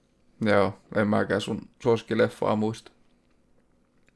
Joo, 0.45 0.79
en 0.97 1.09
mäkään 1.09 1.41
sun 1.41 1.61
suosikkileffaa 1.83 2.57
muista. 2.57 2.93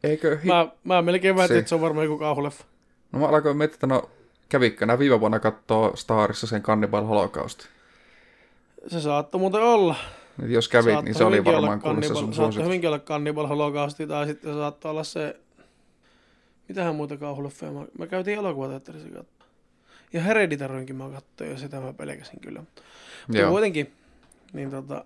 Eikö 0.04 0.38
hi- 0.44 0.48
Mä, 0.48 0.68
mä 0.84 1.02
melkein 1.02 1.36
väitin, 1.36 1.56
että 1.58 1.68
se 1.68 1.74
on 1.74 1.80
varmaan 1.80 2.04
joku 2.04 2.18
kauhuleffa. 2.18 2.64
No 3.12 3.18
mä 3.18 3.26
alkoin 3.28 3.56
miettiä, 3.56 3.76
että 3.76 3.86
no 3.86 4.10
kävikö 4.48 4.86
nää 4.86 4.98
viime 4.98 5.20
vuonna 5.20 5.38
katsoa 5.40 5.96
Starissa 5.96 6.46
sen 6.46 6.62
Cannibal 6.62 7.04
Holocaust. 7.04 7.62
Se 8.86 9.00
saattoi 9.00 9.38
muuten 9.38 9.60
olla. 9.62 9.96
Et 10.42 10.50
jos 10.50 10.68
kävit, 10.68 10.84
Saattoi 10.84 11.04
niin 11.04 11.14
se 11.14 11.24
oli 11.24 11.44
varmaan 11.44 11.80
Cannibal- 11.82 12.06
sun 12.06 12.16
Saattoi 12.16 12.34
suositus. 12.34 12.66
hyvinkin 12.66 12.88
olla 12.88 12.98
Cannibal 12.98 13.46
Holocausti, 13.46 14.06
tai 14.06 14.26
sitten 14.26 14.52
se 14.52 14.58
saattoi 14.58 14.90
olla 14.90 15.04
se... 15.04 15.36
Mitähän 16.68 16.94
muuta 16.94 17.16
kauhuleffeja? 17.16 17.72
Mä, 17.72 17.84
mä 17.98 18.06
käytiin 18.06 18.38
elokuvateatterissa 18.38 19.08
katsoa. 19.08 19.46
Ja 20.12 20.22
Hereditaryinkin 20.22 20.96
mä 20.96 21.08
katsoin, 21.08 21.50
ja 21.50 21.58
sitä 21.58 21.80
mä 21.80 21.92
pelkäsin 21.92 22.40
kyllä. 22.40 22.60
Mutta 22.60 22.82
Joo. 23.38 23.50
kuitenkin, 23.50 23.92
niin 24.52 24.70
tota, 24.70 25.04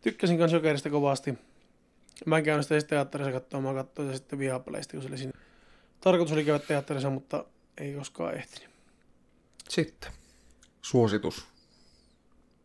tykkäsin 0.00 0.38
kans 0.38 0.52
Jokerista 0.52 0.90
kovasti. 0.90 1.38
Mä 2.26 2.38
en 2.38 2.44
käynyt 2.44 2.66
sitä 2.66 2.88
teatterissa 2.88 3.32
katsoa, 3.32 3.60
mä 3.60 3.74
katsoin 3.74 4.08
sitä 4.08 4.18
sitten 4.18 4.38
Viaplaysta, 4.38 4.92
kun 4.92 5.02
se 5.02 5.08
oli 5.08 5.18
siinä. 5.18 5.32
Tarkoitus 6.00 6.32
oli 6.32 6.44
käydä 6.44 6.58
teatterissa, 6.58 7.10
mutta 7.10 7.44
ei 7.78 7.94
koskaan 7.94 8.34
ehtinyt. 8.34 8.70
Sitten. 9.68 10.12
Suositus. 10.82 11.46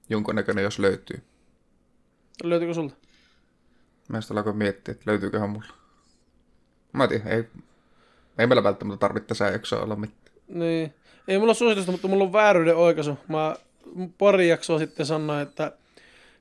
Jonkun 0.10 0.36
näköinen, 0.36 0.64
jos 0.64 0.80
löytyy. 0.80 1.24
Löytyykö 2.44 2.74
sulta? 2.74 2.96
Mä 4.08 4.22
sitten 4.22 4.38
alkoin 4.38 4.58
miettiä, 4.58 4.92
että 4.92 5.12
löytyyköhän 5.12 5.50
mulla. 5.50 5.74
Mä 6.94 7.04
en 7.04 7.10
tiedä, 7.10 7.30
ei, 7.30 7.44
ei 8.38 8.48
meillä 8.48 8.64
välttämättä 8.64 9.00
tarvitse 9.00 9.28
tässä 9.28 9.46
jaksoa 9.46 9.82
olla 9.84 9.96
mitään. 9.96 10.36
Niin. 10.48 10.94
Ei 11.28 11.40
mulla 11.40 11.54
suositusta, 11.54 11.92
mutta 11.92 12.08
mulla 12.08 12.24
on 12.24 12.34
vääryyden 12.34 12.76
oikaisu. 12.76 13.18
Mä 13.28 13.56
pari 14.18 14.50
jaksoa 14.50 14.80
sitten 14.80 15.06
sanoin, 15.06 15.42
että 15.42 15.72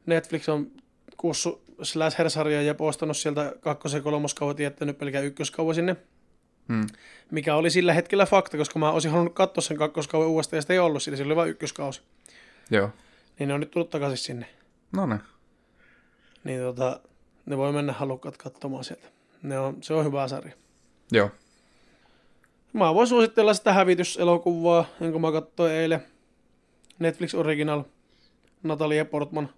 Netflix 0.06 0.48
on 0.48 0.70
kuussu 1.16 1.62
Slasher-sarjaa 1.82 2.62
ja 2.62 2.74
postannut 2.74 3.16
sieltä 3.16 3.54
kakkos- 3.60 3.94
ja 3.94 4.00
kolmoskaudet 4.00 4.58
ja 4.58 4.62
jättänyt 4.62 4.98
pelkään 4.98 5.24
ykköskauan 5.24 5.74
sinne. 5.74 5.96
Hmm. 6.68 6.86
Mikä 7.30 7.56
oli 7.56 7.70
sillä 7.70 7.92
hetkellä 7.92 8.26
fakta, 8.26 8.56
koska 8.56 8.78
mä 8.78 8.90
olisin 8.90 9.10
halunnut 9.10 9.34
katsoa 9.34 9.62
sen 9.62 9.76
kakkoskauden 9.76 10.28
uudestaan 10.28 10.58
ja 10.58 10.62
sitä 10.62 10.72
ei 10.72 10.78
ollut 10.78 11.02
sillä, 11.02 11.16
sillä 11.16 11.28
oli 11.28 11.36
vain 11.36 11.50
ykköskausi. 11.50 12.02
Joo. 12.70 12.90
Niin 13.38 13.48
ne 13.48 13.54
on 13.54 13.60
nyt 13.60 13.70
tullut 13.70 13.90
takaisin 13.90 14.18
sinne. 14.18 14.46
No 14.92 15.06
ne. 15.06 15.18
Niin 16.44 16.60
tota, 16.60 17.00
ne 17.46 17.56
voi 17.56 17.72
mennä 17.72 17.92
halukkaat 17.92 18.36
katsomaan 18.36 18.84
sieltä. 18.84 19.08
Ne 19.42 19.58
on, 19.58 19.76
se 19.82 19.94
on 19.94 20.04
hyvä 20.04 20.28
sarja. 20.28 20.52
Joo. 21.12 21.30
Mä 22.72 22.94
voin 22.94 23.08
suositella 23.08 23.54
sitä 23.54 23.72
hävityselokuvaa, 23.72 24.84
jonka 25.00 25.18
mä 25.18 25.32
katsoin 25.32 25.72
eilen. 25.72 26.00
Netflix 26.98 27.34
Original. 27.34 27.82
Natalia 28.62 29.04
Portman. 29.04 29.50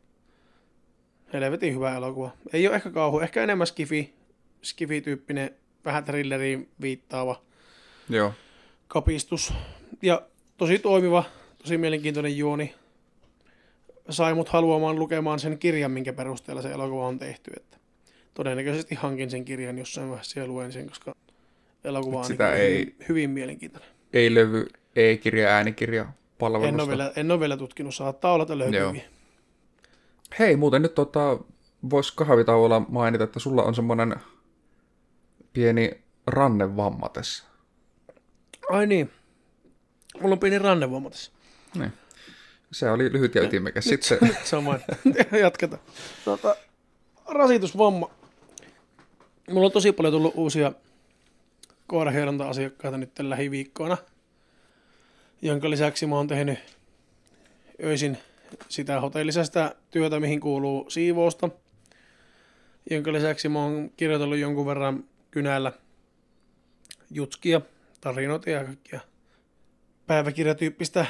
Helvetin 1.32 1.74
hyvä 1.74 1.96
elokuva. 1.96 2.30
Ei 2.52 2.66
ole 2.66 2.76
ehkä 2.76 2.90
kauhu, 2.90 3.20
ehkä 3.20 3.42
enemmän 3.42 3.66
skifi, 3.66 4.14
skifi-tyyppinen, 4.62 5.50
vähän 5.84 6.04
thrilleriin 6.04 6.68
viittaava 6.80 7.42
Joo. 8.08 8.32
kapistus. 8.88 9.54
Ja 10.02 10.22
tosi 10.56 10.78
toimiva, 10.78 11.24
tosi 11.58 11.78
mielenkiintoinen 11.78 12.38
juoni. 12.38 12.74
Sai 14.10 14.34
mut 14.34 14.48
haluamaan 14.48 14.98
lukemaan 14.98 15.38
sen 15.38 15.58
kirjan, 15.58 15.90
minkä 15.90 16.12
perusteella 16.12 16.62
se 16.62 16.70
elokuva 16.72 17.06
on 17.06 17.18
tehty. 17.18 17.50
Että 17.56 17.76
todennäköisesti 18.34 18.94
hankin 18.94 19.30
sen 19.30 19.44
kirjan 19.44 19.78
jossain 19.78 20.08
vaiheessa 20.08 20.40
ja 20.40 20.46
luen 20.46 20.72
sen, 20.72 20.86
koska 20.88 21.14
elokuva 21.84 22.18
on 22.18 22.24
Sitä 22.24 22.50
niin 22.50 22.56
ei- 22.62 22.78
hyvin, 22.78 22.96
hyvin 23.08 23.30
mielenkiintoinen. 23.30 23.90
Ei 24.12 24.34
levy, 24.34 24.66
e-kirja, 24.96 25.48
äänikirja 25.48 26.06
palvelusta. 26.38 26.68
En 26.68 26.80
ole, 26.80 26.88
vielä, 26.88 27.12
en 27.16 27.30
ole 27.30 27.40
vielä 27.40 27.56
tutkinut, 27.56 27.94
saattaa 27.94 28.32
olla, 28.32 28.42
että 28.42 28.58
löytyy. 28.58 29.00
Hei, 30.38 30.56
muuten 30.56 30.82
nyt 30.82 30.94
tota, 30.94 31.38
vois 31.90 32.12
kahvitauolla 32.12 32.80
mainita, 32.88 33.24
että 33.24 33.40
sulla 33.40 33.62
on 33.62 33.74
semmonen 33.74 34.14
pieni 35.52 36.02
rannevamma 36.26 37.08
tässä. 37.08 37.44
Ai 38.70 38.86
niin. 38.86 39.10
Mulla 40.20 40.32
on 40.32 40.38
pieni 40.38 40.58
rannevamma 40.58 41.10
tässä. 41.10 41.32
Niin. 41.78 41.92
Se 42.72 42.90
oli 42.90 43.12
lyhyt 43.12 43.34
ja 43.34 43.42
ytimekäs. 43.42 43.84
Sitten 43.84 44.18
Nyt 44.20 44.44
samoin. 44.44 44.80
Jatketaan. 45.42 45.82
Tota, 46.24 46.56
rasitusvamma. 47.28 48.10
Mulla 49.50 49.66
on 49.66 49.72
tosi 49.72 49.92
paljon 49.92 50.12
tullut 50.12 50.34
uusia 50.36 50.72
koirahieronta-asiakkaita 51.86 52.98
nyt 52.98 53.18
lähiviikkoina, 53.18 53.96
jonka 55.42 55.70
lisäksi 55.70 56.06
mä 56.06 56.16
oon 56.16 56.28
tehnyt 56.28 56.58
öisin 57.84 58.18
sitä 58.68 59.00
hotellisesta 59.00 59.74
työtä, 59.90 60.20
mihin 60.20 60.40
kuuluu 60.40 60.90
siivousta, 60.90 61.50
jonka 62.90 63.12
lisäksi 63.12 63.48
mä 63.48 63.58
oon 63.58 63.90
kirjoitellut 63.96 64.38
jonkun 64.38 64.66
verran 64.66 65.04
kynällä 65.32 65.72
jutskia, 67.10 67.60
tarinoita 68.00 68.50
ja 68.50 68.64
kaikkia 68.64 69.00
päiväkirjatyyppistä 70.06 71.06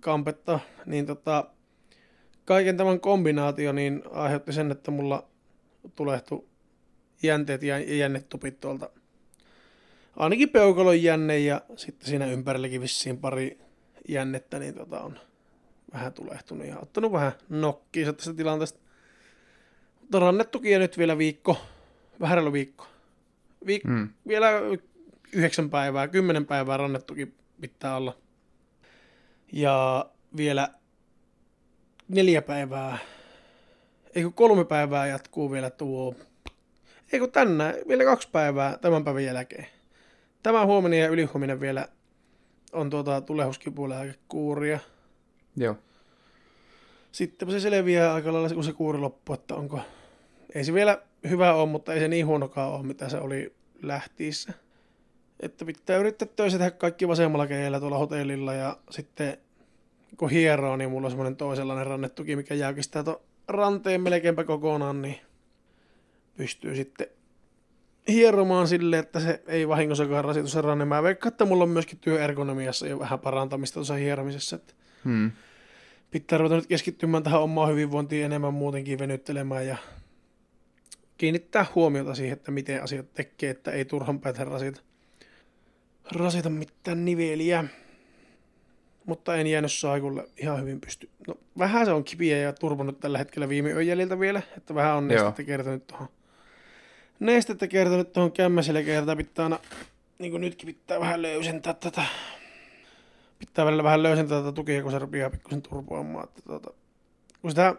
kampetta, 0.00 0.60
niin 0.86 1.06
tota, 1.06 1.50
kaiken 2.44 2.76
tämän 2.76 3.00
kombinaatio 3.00 3.72
niin 3.72 4.02
aiheutti 4.10 4.52
sen, 4.52 4.70
että 4.70 4.90
mulla 4.90 5.28
tulehtui 5.96 6.46
jänteet 7.22 7.62
ja 7.62 7.78
jännetupit 7.78 8.60
tuolta. 8.60 8.90
Ainakin 10.16 10.48
peukalon 10.48 11.02
jänne 11.02 11.38
ja 11.38 11.60
sitten 11.76 12.08
siinä 12.08 12.26
ympärilläkin 12.26 12.80
vissiin 12.80 13.18
pari 13.18 13.58
jännettä, 14.08 14.58
niin 14.58 14.74
tota 14.74 15.00
on 15.00 15.18
vähän 15.92 16.12
tulehtunut 16.12 16.66
ja 16.66 16.78
ottanut 16.78 17.12
vähän 17.12 17.32
nokkiinsa 17.48 18.12
tästä 18.12 18.34
tilanteesta. 18.34 18.80
Mutta 20.00 20.18
rannettukin 20.18 20.80
nyt 20.80 20.98
vielä 20.98 21.18
viikko, 21.18 21.56
vähän 22.20 22.52
viikko. 22.52 22.86
Viik- 23.66 23.88
hmm. 23.88 24.08
Vielä 24.28 24.50
yhdeksän 25.32 25.70
päivää, 25.70 26.08
kymmenen 26.08 26.46
päivää 26.46 26.76
rannettukin 26.76 27.34
pitää 27.60 27.96
olla. 27.96 28.16
Ja 29.52 30.06
vielä 30.36 30.68
neljä 32.08 32.42
päivää, 32.42 32.98
eikö 34.14 34.30
kolme 34.30 34.64
päivää 34.64 35.06
jatkuu 35.06 35.50
vielä 35.50 35.70
tuo, 35.70 36.14
eikö 37.12 37.28
tänään, 37.28 37.74
vielä 37.88 38.04
kaksi 38.04 38.28
päivää 38.32 38.78
tämän 38.78 39.04
päivän 39.04 39.24
jälkeen. 39.24 39.66
Tämä 40.42 40.66
huominen 40.66 41.00
ja 41.00 41.08
ylihuominen 41.08 41.60
vielä 41.60 41.88
on 42.72 42.90
tuota 42.90 43.20
kuuria. 44.28 44.78
Joo. 45.56 45.76
Sitten 47.12 47.50
se 47.50 47.60
selviää 47.60 48.14
aika 48.14 48.32
lailla, 48.32 48.54
kun 48.54 48.64
se 48.64 48.72
kuuri 48.72 48.98
loppuu, 48.98 49.34
että 49.34 49.54
onko, 49.54 49.80
ei 50.54 50.64
se 50.64 50.74
vielä 50.74 51.02
hyvä 51.28 51.54
ole, 51.54 51.68
mutta 51.68 51.94
ei 51.94 52.00
se 52.00 52.08
niin 52.08 52.26
huonokaan 52.26 52.72
ole, 52.72 52.86
mitä 52.86 53.08
se 53.08 53.18
oli 53.18 53.54
lähtiissä. 53.82 54.52
Että 55.40 55.64
pitää 55.64 55.96
yrittää 55.96 56.28
töissä 56.36 56.58
tehdä 56.58 56.70
kaikki 56.70 57.08
vasemmalla 57.08 57.46
keijällä 57.46 57.80
tuolla 57.80 57.98
hotellilla 57.98 58.54
ja 58.54 58.76
sitten 58.90 59.38
kun 60.16 60.30
hieroo, 60.30 60.76
niin 60.76 60.90
mulla 60.90 61.06
on 61.06 61.10
semmoinen 61.10 61.36
toisenlainen 61.36 61.86
rannetuki, 61.86 62.36
mikä 62.36 62.54
jäykistää 62.54 63.04
tuon 63.04 63.20
ranteen 63.48 64.00
melkeinpä 64.00 64.44
kokonaan, 64.44 65.02
niin 65.02 65.20
pystyy 66.36 66.74
sitten 66.74 67.06
hieromaan 68.08 68.68
sille, 68.68 68.98
että 68.98 69.20
se 69.20 69.42
ei 69.46 69.68
vahingossakaan 69.68 70.24
rasitu 70.24 70.48
se 70.48 70.60
ranne. 70.60 70.84
Mä 70.84 71.02
veikkaan, 71.02 71.32
että 71.32 71.44
mulla 71.44 71.64
on 71.64 71.70
myöskin 71.70 71.98
työergonomiassa 71.98 72.86
jo 72.86 72.98
vähän 72.98 73.18
parantamista 73.18 73.74
tuossa 73.74 73.94
hieromisessa. 73.94 74.56
Että 74.56 74.74
hmm. 75.04 75.30
Pitää 76.10 76.38
ruveta 76.38 76.56
nyt 76.56 76.66
keskittymään 76.66 77.22
tähän 77.22 77.40
omaan 77.40 77.70
hyvinvointiin 77.70 78.24
enemmän 78.24 78.54
muutenkin 78.54 78.98
venyttelemään 78.98 79.66
ja 79.66 79.76
kiinnittää 81.24 81.66
huomiota 81.74 82.14
siihen, 82.14 82.32
että 82.32 82.50
miten 82.50 82.82
asiat 82.82 83.14
tekee, 83.14 83.50
että 83.50 83.70
ei 83.70 83.84
turhan 83.84 84.20
päätä 84.20 84.44
rasita, 84.44 84.80
rasita 86.12 86.50
mitään 86.50 87.04
niveliä 87.04 87.64
mutta 89.06 89.36
en 89.36 89.46
jäänyt 89.46 89.72
saikulle 89.72 90.28
ihan 90.36 90.60
hyvin 90.60 90.80
pysty. 90.80 91.08
No, 91.26 91.34
vähän 91.58 91.86
se 91.86 91.92
on 91.92 92.04
kipiä 92.04 92.38
ja 92.38 92.52
turvannut 92.52 93.00
tällä 93.00 93.18
hetkellä 93.18 93.48
viime 93.48 93.70
yön 93.70 93.86
jäljiltä 93.86 94.20
vielä, 94.20 94.42
että 94.56 94.74
vähän 94.74 94.96
on 94.96 95.08
nestettä 95.08 95.42
kertonut 95.42 95.86
tuohon. 95.86 96.08
Nestettä 97.20 97.66
kertonut 97.66 98.12
tuohon 98.12 98.32
kämmäselle 98.32 98.82
kertaa 98.82 99.16
pitää 99.16 99.44
aina, 99.44 99.58
niin 100.18 100.30
kuin 100.30 100.40
nytkin 100.40 100.66
pitää 100.66 101.00
vähän 101.00 101.22
löysentää 101.22 101.74
tätä. 101.74 102.04
Pitää 103.38 103.64
välillä 103.64 103.84
vähän 103.84 104.02
löysentää 104.02 104.40
tätä 104.40 104.52
tukia, 104.52 104.82
kun 104.82 104.92
se 104.92 104.98
rupeaa 104.98 105.30
pikkusen 105.30 105.62
turpoamaan. 105.62 106.24
Että 106.24 106.42
tuota, 106.46 106.70
kun 107.42 107.50
sitä, 107.50 107.74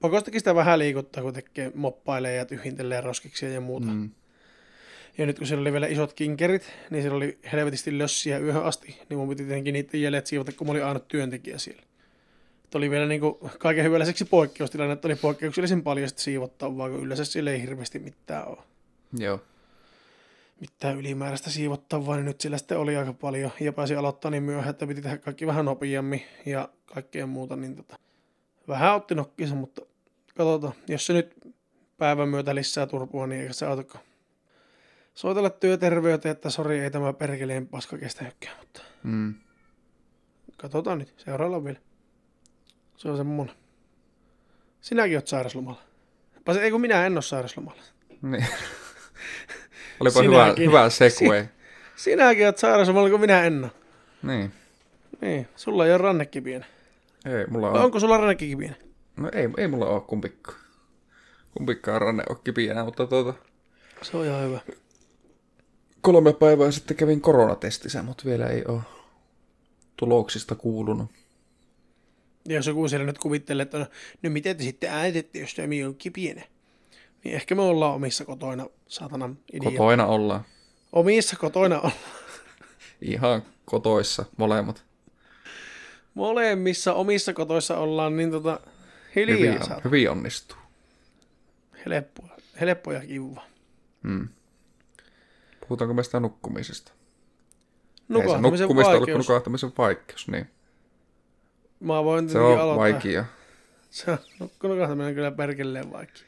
pakostakin 0.00 0.40
sitä 0.40 0.54
vähän 0.54 0.78
liikuttaa, 0.78 1.22
kun 1.22 1.32
tekee 1.32 1.72
moppailee 1.74 2.34
ja 2.34 2.46
tyhjintelee 2.46 3.00
roskiksi 3.00 3.46
ja 3.46 3.60
muuta. 3.60 3.86
Mm 3.86 4.10
ja 5.18 5.26
nyt 5.26 5.38
kun 5.38 5.46
siellä 5.46 5.60
oli 5.60 5.72
vielä 5.72 5.86
isot 5.86 6.12
kinkerit, 6.12 6.72
niin 6.90 7.02
siellä 7.02 7.16
oli 7.16 7.38
helvetisti 7.52 7.98
lössiä 7.98 8.38
yöhön 8.38 8.64
asti, 8.64 9.00
niin 9.08 9.18
mun 9.18 9.28
piti 9.28 9.44
tietenkin 9.44 9.72
niiden 9.72 10.02
jäljet 10.02 10.26
siivota, 10.26 10.52
kun 10.52 10.66
mä 10.66 10.70
olin 10.70 10.84
ainut 10.84 11.08
työntekijä 11.08 11.58
siellä. 11.58 11.82
Että 12.64 12.78
oli 12.78 12.90
vielä 12.90 13.06
niin 13.06 13.20
kuin 13.20 13.34
kaiken 13.58 13.84
hyvälliseksi 13.84 14.24
poikkeustilanne, 14.24 14.92
että 14.92 15.08
oli 15.08 15.16
poikkeuksellisen 15.16 15.82
paljon 15.82 16.08
sitten 16.08 16.24
siivottavaa, 16.24 16.90
kun 16.90 17.00
yleensä 17.00 17.24
siellä 17.24 17.50
ei 17.50 17.62
hirveästi 17.62 17.98
mitään 17.98 18.48
ole. 18.48 18.58
Joo. 19.18 19.40
Mitään 20.60 20.96
ylimääräistä 20.96 21.50
siivottavaa, 21.50 22.16
niin 22.16 22.24
nyt 22.24 22.40
sillä 22.40 22.58
sitten 22.58 22.78
oli 22.78 22.96
aika 22.96 23.12
paljon. 23.12 23.50
Ja 23.60 23.72
pääsi 23.72 23.96
aloittaa 23.96 24.30
niin 24.30 24.42
myöhään, 24.42 24.70
että 24.70 24.86
piti 24.86 25.02
tehdä 25.02 25.18
kaikki 25.18 25.46
vähän 25.46 25.64
nopeammin 25.64 26.22
ja 26.46 26.68
kaikkea 26.86 27.26
muuta, 27.26 27.56
niin 27.56 27.76
tota, 27.76 27.96
vähän 28.68 28.94
otti 28.94 29.14
nokkinsa, 29.14 29.54
mutta 29.54 29.82
katsotaan, 30.36 30.72
jos 30.88 31.06
se 31.06 31.12
nyt 31.12 31.34
päivän 31.98 32.28
myötä 32.28 32.54
lisää 32.54 32.86
turpua, 32.86 33.26
niin 33.26 33.40
eikä 33.40 33.52
se 33.52 33.66
autakaan 33.66 34.04
soitella 35.14 35.50
työterveyteen, 35.50 36.32
että 36.32 36.50
sori, 36.50 36.80
ei 36.80 36.90
tämä 36.90 37.12
perkeleen 37.12 37.68
paska 37.68 37.98
kestänytkään, 37.98 38.56
mutta 38.58 38.82
mm. 39.02 39.34
katsotaan 40.56 40.98
nyt, 40.98 41.14
seuraavalla 41.16 41.64
vielä. 41.64 41.78
Se 42.96 43.08
on 43.08 43.16
semmonen. 43.16 43.54
Sinäkin 44.80 45.16
oot 45.16 45.26
sairaslomalla. 45.26 45.80
Pas, 46.44 46.56
ei 46.56 46.70
kun 46.70 46.80
minä 46.80 47.06
en 47.06 47.12
ole 47.12 47.22
sairaslomalla. 47.22 47.82
Niin. 48.22 48.46
Olipa 50.00 50.22
hyvä, 50.22 50.54
hyvä 50.58 50.90
segue. 50.90 51.42
Si- 51.42 52.10
sinäkin 52.10 52.46
oot 52.46 52.58
sairaslomalla, 52.58 53.10
kun 53.10 53.20
minä 53.20 53.44
en 53.44 53.64
ole. 53.64 53.72
Niin. 54.22 54.52
Niin, 55.20 55.48
sulla 55.56 55.86
ei 55.86 55.92
ole 55.92 55.98
rannekipienä. 55.98 56.66
Ei, 57.26 57.46
mulla 57.46 57.70
on. 57.70 57.80
Onko 57.80 58.00
sulla 58.00 58.16
rannekipienä? 58.16 58.74
No 59.16 59.30
ei, 59.32 59.48
ei 59.58 59.68
mulla 59.68 59.86
ole 59.86 60.00
kumpikkaan. 60.00 60.58
Kumpikkaan 61.56 62.00
ranne 62.00 62.22
ole 62.28 62.38
kipienä, 62.44 62.84
mutta 62.84 63.06
tuota... 63.06 63.34
Se 64.02 64.16
on 64.16 64.26
ihan 64.26 64.42
hyvä 64.42 64.60
kolme 66.06 66.32
päivää 66.32 66.70
sitten 66.70 66.96
kävin 66.96 67.20
koronatestissä, 67.20 68.02
mutta 68.02 68.24
vielä 68.24 68.46
ei 68.46 68.64
ole 68.68 68.80
tuloksista 69.96 70.54
kuulunut. 70.54 71.10
Ja 72.48 72.54
jos 72.54 72.66
joku 72.66 72.88
siellä 72.88 73.06
nyt 73.06 73.18
kuvittelee, 73.18 73.62
että 73.62 73.78
no, 73.78 73.86
no 74.22 74.30
miten 74.30 74.56
te 74.56 74.62
sitten 74.62 74.90
äitette, 74.90 75.38
jos 75.38 75.54
tämä 75.54 75.68
on 75.86 75.94
kipienä? 75.94 76.42
Niin 77.24 77.34
ehkä 77.34 77.54
me 77.54 77.62
ollaan 77.62 77.94
omissa 77.94 78.24
kotoina, 78.24 78.66
saatanan 78.88 79.38
idiot. 79.52 79.74
Kotoina 79.74 80.06
ollaan. 80.06 80.44
Omissa 80.92 81.36
kotoina 81.36 81.76
ollaan. 81.76 81.92
Ihan 83.00 83.42
kotoissa, 83.64 84.24
molemmat. 84.36 84.84
Molemmissa 86.16 86.94
omissa 86.94 87.32
kotoissa 87.32 87.78
ollaan, 87.78 88.16
niin 88.16 88.30
tota, 88.30 88.60
hiljaa 89.16 89.38
hyvin, 89.38 89.72
on, 89.72 89.80
hyvin 89.84 90.10
onnistuu. 90.10 90.58
Helppoa, 91.86 92.36
helppo 92.60 92.92
ja 92.92 93.00
kiva. 93.00 93.42
Hmm. 94.02 94.28
Puhutaanko 95.60 95.94
me 95.94 96.02
sitä 96.02 96.20
nukkumisesta? 96.20 96.92
Nukahtamisen 98.08 98.52
Ei 98.52 98.58
se 98.58 98.64
nukkumista 98.64 98.90
vaikeus. 98.90 99.08
ollut 99.08 99.26
nukahtamisen 99.28 99.72
vaikeus, 99.78 100.28
niin. 100.28 100.50
Mä 101.80 102.04
voin 102.04 102.28
se 102.30 102.38
on 102.38 102.60
aloittaa. 102.60 102.76
vaikea. 102.76 103.24
Se 103.90 104.10
on, 104.10 104.18
nukahtaminen 104.62 105.14
kyllä 105.14 105.30
perkelleen 105.30 105.92
vaikea. 105.92 106.22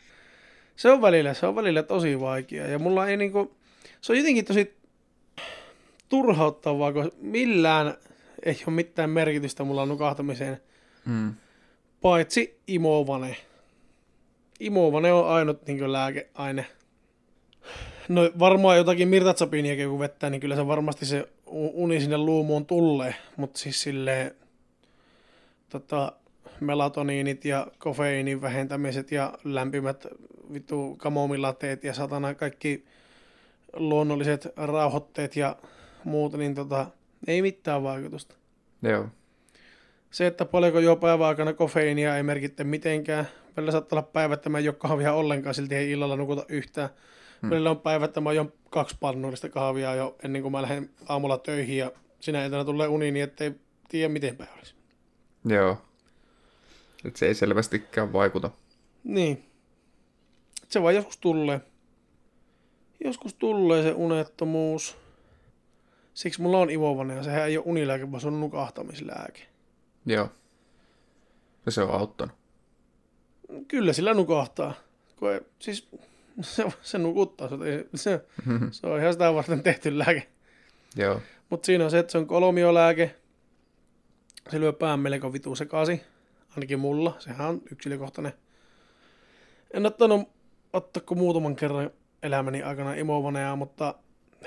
Se 0.77 0.91
on 0.91 1.03
välillä, 1.03 1.35
se 1.35 1.47
on 1.47 1.57
välillä 1.57 1.83
tosi 1.83 2.21
vaikea. 2.21 2.67
Ja 2.67 2.79
mulla 2.79 3.09
ei 3.09 3.17
niinku, 3.17 3.57
se 4.01 4.13
on 4.13 4.19
jotenkin 4.19 4.45
tosi 4.45 4.77
turhauttavaa, 6.09 6.93
kun 6.93 7.13
millään 7.21 7.95
ei 8.43 8.59
ole 8.67 8.75
mitään 8.75 9.11
merkitystä 9.11 9.65
mulla 9.65 9.87
nukahtamiseen. 9.87 10.61
Hmm. 11.07 11.35
Paitsi 12.03 12.61
imovane. 12.67 13.37
Imovane 14.61 15.13
on 15.13 15.29
ainut 15.29 15.67
niin 15.67 15.93
lääkeaine, 15.93 16.67
No 18.09 18.31
varmaan 18.39 18.77
jotakin 18.77 19.09
mirtatsapiiniakin 19.09 19.89
kun 19.89 19.99
vettää, 19.99 20.31
niin 20.31 20.41
kyllä 20.41 20.57
se 20.57 20.67
varmasti 20.67 21.07
se 21.07 21.29
uni 21.47 22.01
sinne 22.01 22.19
luumuun 22.19 22.67
tulee, 22.67 23.15
mutta 23.37 23.59
siis 23.59 23.83
silleen 23.83 24.35
tota, 25.69 26.13
melatoniinit 26.61 27.45
ja 27.45 27.67
kofeiinin 27.79 28.43
vähentämiset 28.43 29.13
ja 29.13 29.33
lämpimät 29.45 30.07
vittu 30.53 30.97
kamomilateet 30.99 31.85
ja 31.85 31.95
satana 31.95 32.35
kaikki 32.35 32.85
luonnolliset 33.73 34.49
rauhoitteet 34.57 35.37
ja 35.37 35.57
muut, 36.05 36.33
niin 36.33 36.55
tota, 36.55 36.87
ei 37.27 37.43
mitään 37.43 37.83
vaikutusta. 37.83 38.35
Joo. 38.83 39.07
Se, 40.11 40.27
että 40.27 40.45
paljonko 40.45 40.79
juo 40.79 40.97
päivän 40.97 41.29
aikana 41.29 41.53
kofeiinia 41.53 42.17
ei 42.17 42.23
merkitte 42.23 42.65
mitenkään. 42.65 43.29
Välillä 43.57 43.73
saattaa 43.73 43.99
olla 43.99 44.09
päivät, 44.13 44.39
että 44.39 44.49
mä 44.49 44.59
kahvia 44.79 45.13
ollenkaan, 45.13 45.55
silti 45.55 45.75
ei 45.75 45.91
illalla 45.91 46.17
nukuta 46.17 46.45
yhtään. 46.49 46.89
Hmm. 47.43 47.51
Meillä 47.51 47.71
on 47.71 47.81
päivät, 47.81 48.11
että 48.11 48.21
mä 48.21 48.31
oon 48.31 48.53
kaksi 48.71 48.97
pannuudesta 49.01 49.49
kahvia 49.49 49.95
jo 49.95 50.17
ennen 50.25 50.43
kuin 50.43 50.53
mä 50.53 50.63
lähden 50.63 50.91
aamulla 51.09 51.39
töihin 51.39 51.79
ja 51.79 51.93
sinä 52.21 52.45
iltana 52.45 52.65
tulee 52.65 52.89
uni 52.89 53.11
niin, 53.11 53.25
ettei 53.25 53.55
tiedä 53.89 54.09
miten 54.09 54.37
päivä 54.37 54.53
olisi. 54.59 54.75
Joo. 55.45 55.79
Et 57.05 57.17
se 57.17 57.27
ei 57.27 57.35
selvästikään 57.35 58.13
vaikuta. 58.13 58.51
Niin. 59.05 59.45
Se 60.69 60.83
vaan 60.83 60.95
joskus 60.95 61.17
tulee. 61.17 61.61
Joskus 63.05 63.35
tulee 63.35 63.83
se 63.83 63.93
unettomuus. 63.93 64.97
Siksi 66.19 66.43
mulla 66.43 66.59
on 66.59 66.71
ivovane 66.71 67.15
ja 67.15 67.23
sehän 67.23 67.49
ei 67.49 67.57
ole 67.57 67.65
unilääke, 67.67 68.11
vaan 68.11 68.21
se 68.21 68.27
on 68.27 68.41
nukahtamislääke. 68.41 69.43
Joo. 70.07 70.29
Ja 71.67 71.73
se 71.73 71.83
on 71.83 71.91
auttanut. 71.91 72.35
Kyllä 73.69 73.93
sillä 73.93 74.15
nukahtaa. 74.15 74.75
Kun 75.17 75.33
ei, 75.33 75.41
siis 75.59 75.89
se, 76.41 76.65
se 76.83 76.99
nukuttaa. 76.99 77.49
Se, 77.49 77.57
se, 77.95 78.25
se 78.71 78.87
on 78.87 79.01
ihan 79.01 79.13
sitä 79.13 79.35
varten 79.35 79.63
tehty 79.63 79.99
lääke. 79.99 80.29
Joo. 80.97 81.21
Mutta 81.51 81.67
siinä 81.67 81.85
on 81.85 81.91
se, 81.91 81.99
että 81.99 82.13
se 82.13 82.19
on 82.19 82.27
kolmiolääke. 82.27 83.15
Se 84.51 84.61
lyö 84.61 84.73
pään 84.73 85.01
melko 85.01 85.33
vitu 85.33 85.55
sekaisin. 85.55 86.01
Ainakin 86.51 86.79
mulla. 86.79 87.17
Sehän 87.19 87.49
on 87.49 87.63
yksilökohtainen. 87.73 88.33
En 89.71 89.87
ottanut 89.87 90.29
ottako 90.73 91.15
muutaman 91.15 91.57
kerran 91.57 91.91
elämäni 92.23 92.63
aikana 92.63 92.95
imovaneja, 92.95 93.57
mutta 93.57 93.95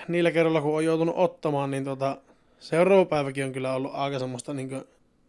niillä 0.07 0.31
kerralla 0.31 0.61
kun 0.61 0.75
on 0.75 0.85
joutunut 0.85 1.15
ottamaan, 1.17 1.71
niin 1.71 1.83
tota, 1.85 2.17
seuraava 2.59 3.05
päiväkin 3.05 3.45
on 3.45 3.51
kyllä 3.51 3.73
ollut 3.73 3.91
aika 3.93 4.19
semmoista, 4.19 4.53
niinku, 4.53 4.83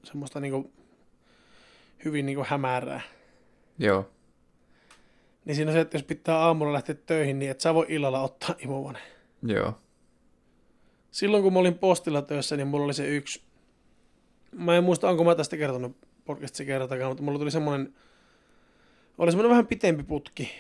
semmoista 0.05 0.41
niinku, 0.41 0.71
hyvin 2.05 2.27
niinku 2.27 2.45
hämärää. 2.49 3.01
Joo. 3.79 4.11
Niin 5.45 5.57
siinä 5.57 5.71
on 5.71 5.75
se, 5.75 5.81
että 5.81 5.97
jos 5.97 6.05
pitää 6.05 6.39
aamulla 6.39 6.73
lähteä 6.73 6.95
töihin, 6.95 7.39
niin 7.39 7.51
et 7.51 7.61
sä 7.61 7.75
voi 7.75 7.87
illalla 7.89 8.23
ottaa 8.23 8.55
imovane. 8.59 8.99
Joo. 9.43 9.79
Silloin 11.11 11.43
kun 11.43 11.53
mä 11.53 11.59
olin 11.59 11.79
postilla 11.79 12.23
töissä, 12.23 12.57
niin 12.57 12.67
mulla 12.67 12.85
oli 12.85 12.95
se 12.95 13.09
yksi, 13.09 13.43
mä 14.53 14.77
en 14.77 14.85
muista, 14.85 15.09
onko 15.09 15.25
mä 15.25 15.35
tästä 15.35 15.57
kertonut 15.57 15.97
podcastissa 16.25 16.65
kertakaan, 16.65 17.11
mutta 17.11 17.23
mulla 17.23 17.39
tuli 17.39 17.51
semmoinen, 17.51 17.95
oli 19.19 19.31
semmoinen 19.31 19.51
vähän 19.51 19.67
pitempi 19.67 20.03
putki, 20.03 20.51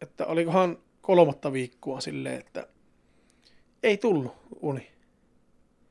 että 0.00 0.26
olikohan 0.26 0.78
kolmatta 1.00 1.52
viikkoa 1.52 2.00
silleen, 2.00 2.40
että 2.40 2.66
ei 3.82 3.96
tullut 3.96 4.32
uni. 4.60 4.90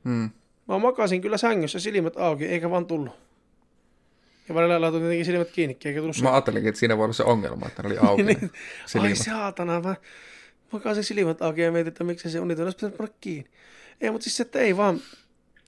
Hmm. 0.06 0.30
Mä 0.68 0.80
makasin 0.80 1.22
kyllä 1.22 1.38
sängyssä 1.38 1.80
silmät 1.80 2.18
auki, 2.18 2.46
eikä 2.46 2.70
vaan 2.70 2.86
tullut. 2.86 3.14
Ja 4.50 4.56
välillä 4.56 4.82
laitoin 4.82 5.04
tietenkin 5.04 5.26
silmät 5.26 5.52
kiinni, 5.52 5.78
eikä 5.86 6.00
tullut 6.00 6.22
Mä 6.22 6.32
ajattelinkin, 6.32 6.70
että 6.70 6.80
siinä 6.80 6.98
voi 6.98 7.04
olla 7.04 7.14
se 7.14 7.24
ongelma, 7.24 7.68
että 7.68 7.84
ne 7.84 7.88
oli 7.88 7.98
auki. 8.10 8.24
niin, 8.24 8.42
ne 8.42 8.50
ai 9.02 9.16
silmät. 9.16 9.18
saatana, 9.18 9.80
mä 9.82 9.96
makasin 10.72 11.04
silmät 11.04 11.42
auki 11.42 11.62
ja 11.62 11.72
mietin, 11.72 11.88
että 11.88 12.04
miksi 12.04 12.30
se 12.30 12.40
uni 12.40 12.54
olisi 12.54 12.76
pitänyt 12.76 12.98
panna 12.98 13.14
kiinni. 13.22 13.50
Ei, 14.02 14.12
mutta 14.12 14.24
siis 14.24 14.38
se, 14.38 14.44
että 14.44 14.60
ei 14.60 14.78
vaan, 14.78 15.00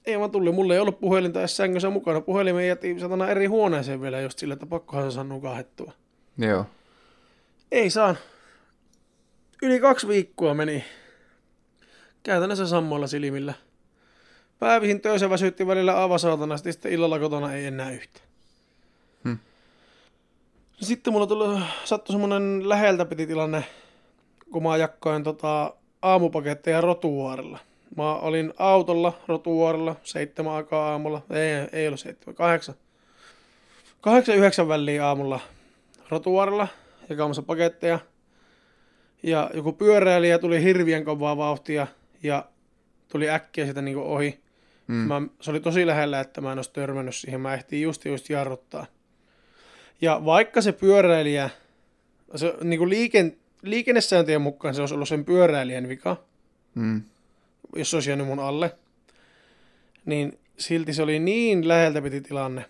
ei 0.06 0.20
vaan 0.20 0.32
tullut. 0.32 0.56
Mulla 0.56 0.74
ei 0.74 0.80
ollut 0.80 1.00
puhelinta 1.00 1.40
edes 1.40 1.58
sängyssä 1.58 1.90
mukana. 1.90 2.22
Puhelimen 2.22 2.68
jätin 2.68 3.00
satana 3.00 3.30
eri 3.30 3.46
huoneeseen 3.46 4.02
vielä 4.02 4.22
just 4.22 4.40
sillä, 4.40 4.54
että 4.54 4.66
pakkohan 4.66 5.12
se 5.12 5.16
saa 5.16 5.24
nukahettua. 5.24 5.94
Joo. 6.38 6.66
Ei 7.72 7.90
saa. 7.90 8.16
Yli 9.62 9.80
kaksi 9.80 10.08
viikkoa 10.08 10.54
meni. 10.54 10.86
Käytännössä 12.24 12.68
sammoilla 12.68 13.08
silmillä. 13.08 13.54
Päivisin 14.60 15.02
töissä 15.02 15.30
väsytti 15.30 15.68
välillä 15.68 16.04
avasaatana, 16.04 16.58
sitten 16.58 16.92
illalla 16.92 17.20
kotona 17.20 17.54
ei 17.54 17.66
enää 17.66 17.92
yhtä. 17.92 18.20
Hmm. 19.24 19.38
Sitten 20.82 21.14
mulla 21.14 21.28
tuli, 21.28 21.60
sattui 21.84 22.14
semmonen 22.14 22.70
läheltä 22.70 23.06
piti 23.06 23.28
tilanne, 23.28 23.64
kun 24.52 24.64
mä 24.64 24.78
jakkoin 24.78 25.24
tota, 25.24 25.74
aamupaketteja 26.02 26.82
Rotuvuorella. 26.82 27.60
Mä 27.98 28.16
olin 28.16 28.54
autolla 28.58 29.14
Rotuvuorella 29.28 29.96
seitsemän 30.04 30.54
aikaa 30.54 30.92
aamulla, 30.92 31.22
ei, 31.30 31.68
ei 31.72 31.88
ollut 31.88 32.00
seitsemän, 32.00 32.36
kahdeksan. 32.36 32.76
Kahdeksan, 34.02 34.36
yhdeksän 34.36 34.68
väliin 34.68 35.02
aamulla 35.02 35.40
Rotuvuorella 36.10 36.68
jakamassa 37.10 37.42
paketteja. 37.42 38.00
Ja 39.24 39.50
joku 39.54 39.74
pyöräilijä 39.74 40.40
tuli 40.40 40.64
hirvien 40.64 41.06
kovaa 41.06 41.38
vauhtia 41.38 41.88
ja 42.24 42.46
tuli 43.08 43.30
äkkiä 43.30 43.66
sitä 43.66 43.82
niin 43.82 43.98
ohi. 43.98 44.40
Mm. 44.88 44.96
Mä, 44.96 45.22
se 45.42 45.52
oli 45.52 45.60
tosi 45.60 45.88
lähellä, 45.88 46.20
että 46.20 46.42
mä 46.42 46.52
en 46.52 46.58
olisi 46.58 46.74
törmännyt 46.74 47.16
siihen. 47.16 47.42
Mä 47.42 47.54
ehtiin 47.54 47.82
just 47.82 48.06
just 48.06 48.30
jarruttaa. 48.30 48.86
Ja 50.02 50.22
vaikka 50.26 50.62
se 50.62 50.72
pyöräilijä, 50.72 51.50
se, 52.36 52.54
niin 52.64 52.78
kuin 52.78 52.90
liiken, 52.90 53.38
liikennesääntöjen 53.62 54.42
mukaan 54.42 54.76
se 54.76 54.82
olisi 54.82 54.94
ollut 54.96 55.08
sen 55.08 55.26
pyöräilijän 55.26 55.90
vika, 55.90 56.18
Mm. 56.76 57.02
jos 57.76 57.90
se 57.90 57.96
olisi 57.98 58.10
jäänyt 58.10 58.28
mun 58.28 58.40
alle, 58.40 58.76
niin 60.06 60.40
silti 60.58 60.94
se 60.94 61.04
oli 61.04 61.20
niin 61.20 61.68
läheltä 61.68 62.02
piti 62.02 62.22
tilanne, 62.22 62.66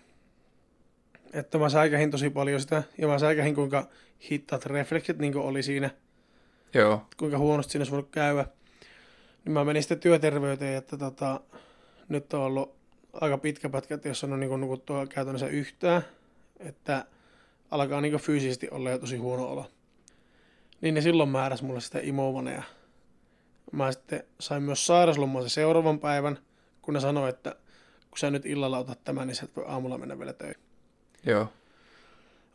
että 1.32 1.58
mä 1.58 1.68
säikähin 1.68 2.10
tosi 2.10 2.30
paljon 2.30 2.60
sitä, 2.60 2.82
ja 2.98 3.08
mä 3.08 3.18
säikähin 3.18 3.54
kuinka 3.54 3.88
hittaat 4.30 4.66
refleksit 4.66 5.18
niin 5.18 5.36
oli 5.36 5.62
siinä, 5.62 5.90
Joo. 6.74 7.06
kuinka 7.16 7.38
huonosti 7.38 7.72
siinä 7.72 7.80
olisi 7.80 7.92
voinut 7.92 8.10
käydä. 8.10 8.46
Niin 9.44 9.52
mä 9.52 9.64
menin 9.64 9.82
sitten 9.82 10.00
työterveyteen, 10.00 10.78
että 10.78 10.96
tota, 10.96 11.40
nyt 12.08 12.34
on 12.34 12.40
ollut 12.40 12.74
aika 13.12 13.38
pitkä 13.38 13.68
pätkä, 13.68 13.94
että 13.94 14.08
jos 14.08 14.24
on 14.24 14.40
niin 14.40 14.60
nukuttua 14.60 15.06
käytännössä 15.06 15.46
yhtään, 15.46 16.02
että 16.60 17.04
alkaa 17.70 18.00
niin 18.00 18.16
fyysisesti 18.16 18.68
olla 18.70 18.90
jo 18.90 18.98
tosi 18.98 19.16
huono 19.16 19.46
olo. 19.46 19.70
Niin 20.80 20.94
ne 20.94 21.00
silloin 21.00 21.28
määräs 21.28 21.62
mulle 21.62 21.80
sitä 21.80 21.98
imovanea. 22.02 22.62
Mä 23.72 23.92
sitten 23.92 24.24
sain 24.40 24.62
myös 24.62 24.86
sairaslomaa 24.86 25.42
se 25.42 25.48
seuraavan 25.48 25.98
päivän, 25.98 26.38
kun 26.82 26.94
ne 26.94 27.00
sanoi, 27.00 27.30
että 27.30 27.50
kun 28.10 28.18
sä 28.18 28.30
nyt 28.30 28.46
illalla 28.46 28.78
otat 28.78 29.04
tämän, 29.04 29.26
niin 29.26 29.34
sä 29.34 29.44
et 29.44 29.56
voi 29.56 29.64
aamulla 29.68 29.98
mennä 29.98 30.18
vielä 30.18 30.32
töihin. 30.32 30.62
Joo. 31.26 31.48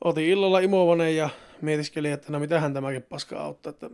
Otin 0.04 0.26
illalla 0.26 0.60
imovaneen 0.60 1.16
ja 1.16 1.30
mietiskelin, 1.62 2.14
että 2.14 2.32
no 2.32 2.40
mitähän 2.40 2.74
tämäkin 2.74 3.04
paska 3.04 3.42
auttaa, 3.42 3.70
että 3.70 3.90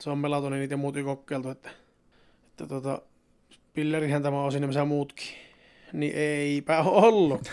se 0.00 0.10
on 0.10 0.18
melatoniinit 0.18 0.70
ja 0.70 0.76
muut 0.76 0.96
jo 0.96 1.04
kokeiltu, 1.04 1.48
että, 1.48 1.70
että 2.52 2.66
tota, 2.66 3.02
pillerihän 3.72 4.22
tämä 4.22 4.44
on 4.44 4.52
siinä 4.52 4.66
missä 4.66 4.84
muutkin. 4.84 5.26
Niin 5.92 6.12
eipä 6.16 6.82
ollut. 6.82 7.52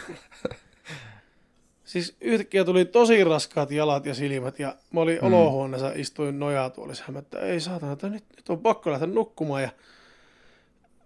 siis 1.83 2.17
yhtäkkiä 2.21 2.65
tuli 2.65 2.85
tosi 2.85 3.23
raskaat 3.23 3.71
jalat 3.71 4.05
ja 4.05 4.13
silmät 4.13 4.59
ja 4.59 4.75
mä 4.91 4.99
olin 4.99 5.19
mm. 5.21 5.27
olohuoneessa, 5.27 5.91
istuin 5.95 6.39
nojatuolissa, 6.39 7.03
mä, 7.11 7.19
että 7.19 7.39
ei 7.39 7.59
saatana, 7.59 7.91
että 7.91 8.09
nyt, 8.09 8.23
nyt 8.35 8.49
on 8.49 8.59
pakko 8.59 8.91
lähteä 8.91 9.07
nukkumaan 9.07 9.61
ja 9.61 9.69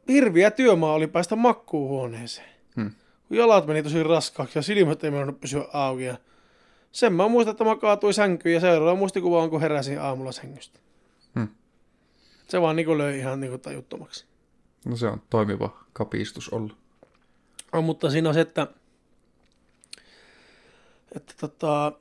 hirviä 0.07 0.51
työmaa 0.51 0.93
oli 0.93 1.07
päästä 1.07 1.35
makkuun 1.35 1.89
huoneeseen. 1.89 2.49
Hmm. 2.75 2.91
Kun 3.27 3.37
jalat 3.37 3.67
meni 3.67 3.83
tosi 3.83 4.03
raskaaksi 4.03 4.59
ja 4.59 4.63
silmät 4.63 5.03
ei 5.03 5.11
mennyt 5.11 5.39
pysyä 5.39 5.65
auki 5.73 6.03
ja 6.03 6.17
sen 6.91 7.13
mä 7.13 7.27
muistan, 7.27 7.51
että 7.51 7.63
mä 7.63 7.75
kaatuin 7.75 8.13
sänkyyn 8.13 8.53
ja 8.53 8.59
seuraava 8.59 8.99
muistikuva 8.99 9.43
on, 9.43 9.49
kun 9.49 9.61
heräsin 9.61 10.01
aamulla 10.01 10.31
sängystä. 10.31 10.79
Hmm. 11.35 11.47
Se 12.53 12.61
vaan 12.61 12.75
niin 12.75 12.97
löi 12.97 13.17
ihan 13.17 13.39
niin 13.39 13.59
tajuttomaksi. 13.59 14.25
No 14.85 14.95
se 14.95 15.07
on 15.07 15.21
toimiva 15.29 15.85
kapistus 15.93 16.49
ollut. 16.49 16.77
No, 17.73 17.81
mutta 17.81 18.09
siinä 18.09 18.29
on 18.29 18.33
se, 18.33 18.41
että, 18.41 18.67
että 21.15 21.33
tota, 21.39 21.91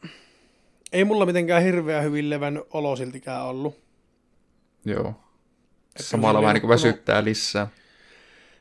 ei 0.92 1.04
mulla 1.04 1.26
mitenkään 1.26 1.62
hirveän 1.62 2.04
hyvin 2.04 2.30
levännyt 2.30 2.64
olo 2.70 2.96
siltikään 2.96 3.44
ollut. 3.44 3.80
Joo. 4.84 5.08
Että 5.88 6.02
Samalla 6.02 6.42
vähän 6.42 6.54
niin 6.54 6.68
väsyttää 6.68 7.24
lisää. 7.24 7.68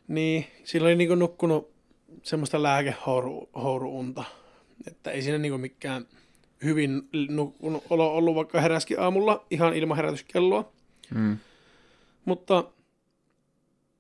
Niin, 0.08 0.48
sillä 0.64 0.86
oli 0.86 0.96
niin 0.96 1.20
nukkunut 1.20 1.72
semmoista 2.24 2.64
lääkehouruunta. 2.64 4.24
Että 4.88 5.12
ei 5.12 5.22
siinä 5.22 5.38
niin 5.38 5.62
mikään 5.62 6.06
hyvin 6.64 7.10
nukkunut 7.30 7.84
olo 7.90 8.16
ollut, 8.16 8.36
vaikka 8.36 8.62
heräskin 8.62 9.00
aamulla 9.00 9.46
ihan 9.50 9.74
ilman 9.74 9.98
herätyskelloa. 9.98 10.72
Mm. 11.16 11.38
Mutta 12.26 12.64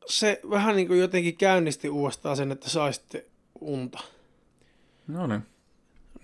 se 0.05 0.41
vähän 0.49 0.75
niin 0.75 0.87
kuin 0.87 0.99
jotenkin 0.99 1.37
käynnisti 1.37 1.89
uudestaan 1.89 2.37
sen, 2.37 2.51
että 2.51 2.69
saisitte 2.69 3.25
unta. 3.61 3.99
No 5.07 5.27
niin. 5.27 5.41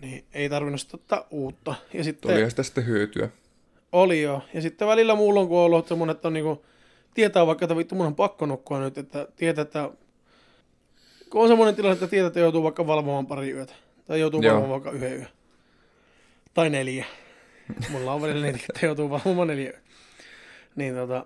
Niin 0.01 0.25
ei 0.33 0.49
tarvinnut 0.49 0.81
sitten 0.81 0.99
ottaa 0.99 1.27
uutta. 1.31 1.75
Ja 1.93 2.03
sitten 2.03 2.29
Tulihan 2.29 2.49
sitä 2.49 2.63
sitten 2.63 2.85
hyötyä. 2.85 3.29
oli 3.91 4.21
jo. 4.21 4.41
Ja 4.53 4.61
sitten 4.61 4.87
välillä 4.87 5.15
mulla 5.15 5.39
on 5.39 5.47
kun 5.47 5.57
on 5.57 5.65
ollut 5.65 5.87
semmoinen, 5.87 6.15
että 6.15 6.27
on 6.27 6.33
niinku, 6.33 6.65
tietää 7.13 7.47
vaikka, 7.47 7.65
että 7.65 7.77
vittu 7.77 7.95
mun 7.95 8.05
on 8.05 8.15
pakko 8.15 8.45
nukkua 8.45 8.79
nyt, 8.79 8.97
että 8.97 9.27
tietää, 9.35 9.61
että 9.61 9.89
kun 11.29 11.41
on 11.41 11.47
semmoinen 11.47 11.75
tilanne, 11.75 11.93
että 11.93 12.07
tietää, 12.07 12.27
että 12.27 12.39
joutuu 12.39 12.63
vaikka 12.63 12.87
valvomaan 12.87 13.27
pari 13.27 13.51
yötä. 13.51 13.73
Tai 14.07 14.19
joutuu 14.19 14.41
Joo. 14.41 14.53
valvomaan 14.53 14.83
vaikka 14.83 14.91
yhden 14.97 15.17
yön. 15.17 15.29
Tai 16.53 16.69
neljä. 16.69 17.05
Mulla 17.89 18.13
on 18.13 18.21
välillä 18.21 18.45
niitä, 18.45 18.59
että 18.69 18.85
joutuu 18.85 19.09
valvomaan 19.09 19.47
neljä 19.47 19.69
yötä. 19.69 19.81
Niin 20.75 20.95
tota, 20.95 21.25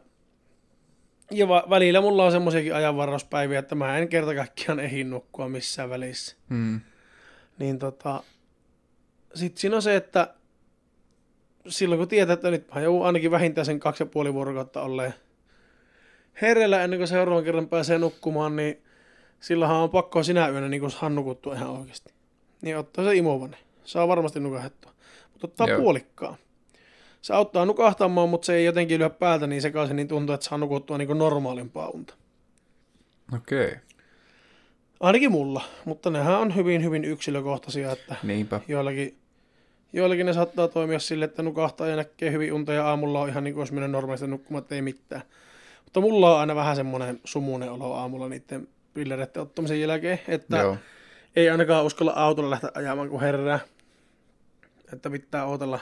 ja 1.32 1.48
va- 1.48 1.64
välillä 1.70 2.02
mulla 2.02 2.26
on 2.26 2.32
semmoisiakin 2.32 2.76
ajanvarrauspäiviä, 2.76 3.60
että 3.60 3.76
mä 3.76 3.98
en 3.98 4.08
kerta 4.08 4.36
kaikkiaan 4.36 4.80
ehdi 4.80 5.04
nukkua 5.04 5.50
missään 5.50 5.90
välissä. 5.90 6.36
Mm. 6.50 6.82
Niin 7.60 7.80
tota, 7.80 8.24
sit 9.34 9.58
siinä 9.58 9.76
on 9.76 9.82
se, 9.82 9.96
että 9.96 10.34
silloin 11.68 12.00
kun 12.00 12.08
tietää, 12.08 12.34
että 12.34 12.52
nyt 12.52 12.68
mä 12.76 12.82
joudun 12.82 13.06
ainakin 13.06 13.32
vähintään 13.32 13.66
sen 13.66 13.80
kaksi 13.80 14.04
ja 14.04 14.08
puoli 14.08 14.34
vuorokautta 14.34 14.82
olleen 14.82 15.14
herellä 16.42 16.84
ennen 16.84 17.00
kuin 17.00 17.08
seuraavan 17.08 17.44
kerran 17.44 17.68
pääsee 17.68 17.98
nukkumaan, 17.98 18.56
niin 18.56 18.82
silloinhan 19.40 19.78
on 19.78 19.90
pakko 19.90 20.24
sinä 20.24 20.50
yönä 20.50 20.70
niin 20.70 20.82
kuin 20.82 20.92
saada 20.92 21.16
nukuttua 21.16 21.56
ihan 21.56 21.70
oikeasti. 21.70 22.14
Niin 22.62 22.78
ottaa 22.78 23.06
se 23.06 23.16
imovane. 23.16 23.58
Saa 23.84 24.08
varmasti 24.08 24.40
nukahettua. 24.40 24.92
Mutta 25.32 25.48
ottaa 25.48 25.68
Joo. 25.68 25.82
puolikkaan. 25.82 26.36
Se 27.22 27.34
auttaa 27.34 27.66
nukahtamaan, 27.66 28.30
mutta 28.30 28.46
se 28.46 28.56
ei 28.56 28.66
jotenkin 28.66 29.00
lyö 29.00 29.10
päältä 29.10 29.48
niin 29.48 29.62
sekaisin, 29.62 29.96
niin 29.96 30.08
tuntuu, 30.08 30.34
että 30.34 30.46
saa 30.46 30.58
nukuttua 30.58 30.98
niin 30.98 31.08
kuin 31.08 31.20
normaalimpaa 31.20 31.90
unta. 31.90 32.14
Okei. 33.36 33.66
Okay. 33.68 33.78
Ainakin 35.00 35.32
mulla, 35.32 35.62
mutta 35.86 36.10
nehän 36.10 36.40
on 36.40 36.56
hyvin, 36.56 36.84
hyvin 36.84 37.06
yksilökohtaisia, 37.06 37.92
että 37.92 38.16
Niinpä. 38.24 38.62
joillakin, 38.68 39.18
joillakin 39.94 40.26
ne 40.26 40.34
saattaa 40.34 40.68
toimia 40.68 41.00
sille, 41.00 41.26
että 41.26 41.44
nukahtaa 41.44 41.88
ja 41.88 41.96
näkee 41.96 42.32
hyvin 42.32 42.54
unta 42.54 42.74
ja 42.74 42.88
aamulla 42.88 43.22
on 43.22 43.30
ihan 43.30 43.44
niin 43.44 43.54
kuin 43.54 43.62
olisi 43.62 43.74
mennyt 43.74 43.92
normaalisti 43.92 44.28
nukkumaan, 44.28 44.66
ei 44.72 44.82
mitään. 44.82 45.22
Mutta 45.84 46.02
mulla 46.02 46.34
on 46.34 46.40
aina 46.40 46.56
vähän 46.56 46.76
semmoinen 46.76 47.20
sumunen 47.24 47.72
olo 47.72 47.94
aamulla 47.94 48.30
niiden 48.30 48.68
pillereiden 48.94 49.42
ottamisen 49.42 49.82
jälkeen, 49.82 50.20
että 50.28 50.58
Joo. 50.58 50.78
ei 51.36 51.50
ainakaan 51.50 51.86
uskalla 51.86 52.12
autolla 52.12 52.50
lähteä 52.50 52.72
ajamaan, 52.74 53.10
kun 53.10 53.22
herää. 53.22 53.60
Että 54.94 55.10
pitää 55.10 55.46
ootella, 55.46 55.80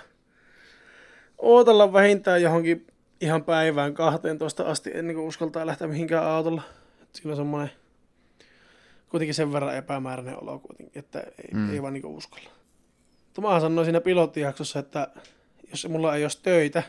ootella 1.39 1.93
vähintään 1.93 2.41
johonkin 2.41 2.87
ihan 3.21 3.43
päivään 3.43 3.93
12 3.93 4.63
asti 4.63 4.91
ennen 4.93 5.15
kuin 5.15 5.27
uskaltaa 5.27 5.65
lähteä 5.65 5.87
mihinkään 5.87 6.25
autolla. 6.25 6.61
Sillä 7.13 7.31
on 7.31 7.37
semmoinen 7.37 7.71
kuitenkin 9.09 9.33
sen 9.35 9.53
verran 9.53 9.75
epämääräinen 9.75 10.43
olo 10.43 10.59
kuitenkin, 10.59 10.99
että 10.99 11.19
ei, 11.19 11.49
Mm. 11.53 11.73
ei 11.73 11.81
vaan 11.81 11.93
niinku 11.93 12.15
uskalla. 12.17 12.49
Mä 13.41 13.59
sanoin 13.59 13.85
siinä 13.85 14.01
pilottijaksossa, 14.01 14.79
että 14.79 15.07
jos 15.69 15.87
mulla 15.89 16.15
ei 16.15 16.23
olisi 16.23 16.39
töitä, 16.43 16.83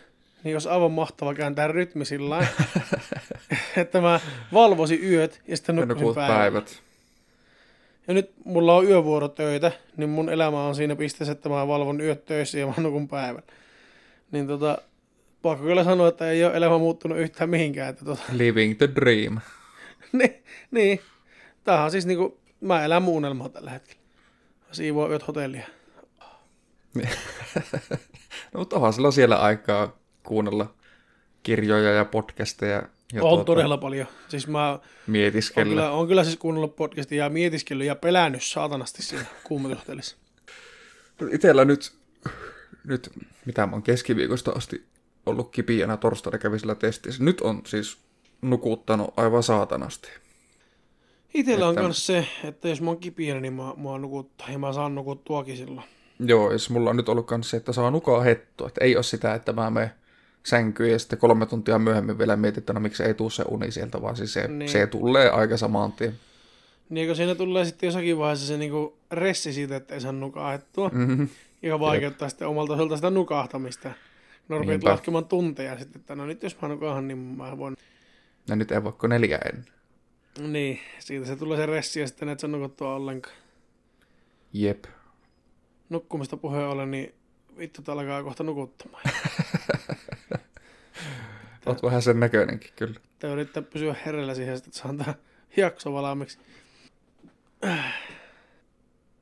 niin 0.44 0.55
olisi 0.57 0.68
aivan 0.68 0.92
mahtava 0.92 1.34
kääntää 1.34 1.68
rytmi 1.68 2.05
sillä 2.05 2.46
että 3.76 4.01
mä 4.01 4.20
valvoisin 4.53 5.05
yöt 5.05 5.40
ja 5.48 5.57
sitten 5.57 5.76
nukkuisin 5.76 6.14
päivän. 6.14 6.36
päivät. 6.38 6.80
Ja 8.09 8.14
nyt 8.14 8.30
mulla 8.44 8.76
on 8.76 8.84
yövuorotöitä, 8.86 9.72
niin 9.96 10.11
mun 10.11 10.28
elämä 10.28 10.64
on 10.66 10.74
siinä 10.74 10.96
pisteessä, 10.96 11.32
että 11.32 11.48
mä 11.48 11.68
valvon 11.68 12.01
yöt 12.01 12.24
töissä 12.24 12.59
ja 12.59 12.66
mä 12.66 12.74
nukun 12.76 13.09
päivän. 13.09 13.42
Niin 14.33 14.47
tota, 14.47 14.78
pakko 15.43 15.64
kyllä 15.64 15.85
sanoa, 15.85 16.09
että 16.09 16.31
ei 16.31 16.45
ole 16.45 16.57
elämä 16.57 16.78
muuttunut 16.78 17.18
yhtään 17.18 17.51
mihinkään. 17.51 17.89
Että 17.89 18.05
tota, 18.05 18.22
Living 18.33 18.78
the 18.78 18.89
dream. 18.95 19.39
niin, 20.12 20.45
niin. 20.70 21.01
Tämähän 21.64 21.85
on 21.85 21.91
siis 21.91 22.07
niinku, 22.07 22.41
mä 22.61 22.85
elän 22.85 23.03
mun 23.03 23.16
unelmaa 23.16 23.49
tällä 23.49 23.70
hetkellä. 23.70 24.01
Siivoo 24.72 25.11
yöt 25.11 25.26
hotellia. 25.28 25.66
No, 28.55 28.61
mutta 28.61 28.76
onhan 28.76 28.93
sillä 28.93 29.11
siellä 29.11 29.37
aikaa 29.37 29.97
kuunnella 30.22 30.74
kirjoja 31.43 31.91
ja 31.91 32.05
podcasteja 32.05 32.83
ja 33.12 33.22
on 33.24 33.31
tuota, 33.31 33.45
todella 33.45 33.78
paljon. 33.78 34.07
Siis 34.28 34.49
mä 34.49 34.78
mietiskellä. 35.07 35.68
kyllä, 35.68 35.91
on 35.91 36.09
kyllä 36.09 36.24
siis 36.24 36.37
kuunnellut 36.37 36.76
podcastia 36.76 37.24
ja 37.24 37.31
mietiskellyt 37.31 37.87
ja 37.87 37.95
pelännyt 37.95 38.43
saatanasti 38.43 39.03
siinä 39.03 39.24
kuumotushotellissa. 39.45 40.16
Itellä 41.31 41.64
nyt, 41.64 41.93
nyt, 42.85 43.11
mitä 43.47 43.66
mä 43.66 43.72
oon 43.72 43.83
keskiviikosta 43.83 44.51
asti 44.51 44.85
ollut 45.26 45.51
kipiänä 45.51 45.97
torstaina 45.97 46.39
kävi 46.39 46.59
sillä 46.59 46.74
testissä. 46.74 47.24
Nyt 47.24 47.41
on 47.41 47.62
siis 47.66 47.99
nukuttanut 48.43 49.14
aivan 49.16 49.43
saatanasti. 49.43 50.09
Itellä 51.35 51.68
on 51.68 51.74
myös 51.74 52.07
se, 52.07 52.26
että 52.45 52.68
jos 52.68 52.81
mä 52.81 52.91
oon 52.91 52.99
kipiä, 52.99 53.41
niin 53.41 53.53
mä, 53.53 53.62
mä 53.76 53.99
nukuttaa 53.99 54.51
ja 54.51 54.59
mä 54.59 54.72
saan 54.72 54.95
nukuttuakin 54.95 55.57
silloin. 55.57 55.87
Joo, 56.18 56.53
ja 56.53 56.59
siis 56.59 56.70
mulla 56.70 56.91
on 56.91 56.97
nyt 56.97 57.09
ollut 57.09 57.31
myös 57.31 57.51
se, 57.51 57.57
että 57.57 57.72
saa 57.72 57.91
nukaa 57.91 58.20
hettua. 58.20 58.68
Että 58.68 58.85
ei 58.85 58.97
ole 58.97 59.03
sitä, 59.03 59.35
että 59.35 59.53
mä 59.53 59.70
menen 59.70 59.91
sänkyyn 60.47 60.93
ja 60.93 60.99
sitten 60.99 61.18
kolme 61.18 61.47
tuntia 61.47 61.78
myöhemmin 61.78 62.18
vielä 62.18 62.37
mietin, 62.37 62.59
että 62.61 62.72
no 62.72 62.81
miksi 62.81 63.03
ei 63.03 63.14
tuu 63.14 63.31
se 63.31 63.45
uni 63.49 63.70
sieltä, 63.70 64.03
vaan 64.03 64.16
siis 64.16 64.33
se, 64.33 64.49
Niin. 64.49 64.68
se 64.68 64.87
tulee 64.87 65.31
aika 65.31 65.57
saman 65.57 65.93
tien. 65.93 66.14
Niin 66.89 67.07
kun 67.07 67.16
siinä 67.16 67.35
tulee 67.35 67.64
sitten 67.64 67.87
jossakin 67.87 68.18
vaiheessa 68.18 68.47
se 68.47 68.57
niinku 68.57 68.97
ressi 69.11 69.53
siitä, 69.53 69.76
että 69.76 69.95
ei 69.95 70.01
saa 70.01 70.12
nukahettua, 70.12 70.89
Mm-hmm. 70.95 71.28
Joka 71.62 71.80
vaikeuttaa 71.80 72.28
sitten 72.28 72.48
omalta 72.48 72.72
osalta 72.72 72.96
sitä 72.96 73.11
nukahtamista. 73.11 73.92
No 74.48 74.58
rupeat 74.58 74.82
laskemaan 74.82 75.24
tunteja 75.24 75.78
sitten, 75.78 76.00
että 76.00 76.16
no 76.16 76.26
nyt 76.26 76.42
jos 76.42 76.61
mä 76.61 76.68
nukahan, 76.68 77.08
niin 77.08 77.18
mä 77.18 77.58
voin... 77.58 77.76
Ja 78.48 78.56
nyt 78.56 78.70
ei 78.72 78.84
voiko 78.84 79.06
neljä 79.06 79.38
ennen. 79.38 79.66
Niin, 80.38 80.80
siitä 80.98 81.26
se 81.26 81.36
tulee 81.36 81.58
se 81.58 81.66
ressi 81.66 82.00
ja 82.00 82.06
sitten 82.06 82.28
et 82.28 82.40
saa 82.40 82.50
nukuttua 82.50 82.94
ollenkaan. 82.94 83.36
Jep. 84.52 84.84
Nukkumista 85.88 86.36
puheen 86.36 86.66
ollen, 86.66 86.90
niin 86.90 87.14
vittu, 87.58 87.80
että 87.80 87.92
alkaa 87.92 88.22
kohta 88.22 88.42
nukuttamaan. 88.42 89.04
Oot 91.66 91.82
vähän 91.82 92.02
sen 92.02 92.20
näköinenkin 92.20 92.70
kyllä. 92.76 93.00
Te 93.18 93.32
yrittää 93.32 93.62
pysyä 93.62 93.96
hereillä 94.06 94.34
siihen, 94.34 94.56
että 94.56 94.70
saan 94.72 94.98
tää 94.98 95.14
jakso 95.56 95.92
valmiiksi. 95.92 96.38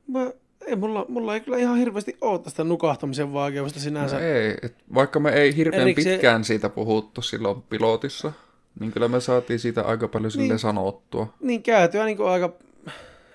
Mä, 0.07 0.31
ei, 0.69 0.75
mulla, 0.75 1.05
mulla 1.07 1.33
ei 1.33 1.41
kyllä 1.41 1.57
ihan 1.57 1.77
hirveästi 1.77 2.17
ole 2.21 2.39
tästä 2.39 2.63
nukahtamisen 2.63 3.33
vaikeudesta 3.33 3.79
sinänsä. 3.79 4.15
No 4.15 4.21
ei, 4.21 4.57
et 4.61 4.75
vaikka 4.93 5.19
me 5.19 5.29
ei 5.29 5.55
hirveän 5.55 5.81
Erikseen- 5.87 6.13
pitkään 6.13 6.43
siitä 6.43 6.69
puhuttu 6.69 7.21
silloin 7.21 7.61
pilotissa, 7.61 8.31
niin 8.79 8.91
kyllä 8.91 9.07
me 9.07 9.19
saatiin 9.21 9.59
siitä 9.59 9.81
aika 9.81 10.07
paljon 10.07 10.31
sille 10.31 10.47
Niin. 10.47 10.59
sanottua. 10.59 11.33
Niin 11.39 11.63
käytyä 11.63 12.05
niin 12.05 12.21
aika... 12.25 12.53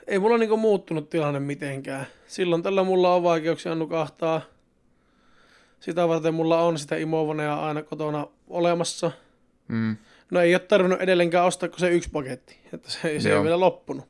Ei 0.06 0.18
mulla 0.18 0.38
niin 0.38 0.58
muuttunut 0.58 1.10
tilanne 1.10 1.40
mitenkään. 1.40 2.06
Silloin 2.26 2.62
tällä 2.62 2.82
mulla 2.84 3.14
on 3.14 3.22
vaikeuksia 3.22 3.74
nukahtaa. 3.74 4.40
Sitä 5.80 6.08
varten 6.08 6.34
mulla 6.34 6.62
on 6.62 6.78
sitä 6.78 6.96
imovanea 6.96 7.54
aina 7.66 7.82
kotona 7.82 8.26
olemassa. 8.48 9.10
Mm. 9.68 9.96
No 10.30 10.40
ei 10.40 10.54
ole 10.54 10.58
tarvinnut 10.60 11.00
edelleenkään 11.00 11.46
ostaa 11.46 11.68
kuin 11.68 11.80
se 11.80 11.90
yksi 11.90 12.10
paketti, 12.10 12.58
että 12.72 12.90
se, 12.90 13.20
se 13.20 13.32
ei 13.36 13.42
vielä 13.42 13.60
loppunut. 13.60 14.04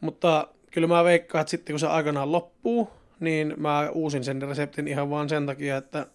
Mutta 0.00 0.48
kyllä 0.70 0.86
mä 0.86 1.04
veikkaan, 1.04 1.40
että 1.40 1.50
sitten 1.50 1.72
kun 1.74 1.80
se 1.80 1.86
aikanaan 1.86 2.32
loppuu, 2.32 2.90
niin 3.20 3.54
mä 3.56 3.90
uusin 3.90 4.24
sen 4.24 4.42
reseptin 4.42 4.88
ihan 4.88 5.10
vaan 5.10 5.28
sen 5.28 5.46
takia, 5.46 5.76
että 5.76 6.06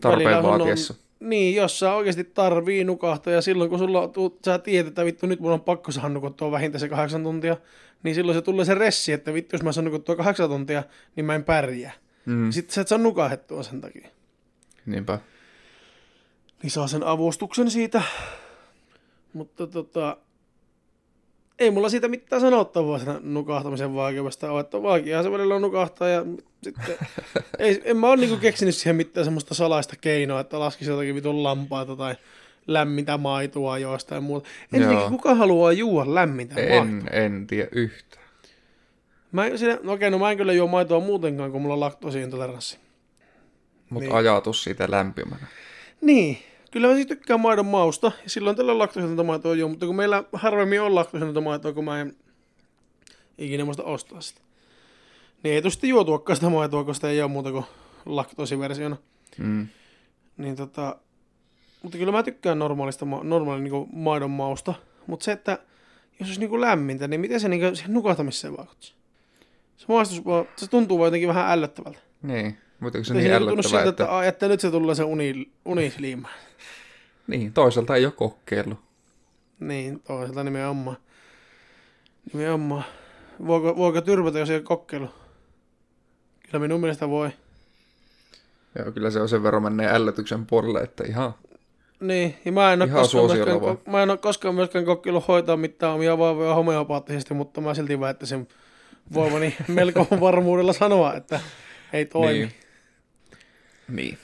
Tarpeen 0.00 0.24
välillä 0.30 0.38
on- 0.52 0.58
vaatiessa. 0.58 0.94
Niin, 1.20 1.54
jos 1.54 1.78
sä 1.78 1.94
oikeasti 1.94 2.24
tarvii 2.24 2.84
nukahtaa 2.84 3.32
ja 3.32 3.42
silloin 3.42 3.70
kun 3.70 3.78
sulla 3.78 4.08
tuu, 4.08 4.38
sä 4.44 4.58
tiedät, 4.58 4.86
että 4.88 5.04
vittu 5.04 5.26
nyt 5.26 5.40
mun 5.40 5.52
on 5.52 5.60
pakko 5.60 5.92
saada 5.92 6.08
nukuttua 6.08 6.50
vähintään 6.50 6.80
se 6.80 6.88
kahdeksan 6.88 7.22
tuntia, 7.22 7.56
niin 8.02 8.14
silloin 8.14 8.38
se 8.38 8.42
tulee 8.42 8.64
se 8.64 8.74
ressi, 8.74 9.12
että 9.12 9.34
vittu 9.34 9.54
jos 9.56 9.62
mä 9.62 9.72
saan 9.72 9.84
nukuttua 9.84 10.16
kahdeksan 10.16 10.48
tuntia, 10.48 10.82
niin 11.16 11.24
mä 11.24 11.34
en 11.34 11.44
pärjää. 11.44 11.92
Mm. 12.26 12.50
Sitten 12.50 12.74
sä 12.74 12.80
et 12.80 12.88
saa 12.88 12.98
nukahettua 12.98 13.62
sen 13.62 13.80
takia. 13.80 14.08
Niinpä. 14.86 15.18
niin 16.62 16.70
saa 16.70 16.86
sen 16.86 17.02
avustuksen 17.02 17.70
siitä. 17.70 18.02
Mutta 19.32 19.66
tota, 19.66 20.16
ei 21.58 21.70
mulla 21.70 21.88
siitä 21.88 22.08
mitään 22.08 22.40
sanottavaa 22.40 22.98
sen 22.98 23.18
nukahtamisen 23.22 23.94
vaikeudesta 23.94 24.52
ole, 24.52 24.60
että 24.60 24.82
vaikeaa 24.82 25.22
se 25.22 25.30
välillä 25.30 25.54
on 25.54 25.62
nukahtaa 25.62 26.08
ja 26.08 26.24
sitten, 26.62 26.96
ei, 27.58 27.82
en 27.84 27.96
mä 27.96 28.08
ole 28.08 28.16
niinku 28.16 28.36
keksinyt 28.36 28.74
siihen 28.74 28.96
mitään 28.96 29.24
semmoista 29.24 29.54
salaista 29.54 29.96
keinoa, 30.00 30.40
että 30.40 30.60
laskisi 30.60 30.90
jotakin 30.90 31.14
vitun 31.14 31.42
lampaita 31.42 31.96
tai 31.96 32.14
lämmintä 32.66 33.18
maitoa 33.18 33.78
jostain 33.78 34.22
muuta. 34.22 34.48
Ensinnäkin 34.72 35.10
kuka 35.10 35.34
haluaa 35.34 35.72
juua 35.72 36.14
lämmintä 36.14 36.54
maitoa? 36.54 36.76
En, 36.76 37.08
en 37.12 37.46
tiedä 37.46 37.68
yhtään. 37.72 38.24
Mä 39.32 39.46
en, 39.46 39.58
siinä, 39.58 39.78
no 39.82 39.92
okei, 39.92 40.10
no 40.10 40.18
mä 40.18 40.30
en 40.30 40.36
kyllä 40.36 40.52
juo 40.52 40.66
maitoa 40.66 41.00
muutenkaan, 41.00 41.52
kun 41.52 41.62
mulla 41.62 41.74
on 41.74 41.80
laktoosiintoleranssi. 41.80 42.78
Mutta 43.90 44.08
Niin. 44.08 44.16
ajatus 44.16 44.64
siitä 44.64 44.90
lämpimänä. 44.90 45.46
Niin, 46.00 46.38
kyllä 46.74 46.88
mä 46.88 46.94
siis 46.94 47.06
tykkään 47.06 47.40
maidon 47.40 47.66
mausta, 47.66 48.12
ja 48.24 48.30
silloin 48.30 48.56
tällä 48.56 48.78
laktoositonta 48.78 49.22
maitoa 49.22 49.54
juo, 49.54 49.68
mutta 49.68 49.86
kun 49.86 49.96
meillä 49.96 50.24
harvemmin 50.32 50.80
on 50.80 50.94
laktoositonta 50.94 51.40
maitoa, 51.40 51.72
kun 51.72 51.84
mä 51.84 52.00
en 52.00 52.16
ikinä 53.38 53.64
muista 53.64 53.82
ostaa 53.82 54.20
sitä. 54.20 54.40
Niin 55.42 55.54
ei 55.64 55.70
sitten 55.70 55.90
juotuakaan 55.90 56.36
sitä 56.36 56.48
maitoa, 56.48 56.84
kun 56.84 56.94
sitä 56.94 57.10
ei 57.10 57.22
ole 57.22 57.30
muuta 57.30 57.52
kuin 57.52 57.64
laktoosiversiona. 58.06 58.96
Mm. 59.38 59.66
Niin 60.36 60.56
tota, 60.56 60.96
mutta 61.82 61.98
kyllä 61.98 62.12
mä 62.12 62.22
tykkään 62.22 62.58
normaalista, 62.58 63.04
ma- 63.04 63.24
normaali 63.24 63.62
niin 63.62 63.88
maidon 63.92 64.30
mausta, 64.30 64.74
mutta 65.06 65.24
se, 65.24 65.32
että 65.32 65.58
jos 66.20 66.28
olisi 66.28 66.40
niin 66.40 66.60
lämmintä, 66.60 67.08
niin 67.08 67.20
miten 67.20 67.40
se 67.40 67.48
niin 67.48 67.76
siihen 67.76 67.94
nukahtamiseen 67.94 68.56
vaikuttaa? 68.56 68.90
Se 69.76 69.84
maistus 69.88 70.24
vaan, 70.24 70.48
se 70.56 70.70
tuntuu 70.70 70.98
vaan 70.98 71.06
jotenkin 71.06 71.28
vähän 71.28 71.50
ällöttävältä. 71.50 71.98
Niin, 72.22 72.58
mutta 72.80 73.04
se 73.04 73.14
Ei 73.14 73.20
niin 73.20 73.32
se 73.32 73.38
tunnu 73.38 73.52
ällöttävää, 73.52 73.82
siltä, 73.82 73.88
että... 73.88 74.04
että, 74.04 74.28
että, 74.28 74.48
nyt 74.48 74.60
se 74.60 74.70
tulee 74.70 74.94
se 74.94 75.04
uni, 75.04 75.50
unisliima. 75.64 76.28
Niin, 77.26 77.52
toisaalta 77.52 77.96
ei 77.96 78.04
ole 78.04 78.12
kokeillut. 78.12 78.78
Niin, 79.60 80.00
toisaalta 80.00 80.44
nimenomaan. 80.44 80.96
Nimenomaan. 82.32 82.84
Voiko, 83.46 83.76
voiko 83.76 84.00
tyrmätä, 84.00 84.38
jos 84.38 84.50
ei 84.50 84.56
ole 84.56 84.62
kokeilu? 84.62 85.08
Kyllä 86.42 86.58
minun 86.58 86.80
mielestä 86.80 87.08
voi. 87.08 87.30
Joo, 88.78 88.92
kyllä 88.92 89.10
se 89.10 89.20
on 89.20 89.28
sen 89.28 89.42
verran 89.42 89.62
menee 89.62 89.94
ällötyksen 89.94 90.46
puolelle, 90.46 90.80
että 90.80 91.04
ihan... 91.08 91.34
Niin, 92.00 92.34
ja 92.44 92.52
mä 92.52 92.72
en 92.72 92.82
ole, 92.82 92.88
koskaan 92.88 93.08
suosiolla 93.08 93.44
myöskään, 93.44 93.60
vaan. 93.60 93.78
mä 93.92 94.02
en 94.02 94.10
ole 94.10 94.18
koskaan 94.18 94.54
myöskään 94.54 94.84
kokeillut 94.84 95.28
hoitaa 95.28 95.56
mitään 95.56 95.92
omia 95.92 96.18
vaivoja 96.18 96.54
homeopaattisesti, 96.54 97.34
mutta 97.34 97.60
mä 97.60 97.74
silti 97.74 98.00
väittäisin 98.00 98.48
voivani 99.14 99.56
melko 99.68 100.06
varmuudella 100.20 100.72
sanoa, 100.72 101.14
että 101.14 101.40
ei 101.92 102.04
toimi. 102.04 102.38
Niin. 102.38 102.52
Niin. 103.88 104.18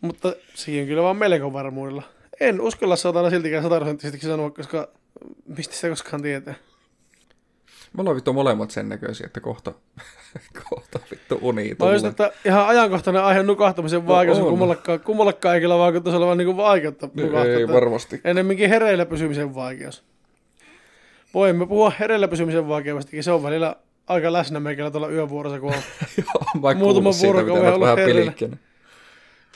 Mutta 0.00 0.32
siihen 0.54 0.86
kyllä 0.86 1.02
vaan 1.02 1.16
melko 1.16 1.52
varmuudella. 1.52 2.02
En 2.40 2.60
uskalla 2.60 2.96
saatana 2.96 3.30
siltikään 3.30 3.62
sataprosenttisesti 3.62 4.26
sanoa, 4.26 4.50
koska 4.50 4.88
mistä 5.46 5.74
sitä 5.74 5.88
koskaan 5.88 6.22
tietää. 6.22 6.54
Me 7.96 8.00
ollaan 8.00 8.16
vittu 8.16 8.32
molemmat 8.32 8.70
sen 8.70 8.88
näköisiä, 8.88 9.26
että 9.26 9.40
kohta, 9.40 9.72
kohta 10.70 10.98
vittu 11.10 11.38
uni 11.42 11.68
Mä 11.68 11.74
tulee. 11.74 11.92
just, 11.92 12.04
että 12.04 12.32
ihan 12.44 12.66
ajankohtainen 12.66 13.24
aihe 13.24 13.42
nukahtamisen 13.42 14.06
vaikeus, 14.06 14.38
on. 14.38 14.44
no 14.44 14.50
kummallakaan, 14.50 15.00
kummallakaan 15.00 15.56
ei 15.56 15.68
vaikuttaisi 15.68 16.16
olevan 16.16 16.38
niin 16.38 16.56
vaikeutta 16.56 17.08
nukahtaa. 17.14 17.44
Ei 17.44 17.62
että 17.62 17.74
varmasti. 17.74 18.20
Ennemminkin 18.24 18.68
hereillä 18.68 19.06
pysymisen 19.06 19.54
vaikeus. 19.54 20.04
Voimme 21.34 21.66
puhua 21.66 21.92
hereillä 22.00 22.28
pysymisen 22.28 22.68
vaikeudestakin. 22.68 23.24
Se 23.24 23.32
on 23.32 23.42
välillä 23.42 23.76
aika 24.06 24.32
läsnä 24.32 24.60
meikällä 24.60 24.90
tuolla 24.90 25.08
yövuorossa, 25.08 25.60
kun 25.60 25.74
on 25.74 25.82
Joo, 26.62 26.74
Muutama 26.74 27.10
vuorokauden 27.22 27.72
ollut 27.74 27.88
herrillä. 27.98 28.32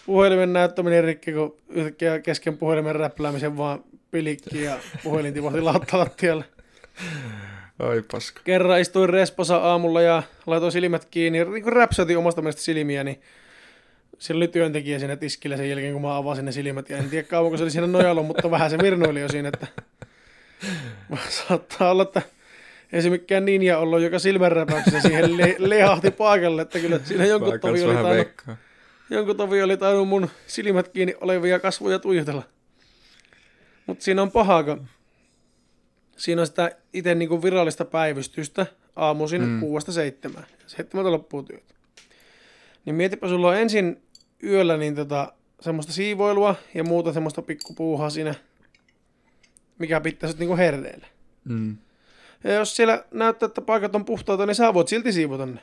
puhelimen 0.07 0.53
näyttäminen 0.53 1.05
rikki, 1.05 1.33
kun 1.33 1.57
yhtäkkiä 1.69 2.19
kesken 2.21 2.59
puhelimen 2.59 2.97
räpläämisen 2.97 3.57
vaan 3.57 3.85
pilikki 4.11 4.63
ja 4.63 4.79
puhelin 5.05 5.35
tipahti 5.35 5.61
lautta 5.61 5.99
lattialle. 5.99 6.45
Ai 7.79 8.03
paska. 8.13 8.41
Kerran 8.45 8.81
istuin 8.81 9.09
respassa 9.09 9.57
aamulla 9.57 10.01
ja 10.03 10.23
laitoin 10.47 10.73
silmät 10.73 11.05
kiinni, 11.05 11.45
niin 11.45 11.63
kun 11.63 11.73
räpsätin 11.73 12.19
omasta 12.19 12.43
mielestä 12.43 12.63
silmiä, 12.63 13.05
niin 13.05 13.21
siellä 14.19 14.39
oli 14.39 14.49
työntekijä 14.49 14.99
siinä 14.99 15.17
tiskillä 15.17 15.57
sen 15.57 15.71
jälkeen, 15.71 15.93
kun 15.93 16.03
mä 16.03 16.17
avasin 16.17 16.45
ne 16.45 16.53
silmät. 16.53 16.91
Ja 16.91 16.97
en 16.97 17.11
tiedä 17.11 17.29
kauanko 17.29 17.57
se 17.57 17.63
oli 17.63 17.71
siinä 17.71 17.87
nojalla, 17.87 18.23
mutta 18.23 18.51
vähän 18.51 18.71
se 18.71 18.79
virnoili 18.79 19.21
jo 19.21 19.29
siinä, 19.29 19.49
että 19.49 19.67
saattaa 21.49 21.91
olla, 21.91 22.03
että 22.03 22.23
ei 22.93 23.03
se 23.03 23.11
mikään 23.11 23.45
ninja 23.45 23.79
ollut, 23.79 24.01
joka 24.03 24.19
silmänräpäyksessä 24.19 25.01
siihen 25.01 25.37
le- 25.37 25.57
lehahti 25.59 26.11
paikalle, 26.11 26.63
että 26.63 26.79
kyllä 26.79 27.01
siinä 27.05 27.25
jonkun 27.27 27.61
tovi 27.61 27.83
oli 27.85 27.95
tainnut, 27.95 28.59
jonkun 29.11 29.37
tovi 29.37 29.63
oli 29.63 29.77
tainnut 29.77 30.09
mun 30.09 30.29
silmät 30.47 30.89
kiinni 30.89 31.15
olevia 31.21 31.59
kasvoja 31.59 31.99
tuijotella. 31.99 32.43
Mutta 33.87 34.05
siinä 34.05 34.23
on 34.23 34.31
pahaa, 34.33 34.65
kun 34.65 34.87
siinä 36.17 36.41
on 36.43 36.47
sitä 36.47 36.71
itse 36.93 37.15
niinku 37.15 37.43
virallista 37.43 37.85
päivystystä 37.85 38.67
aamuisin 38.97 39.43
Mm. 39.43 39.49
mm. 39.49 39.61
kuudesta 39.61 39.93
seitsemään. 39.93 40.47
Seitsemältä 40.67 41.11
loppuu 41.13 41.43
työt. 41.43 41.75
Niin 42.85 42.95
mietipä, 42.95 43.29
sulla 43.29 43.49
on 43.49 43.57
ensin 43.57 44.03
yöllä 44.45 44.77
niin 44.77 44.95
tota, 44.95 45.33
semmoista 45.61 45.93
siivoilua 45.93 46.55
ja 46.75 46.85
muuta 46.85 47.13
semmoista 47.13 47.43
pikkupuuhaa 47.43 48.11
siinä, 48.11 48.35
mikä 49.79 50.01
pitää 50.01 50.31
sut 50.31 50.39
niinku 50.39 50.57
herreillä. 50.57 51.07
Mm. 51.45 51.77
Ja 52.45 52.55
jos 52.55 52.77
siellä 52.77 53.05
näyttää, 53.11 53.47
että 53.47 53.61
paikat 53.61 53.95
on 53.95 54.05
puhtaita, 54.05 54.47
niin 54.47 54.55
sä 54.55 54.75
voit 54.75 54.89
silti 54.89 55.13
siivota 55.13 55.47
ne. 55.47 55.61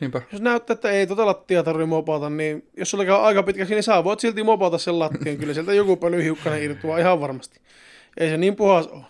Niinpä. 0.00 0.22
Jos 0.32 0.40
näyttää, 0.40 0.74
että 0.74 0.90
ei 0.90 1.06
tota 1.06 1.26
lattia 1.26 1.62
tarvitse 1.62 1.86
mopata, 1.86 2.30
niin 2.30 2.68
jos 2.76 2.90
sulla 2.90 3.04
käy 3.04 3.14
aika 3.14 3.42
pitkäksi, 3.42 3.74
niin 3.74 3.82
sä 3.82 4.04
voit 4.04 4.20
silti 4.20 4.42
mopata 4.42 4.78
sen 4.78 4.98
lattian. 4.98 5.36
Kyllä 5.36 5.54
sieltä 5.54 5.74
joku 5.74 5.96
pölyhiukkanen 5.96 6.62
irtoaa 6.62 6.98
ihan 6.98 7.20
varmasti. 7.20 7.60
Ei 8.16 8.28
se 8.28 8.36
niin 8.36 8.56
puhas 8.56 8.86
ole. 8.86 9.04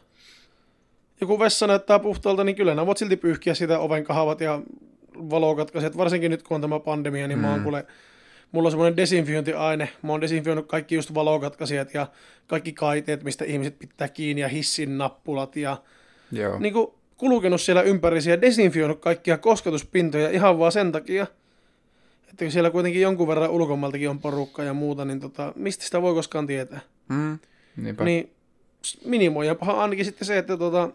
Joku 1.20 1.38
vessa 1.38 1.66
näyttää 1.66 1.98
puhtaalta, 1.98 2.44
niin 2.44 2.56
kyllä 2.56 2.74
nämä 2.74 2.86
voit 2.86 2.98
silti 2.98 3.16
pyyhkiä 3.16 3.54
sitä 3.54 3.78
oven 3.78 4.04
kahavat 4.04 4.40
ja 4.40 4.60
valokatkaisijat. 5.16 5.96
Varsinkin 5.96 6.30
nyt, 6.30 6.42
kun 6.42 6.54
on 6.54 6.60
tämä 6.60 6.80
pandemia, 6.80 7.28
niin 7.28 7.38
mm. 7.38 7.42
mä 7.42 7.50
oon 7.50 7.58
Mm. 7.58 7.62
kuule, 7.62 7.86
mulla 8.52 8.66
on 8.66 8.70
semmoinen 8.70 8.96
desinfiointiaine. 8.96 9.88
Mä 10.02 10.12
oon 10.12 10.20
desinfioinut 10.20 10.66
kaikki 10.66 10.94
just 10.94 11.14
valokatkaisijat 11.14 11.94
ja 11.94 12.06
kaikki 12.46 12.72
kaiteet, 12.72 13.24
mistä 13.24 13.44
ihmiset 13.44 13.78
pitää 13.78 14.08
kiinni 14.08 14.42
ja 14.42 14.48
hissin 14.48 14.98
nappulat 14.98 15.56
ja 15.56 15.76
Joo. 16.32 16.58
niin 16.58 16.72
kuin 16.72 16.86
kulkenut 17.16 17.60
siellä 17.60 17.82
ympäri 17.82 18.18
ja 18.28 18.40
desinfioinut 18.40 19.00
kaikkia 19.00 19.38
kosketuspintoja 19.38 20.30
ihan 20.30 20.58
vaan 20.58 20.72
sen 20.72 20.92
takia, 20.92 21.26
että 22.30 22.44
kun 22.44 22.52
siellä 22.52 22.70
kuitenkin 22.70 23.02
jonkun 23.02 23.28
verran 23.28 23.50
ulkomailtakin 23.50 24.10
on 24.10 24.18
porukka 24.18 24.62
ja 24.62 24.74
muuta, 24.74 25.04
niin 25.04 25.20
tota, 25.20 25.52
mistä 25.56 25.84
sitä 25.84 26.02
voi 26.02 26.14
koskaan 26.14 26.46
tietää. 26.46 26.80
Mm. 27.08 27.38
Niinpä. 27.76 28.04
Niin 28.04 28.30
minimoijapahan 29.04 29.78
ainakin 29.78 30.04
sitten 30.04 30.26
se, 30.26 30.38
että 30.38 30.56
tota, 30.56 30.88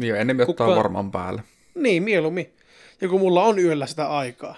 Niin, 0.00 0.14
enemmän 0.16 0.50
ottaa 0.50 0.66
Kuka- 0.66 0.76
varmaan 0.76 1.10
päälle. 1.10 1.42
niin 1.74 2.02
mieluummin. 2.02 2.52
Ja 3.00 3.08
kun 3.08 3.20
mulla 3.20 3.44
on 3.44 3.58
yöllä 3.58 3.86
sitä 3.86 4.08
aikaa, 4.08 4.56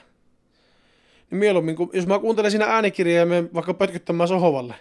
niin 1.31 1.39
mieluummin, 1.39 1.77
kun, 1.77 1.91
jos 1.93 2.07
mä 2.07 2.19
kuuntelen 2.19 2.51
siinä 2.51 2.67
äänikirjaa 2.67 3.19
ja 3.19 3.27
menen 3.27 3.51
vaikka 3.55 3.75
pötkyttämään 3.75 4.29
sohvalle, 4.29 4.75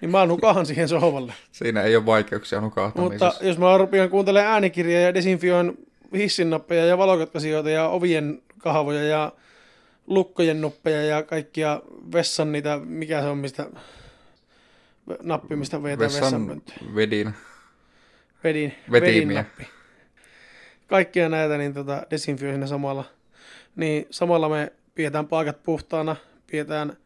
niin 0.00 0.10
mä 0.10 0.26
nukahan 0.26 0.66
siihen 0.66 0.88
sohvalle. 0.88 1.32
Siinä 1.52 1.82
ei 1.82 1.96
ole 1.96 2.06
vaikeuksia 2.06 2.60
Mutta 2.60 2.80
nukahtamisessa. 2.80 3.44
jos 3.44 3.58
mä 3.58 3.78
rupean 3.78 4.10
kuuntelemaan 4.10 4.52
äänikirjaa 4.52 5.00
ja 5.00 5.14
desinfioin 5.14 5.86
hissinnappeja 6.16 6.86
ja 6.86 6.98
valokatkaisijoita 6.98 7.70
ja 7.70 7.88
ovien 7.88 8.42
kahvoja 8.58 9.02
ja 9.02 9.32
lukkojen 10.06 10.60
nuppeja 10.60 11.02
ja 11.04 11.22
kaikkia 11.22 11.82
vessan 12.12 12.52
niitä, 12.52 12.78
mikä 12.84 13.20
se 13.20 13.26
on, 13.28 13.38
mistä 13.38 13.66
nappi, 15.22 15.56
mistä 15.56 15.82
vetää 15.82 15.98
vessan, 15.98 16.62
vedin. 16.94 17.34
vedin, 18.44 18.74
Vetimiä. 18.92 19.00
vedin 19.16 19.34
nappi. 19.34 19.66
Kaikkia 20.86 21.28
näitä 21.28 21.58
niin 21.58 21.74
tota, 21.74 22.06
desinfioi 22.10 22.52
siinä 22.52 22.66
samalla. 22.66 23.04
Niin 23.76 24.06
samalla 24.10 24.48
me 24.48 24.72
pidetään 24.94 25.28
paikat 25.28 25.62
puhtaana, 25.62 26.16
pidetään 26.50 26.96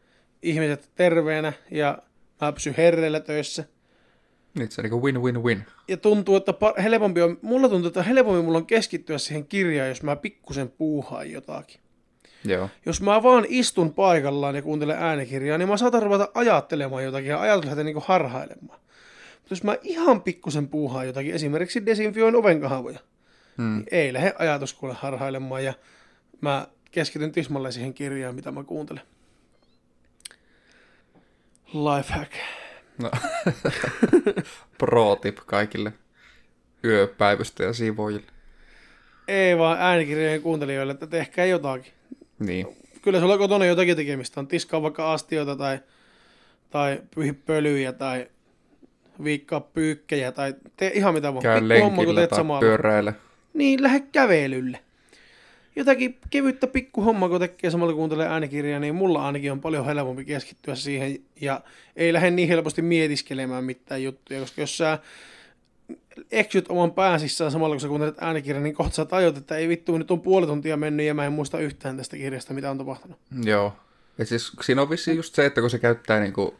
ihmiset 0.41 0.89
terveenä 0.95 1.53
ja 1.71 1.97
mä 2.41 2.51
pysyn 2.51 2.73
herreillä 2.77 3.19
töissä. 3.19 3.63
Nyt 4.59 4.71
se 4.71 4.81
on 4.81 4.83
niinku 4.83 5.03
win-win-win. 5.05 5.63
ja 5.87 5.97
tuntuu, 5.97 6.35
että 6.35 6.53
helpompi 6.83 7.21
on, 7.21 7.37
mulla 7.41 7.69
tuntuu, 7.69 7.87
että 7.87 8.03
helpommin 8.03 8.45
mulla 8.45 8.57
on 8.57 8.65
keskittyä 8.65 9.17
siihen 9.17 9.45
kirjaan, 9.47 9.89
jos 9.89 10.03
mä 10.03 10.15
pikkusen 10.15 10.69
puuhaan 10.69 11.31
jotakin. 11.31 11.81
Joo. 12.45 12.69
Jos 12.85 13.01
mä 13.01 13.23
vaan 13.23 13.45
istun 13.49 13.93
paikallaan 13.93 14.55
ja 14.55 14.61
kuuntelen 14.61 14.97
äänikirjaa, 14.97 15.57
niin 15.57 15.67
mä 15.69 15.77
saatan 15.77 16.03
ruveta 16.03 16.29
ajattelemaan 16.33 17.03
jotakin 17.03 17.29
ja 17.29 17.41
ajatus 17.41 17.65
lähtee 17.65 17.83
niin 17.83 17.97
harhailemaan. 18.05 18.79
Mutta 19.39 19.49
jos 19.49 19.63
mä 19.63 19.75
ihan 19.81 20.21
pikkusen 20.21 20.67
puuhaan 20.67 21.07
jotakin, 21.07 21.33
esimerkiksi 21.33 21.85
desinfioin 21.85 22.35
ovenkahavoja, 22.35 22.99
Mm. 23.57 23.63
niin 23.75 23.85
ei 23.91 24.13
lähde 24.13 24.33
ajatus 24.39 24.73
kuule 24.73 24.93
harhailemaan 24.97 25.63
ja 25.63 25.73
mä 26.41 26.67
keskityn 26.91 27.31
tismalleen 27.31 27.73
siihen 27.73 27.93
kirjaan, 27.93 28.35
mitä 28.35 28.51
mä 28.51 28.63
kuuntelen. 28.63 29.03
Lifehack. 31.73 32.31
No. 33.01 33.11
Pro 34.77 35.15
tip 35.15 35.37
kaikille 35.45 35.93
yöpäivystä 36.83 37.63
ja 37.63 37.73
siivoojille. 37.73 38.27
Ei 39.27 39.57
vaan 39.57 39.77
äänikirjojen 39.79 40.41
kuuntelijoille, 40.41 40.93
että 40.93 41.07
tehkää 41.07 41.45
jotakin. 41.45 41.93
Niin. 42.39 42.67
kyllä 43.01 43.19
sulla 43.19 43.37
kotona 43.37 43.65
jotakin 43.65 43.95
tekemistä 43.95 44.39
on. 44.39 44.47
Tiskaa 44.47 44.81
vaikka 44.81 45.13
astioita 45.13 45.55
tai, 45.55 45.79
tai 46.69 47.01
pyyhi 47.15 47.33
pölyjä 47.33 47.93
tai 47.93 48.27
viikkaa 49.23 49.59
pyykkejä 49.59 50.31
tai 50.31 50.55
tee 50.77 50.91
ihan 50.93 51.13
mitä 51.13 51.33
vaan. 51.33 51.43
Käy 51.43 51.61
Pikku 51.61 51.73
homma, 51.83 51.95
kun 51.95 51.97
lenkillä 51.97 52.21
teet 52.21 52.29
tai 52.29 52.37
samalla. 52.37 52.59
pyöräile. 52.59 53.15
Niin, 53.53 53.83
lähde 53.83 53.99
kävelylle. 54.11 54.79
Jotakin 55.75 56.17
kevyttä 56.29 56.67
pikku 56.67 57.01
homma, 57.01 57.29
kun 57.29 57.39
tekee 57.39 57.71
samalla 57.71 57.93
kuuntelee 57.93 58.27
äänikirjaa, 58.27 58.79
niin 58.79 58.95
mulla 58.95 59.25
ainakin 59.25 59.51
on 59.51 59.61
paljon 59.61 59.85
helpompi 59.85 60.25
keskittyä 60.25 60.75
siihen 60.75 61.19
ja 61.41 61.61
ei 61.95 62.13
lähde 62.13 62.31
niin 62.31 62.47
helposti 62.47 62.81
mietiskelemään 62.81 63.63
mitään 63.63 64.03
juttuja, 64.03 64.39
koska 64.39 64.61
jos 64.61 64.77
sä 64.77 64.99
eksyt 66.31 66.65
oman 66.69 66.91
pään 66.91 67.19
sisään 67.19 67.51
samalla 67.51 67.75
kun 67.75 67.81
sä 67.81 67.87
kuuntelet 67.87 68.15
äänikirjan, 68.21 68.63
niin 68.63 68.75
kohta 68.75 68.95
sä 68.95 69.05
tajut, 69.05 69.37
että 69.37 69.55
ei 69.55 69.67
vittu, 69.67 69.97
nyt 69.97 70.11
on 70.11 70.21
puoli 70.21 70.47
tuntia 70.47 70.77
mennyt 70.77 71.05
ja 71.05 71.13
mä 71.13 71.25
en 71.25 71.33
muista 71.33 71.59
yhtään 71.59 71.97
tästä 71.97 72.17
kirjasta, 72.17 72.53
mitä 72.53 72.71
on 72.71 72.77
tapahtunut. 72.77 73.19
Joo. 73.43 73.73
Ja 74.17 74.25
siis 74.25 74.51
siinä 74.61 74.81
on 74.81 74.89
vissiin 74.89 75.17
just 75.17 75.35
se, 75.35 75.45
että 75.45 75.61
kun 75.61 75.69
se 75.69 75.79
käyttää 75.79 76.19
niinku 76.19 76.55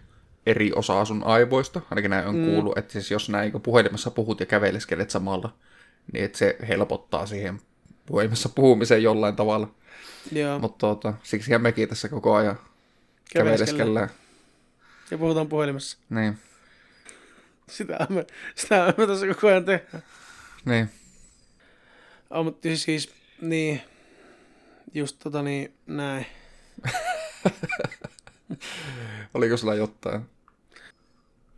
eri 0.45 0.71
osaa 0.75 1.05
sun 1.05 1.23
aivoista, 1.23 1.81
ainakin 1.89 2.09
näin 2.09 2.27
on 2.27 2.35
Mm. 2.35 2.41
mm. 2.41 2.51
kuullut, 2.51 2.77
että 2.77 2.93
siis 2.93 3.11
jos 3.11 3.29
näin 3.29 3.43
niinku 3.43 3.59
puhelimessa 3.59 4.11
puhut 4.11 4.39
ja 4.39 4.45
käveleskelet 4.45 5.09
samalla, 5.09 5.53
niin 6.13 6.25
että 6.25 6.37
se 6.37 6.57
helpottaa 6.67 7.25
siihen 7.25 7.61
puhelimessa 8.05 8.49
puhumiseen 8.49 9.03
jollain 9.03 9.35
tavalla. 9.35 9.67
Joo, 10.31 10.59
Mutta 10.59 10.77
tuota, 10.77 11.13
siksi 11.23 11.57
mekin 11.57 11.89
tässä 11.89 12.09
koko 12.09 12.35
ajan 12.35 12.59
Käveleskellään. 13.33 14.09
ja 15.11 15.17
puhutaan 15.17 15.47
puhelimessa. 15.47 15.97
Niin, 16.09 16.37
Sitä 17.69 18.07
me, 18.09 18.25
sitä 18.55 18.93
me 18.97 19.07
tässä 19.07 19.27
koko 19.27 19.47
ajan 19.47 19.65
tehdään. 19.65 20.03
niin. 20.65 20.89
Oh, 22.29 22.43
mutta 22.43 22.67
siis, 22.75 23.13
niin, 23.41 23.81
just 24.93 25.19
tota 25.23 25.41
niin, 25.41 25.73
näin. 25.87 26.25
Oliko 29.33 29.57
sulla 29.57 29.75
jotain? 29.75 30.21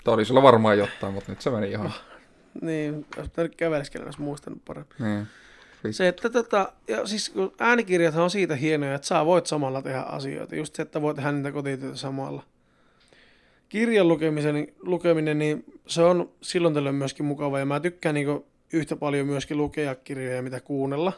Tai 0.04 0.14
oli 0.14 0.26
sulla 0.26 0.44
varmaan 0.44 0.78
jotain, 0.78 1.14
mutta 1.14 1.32
nyt 1.32 1.42
se 1.42 1.50
meni 1.50 1.72
ihan. 1.72 1.94
Niin, 2.62 3.06
olisi 3.18 3.30
pitänyt 3.30 3.56
käveleskellä, 3.56 4.06
jos 4.06 4.18
muistanut 4.18 4.66
paremmin. 4.66 4.96
Niin. 5.00 5.28
Se, 5.92 6.08
että 6.08 6.30
tota, 6.30 6.74
ja 6.88 7.08
siis 7.08 7.30
kun 7.30 7.54
äänikirjathan 7.60 8.24
on 8.24 8.30
siitä 8.30 8.56
hienoja, 8.56 8.96
että 8.96 9.08
sä 9.08 9.26
voit 9.26 9.46
samalla 9.46 9.82
tehdä 9.82 10.00
asioita. 10.00 10.56
Just 10.56 10.76
se, 10.76 10.82
että 10.82 11.02
voit 11.02 11.16
tehdä 11.16 11.32
niitä 11.32 11.52
kotityötä 11.52 11.98
samalla. 11.98 12.44
Kirjan 13.70 14.08
lukemisen, 14.08 14.68
lukeminen, 14.82 15.40
niin 15.40 15.66
se 15.88 16.02
on 16.02 16.30
silloin 16.42 16.74
tällöin 16.74 16.96
myöskin 16.96 17.26
mukava. 17.26 17.60
Ja 17.60 17.66
mä 17.66 17.80
tykkään 17.80 18.16
niin 18.16 18.44
yhtä 18.74 18.96
paljon 18.96 19.28
myöskin 19.28 19.58
lukea 19.58 19.96
kirjoja, 19.96 20.42
mitä 20.42 20.60
kuunnella. 20.60 21.14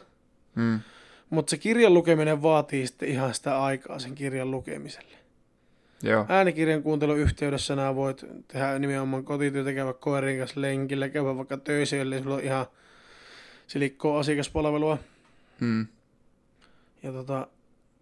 Mm. 0.54 0.80
Mutta 1.30 1.50
se 1.50 1.58
kirjan 1.58 1.94
lukeminen 1.94 2.42
vaatii 2.42 2.86
sitten 2.86 3.08
ihan 3.08 3.34
sitä 3.34 3.62
aikaa 3.62 3.98
sen 3.98 4.14
kirjan 4.14 4.50
lukemiselle. 4.50 5.16
Joo. 6.02 6.26
Äänikirjan 6.28 6.82
kuuntelun 6.82 7.18
yhteydessä 7.18 7.76
nämä 7.76 7.94
voit 7.94 8.24
tehdä 8.48 8.78
nimenomaan 8.78 9.24
kotityötä, 9.24 9.72
käydä 9.72 9.92
koirien 9.92 10.38
kanssa 10.38 10.60
lenkillä, 10.60 11.08
käydä 11.08 11.36
vaikka 11.36 11.56
töissä, 11.56 11.96
eli 11.96 12.22
sulla 12.22 12.34
on 12.34 12.42
ihan 12.42 12.66
silikkoa 13.66 14.20
asiakaspalvelua. 14.20 14.98
Mm. 15.60 15.86
Ja 17.02 17.12
tota, 17.12 17.46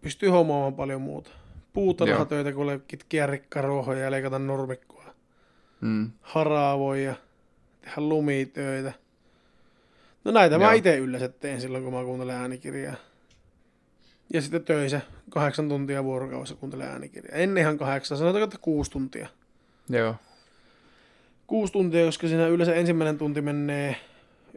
pystyy 0.01 0.29
hommaamaan 0.29 0.75
paljon 0.75 1.01
muuta. 1.01 1.31
Puutarhatöitä, 1.73 2.53
kun 2.53 2.83
kitkiä 2.89 3.27
rikkaruohoja 3.27 4.01
ja 4.01 4.11
leikata 4.11 4.39
nurmikkoa. 4.39 5.05
Mm. 5.81 6.11
Haravoja, 6.21 7.15
tehdä 7.81 8.01
lumitöitä. 8.01 8.93
No 10.25 10.31
näitä 10.31 10.59
mä 10.59 10.65
Joo. 10.65 10.73
itse 10.73 10.97
yleensä 10.97 11.29
teen 11.29 11.61
silloin, 11.61 11.85
kun 11.85 11.93
mä 11.93 12.05
kuuntelen 12.05 12.37
äänikirjaa. 12.37 12.95
Ja 14.33 14.43
sitten 14.43 14.65
töissä 14.65 15.01
kahdeksan 15.31 15.69
tuntia 15.69 16.05
vuorokaudessa 16.05 16.55
kuuntelen 16.55 16.89
äänikirjaa. 16.89 17.39
Ennen 17.39 17.61
ihan 17.61 17.79
kahdeksan, 17.79 18.19
sanotaanko, 18.19 18.45
että 18.45 18.59
kuusi 18.59 18.91
tuntia. 18.91 19.29
Joo. 19.89 20.15
Kuusi 21.47 21.73
tuntia, 21.73 22.05
koska 22.05 22.29
siinä 22.29 22.47
yleensä 22.47 22.75
ensimmäinen 22.75 23.19
tunti 23.19 23.41
menee 23.41 23.97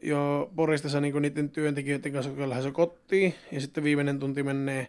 jo 0.02 0.52
poristessa 0.56 1.02
niin 1.02 1.22
niiden 1.22 1.50
työntekijöiden 1.50 2.14
kanssa, 2.14 2.30
jotka 2.30 2.50
lähdössä 2.50 2.72
kotiin. 2.72 3.36
Ja 3.52 3.62
sitten 3.62 3.84
viimeinen 3.84 4.20
tunti 4.20 4.44
menee 4.44 4.88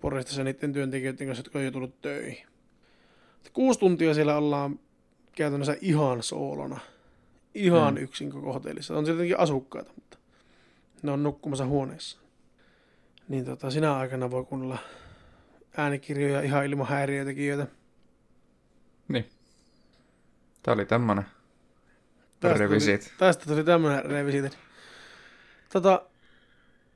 poristessa 0.00 0.44
niiden 0.44 0.72
työntekijöiden 0.72 1.26
kanssa, 1.26 1.40
jotka 1.40 1.58
on 1.58 1.64
jo 1.64 1.70
tullut 1.70 2.00
töihin. 2.02 2.46
Kuusi 3.52 3.80
tuntia 3.80 4.14
siellä 4.14 4.36
ollaan 4.36 4.80
käytännössä 5.36 5.76
ihan 5.80 6.22
soolona. 6.22 6.80
Ihan 7.54 7.94
Mm. 7.94 8.02
yksin 8.02 8.30
koko 8.30 8.52
hotellissa. 8.52 8.96
On 8.96 9.04
tietenkin 9.04 9.38
asukkaita, 9.38 9.92
mutta 9.94 10.18
ne 11.02 11.10
on 11.12 11.22
nukkumassa 11.22 11.66
huoneessa. 11.66 12.18
Niin 13.28 13.44
tota, 13.44 13.70
sinä 13.70 13.96
aikana 13.96 14.30
voi 14.30 14.44
kuunnella 14.44 14.78
äänikirjoja 15.76 16.40
ihan 16.42 16.64
ilman 16.66 16.86
häiriötekijöitä. 16.86 17.66
Niin. 19.08 19.26
Tää 20.62 20.74
oli 20.74 20.86
tämmönen 20.86 21.24
Tästä 22.40 22.58
revisit. 22.58 23.00
Tuli, 23.00 23.12
tästä 23.18 23.46
tuli 23.46 23.64
tämmönen 23.64 24.04
revisited. 24.04 24.52
Tota, 25.72 26.02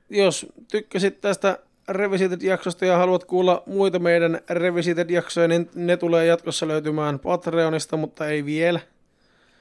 jos 0.09 0.45
tykkäsit 0.71 1.21
tästä 1.21 1.59
Revisited-jaksosta 1.89 2.85
ja 2.85 2.97
haluat 2.97 3.23
kuulla 3.23 3.63
muita 3.65 3.99
meidän 3.99 4.39
Revisited-jaksoja, 4.49 5.47
niin 5.47 5.69
ne 5.75 5.97
tulee 5.97 6.25
jatkossa 6.25 6.67
löytymään 6.67 7.19
Patreonista, 7.19 7.97
mutta 7.97 8.27
ei 8.27 8.45
vielä. 8.45 8.79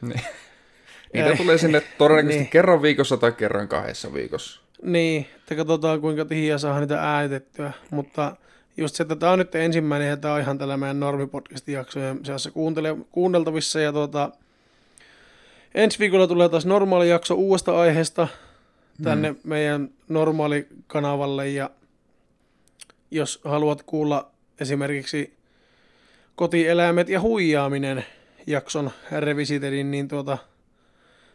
Niin. 0.00 0.20
Niitä 1.14 1.30
Ei. 1.30 1.36
tulee 1.36 1.58
sinne 1.58 1.82
todennäköisesti 1.98 2.38
Niin. 2.42 2.50
kerran 2.50 2.82
viikossa 2.82 3.16
tai 3.16 3.32
kerran 3.32 3.68
kahdessa 3.68 4.14
viikossa. 4.14 4.60
Niin, 4.82 5.26
että 5.36 5.54
katsotaan 5.54 6.00
kuinka 6.00 6.24
tihiä 6.24 6.58
saa 6.58 6.80
niitä 6.80 7.00
äänitettyä, 7.14 7.72
mutta 7.90 8.36
just 8.76 8.94
se, 8.94 9.02
että 9.02 9.16
tämä 9.16 9.32
on 9.32 9.38
nyt 9.38 9.54
ensimmäinen 9.54 10.08
ja 10.08 10.16
tämä 10.16 10.34
on 10.34 10.40
ihan 10.40 10.58
tällä 10.58 10.76
meidän 10.76 11.00
normipodcastin 11.00 11.74
jaksojen 11.74 12.24
seassa 12.24 12.50
kuunneltavissa 13.10 13.80
ja 13.80 13.92
tuota, 13.92 14.30
ensi 15.74 15.98
viikolla 15.98 16.26
tulee 16.26 16.48
taas 16.48 16.66
normaali 16.66 17.08
jakso 17.08 17.34
uudesta 17.34 17.80
aiheesta 17.80 18.28
tänne 19.02 19.32
mm. 19.32 19.38
meidän 19.44 19.90
normaali 20.08 20.68
kanavalle 20.86 21.48
ja 21.48 21.70
jos 23.10 23.40
haluat 23.44 23.82
kuulla 23.82 24.30
esimerkiksi 24.60 25.36
kotieläimet 26.36 27.08
ja 27.08 27.20
huijaaminen 27.20 28.04
jakson 28.46 28.90
revisiterin, 29.18 29.90
niin 29.90 30.08
tuota, 30.08 30.38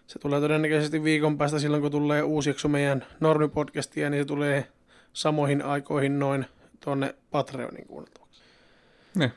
se 0.07 0.19
tulee 0.19 0.39
todennäköisesti 0.39 1.03
viikon 1.03 1.37
päästä 1.37 1.59
silloin, 1.59 1.81
kun 1.81 1.91
tulee 1.91 2.23
uusi 2.23 2.49
jakso 2.49 2.67
meidän 2.67 3.05
normipodcastia, 3.19 4.09
niin 4.09 4.21
se 4.21 4.25
tulee 4.25 4.67
samoihin 5.13 5.61
aikoihin 5.61 6.19
noin 6.19 6.45
tuonne 6.83 7.15
Patreonin 7.31 7.85
kuunneltavaksi. 7.87 8.41
Niin. 9.15 9.31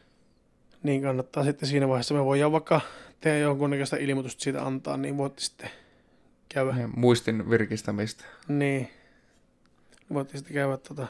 Niin 0.82 1.02
kannattaa 1.02 1.44
sitten 1.44 1.68
siinä 1.68 1.88
vaiheessa, 1.88 2.14
me 2.14 2.24
voidaan 2.24 2.52
vaikka 2.52 2.80
tehdä 3.22 3.38
jonkunnäköistä 3.38 3.96
ilmoitusta 3.96 4.42
siitä 4.42 4.62
antaa, 4.66 4.96
niin 4.96 5.16
voitte 5.16 5.40
sitten 5.42 5.70
käydä. 6.48 6.74
Ja 6.80 6.88
Muistin 6.96 7.50
virkistämistä. 7.50 8.24
Niin. 8.48 8.90
Voitte 10.14 10.36
sitten 10.38 10.54
käydä 10.54 10.76
tota, 10.76 11.06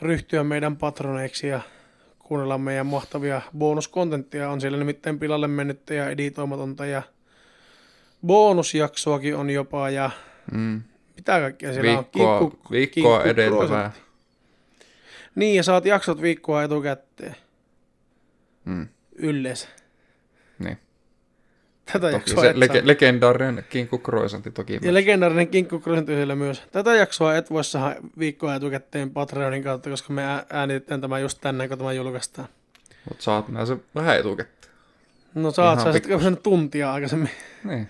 ryhtyä 0.00 0.44
meidän 0.44 0.76
patroneiksi 0.76 1.46
ja 1.46 1.60
kuunnella 2.18 2.58
meidän 2.58 2.86
mahtavia 2.86 3.42
bonuskontenttia. 3.58 4.50
On 4.50 4.60
siellä 4.60 4.78
nimittäin 4.78 5.18
pilalle 5.18 5.48
mennyttä 5.48 5.94
ja 5.94 6.10
editoimatonta 6.10 6.86
ja 6.86 7.02
bonusjaksoakin 8.26 9.36
on 9.36 9.50
jopa 9.50 9.90
ja 9.90 10.10
Mm. 10.52 10.82
mitä 11.16 11.40
kaikkea 11.40 11.72
siellä 11.72 11.90
Viikkoa, 11.96 12.38
on. 12.38 12.50
Kinkku- 12.50 12.70
viikkoa 12.70 13.22
edeltävää. 13.24 13.92
Niin, 15.34 15.56
ja 15.56 15.62
saat 15.62 15.84
jaksot 15.84 16.22
viikkoa 16.22 16.62
etukäteen 16.62 17.36
Mm. 18.64 18.88
yleensä. 19.12 19.68
Niin. 20.58 20.78
Tätä 21.84 21.98
Toki 22.00 22.14
jaksoa 22.14 22.40
se 22.42 22.50
et 22.50 22.56
saa. 22.56 22.76
legendaarinen 22.84 23.64
kinkku 23.70 23.98
croissantti 23.98 24.50
toki. 24.50 24.72
Ja 24.74 24.80
myös. 24.82 24.92
legendaarinen 24.94 25.48
kinkku 25.48 25.82
siellä 26.06 26.34
myös. 26.36 26.62
Tätä 26.72 26.94
jaksoa 26.94 27.36
et 27.36 27.50
voi 27.50 27.64
saada 27.64 27.96
viikkoa 28.18 28.54
etukäteen 28.54 29.10
Patreonin 29.10 29.62
kautta, 29.62 29.90
koska 29.90 30.12
me 30.12 30.24
ää- 30.24 30.46
äänitetään 30.50 31.00
tämä 31.00 31.18
just 31.18 31.38
tänään, 31.40 31.68
kun 31.68 31.78
tämä 31.78 31.92
julkaistaan. 31.92 32.48
Mut 33.08 33.20
saat 33.20 33.48
nää 33.48 33.66
se 33.66 33.76
vähän 33.94 34.18
etukäteen. 34.18 34.72
No 35.34 35.50
saat 35.50 35.80
sä 35.80 35.92
sitten 35.92 36.22
sen 36.22 36.36
tuntia 36.36 36.92
aikaisemmin. 36.92 37.30
Niin. 37.64 37.88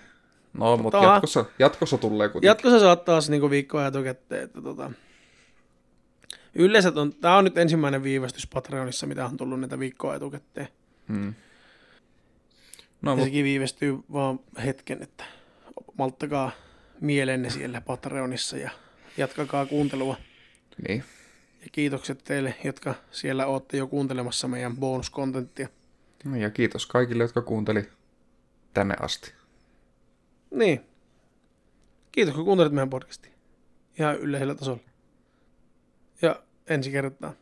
No, 0.53 0.77
mutta 0.77 0.99
Tota- 0.99 1.03
jatkossa, 1.03 1.45
jatkossa 1.59 1.97
tulee 1.97 2.27
kuitenkin. 2.29 2.47
Jatkossa 2.47 2.79
saat 2.79 3.05
taas 3.05 3.29
niinku 3.29 3.49
viikkoa 3.49 3.87
etukäteen. 3.87 4.43
Että 4.43 4.61
tota, 4.61 4.91
yleensä 6.55 6.91
on, 6.95 7.13
tämä 7.13 7.37
on 7.37 7.43
nyt 7.43 7.57
ensimmäinen 7.57 8.03
viivästys 8.03 8.47
Patreonissa, 8.47 9.07
mitä 9.07 9.25
on 9.25 9.37
tullut 9.37 9.59
näitä 9.59 9.79
viikkoa 9.79 10.15
etukäteen. 10.15 10.67
Mm. 11.07 11.33
No, 13.03 13.17
Ja 13.17 13.23
sekin 13.23 13.45
viivästyy 13.45 13.97
vaan 14.13 14.39
hetken, 14.65 15.03
että 15.03 15.23
malttakaa 15.97 16.51
mielenne 17.01 17.49
siellä 17.49 17.81
Patreonissa 17.81 18.57
ja 18.57 18.71
jatkakaa 19.17 19.65
kuuntelua. 19.65 20.17
niin. 20.87 21.03
Ja 21.61 21.67
kiitokset 21.71 22.23
teille, 22.23 22.55
jotka 22.63 22.95
siellä 23.11 23.45
olette 23.45 23.77
jo 23.77 23.87
kuuntelemassa 23.87 24.47
meidän 24.47 24.77
bonuskontenttia. 24.77 25.67
No, 26.23 26.35
ja 26.35 26.49
kiitos 26.49 26.85
kaikille, 26.85 27.23
jotka 27.23 27.41
kuunteli 27.41 27.89
tänne 28.73 28.95
asti. 28.99 29.33
Niin. 30.51 30.81
Kiitos, 32.11 32.35
kun 32.35 32.45
kuuntelit 32.45 32.73
meidän 32.73 32.89
podcastia. 32.89 33.31
Ihan 33.99 34.17
yleisellä 34.17 34.55
tasolla. 34.55 34.79
Ja 36.21 36.43
ensi 36.67 36.91
kertaa. 36.91 37.33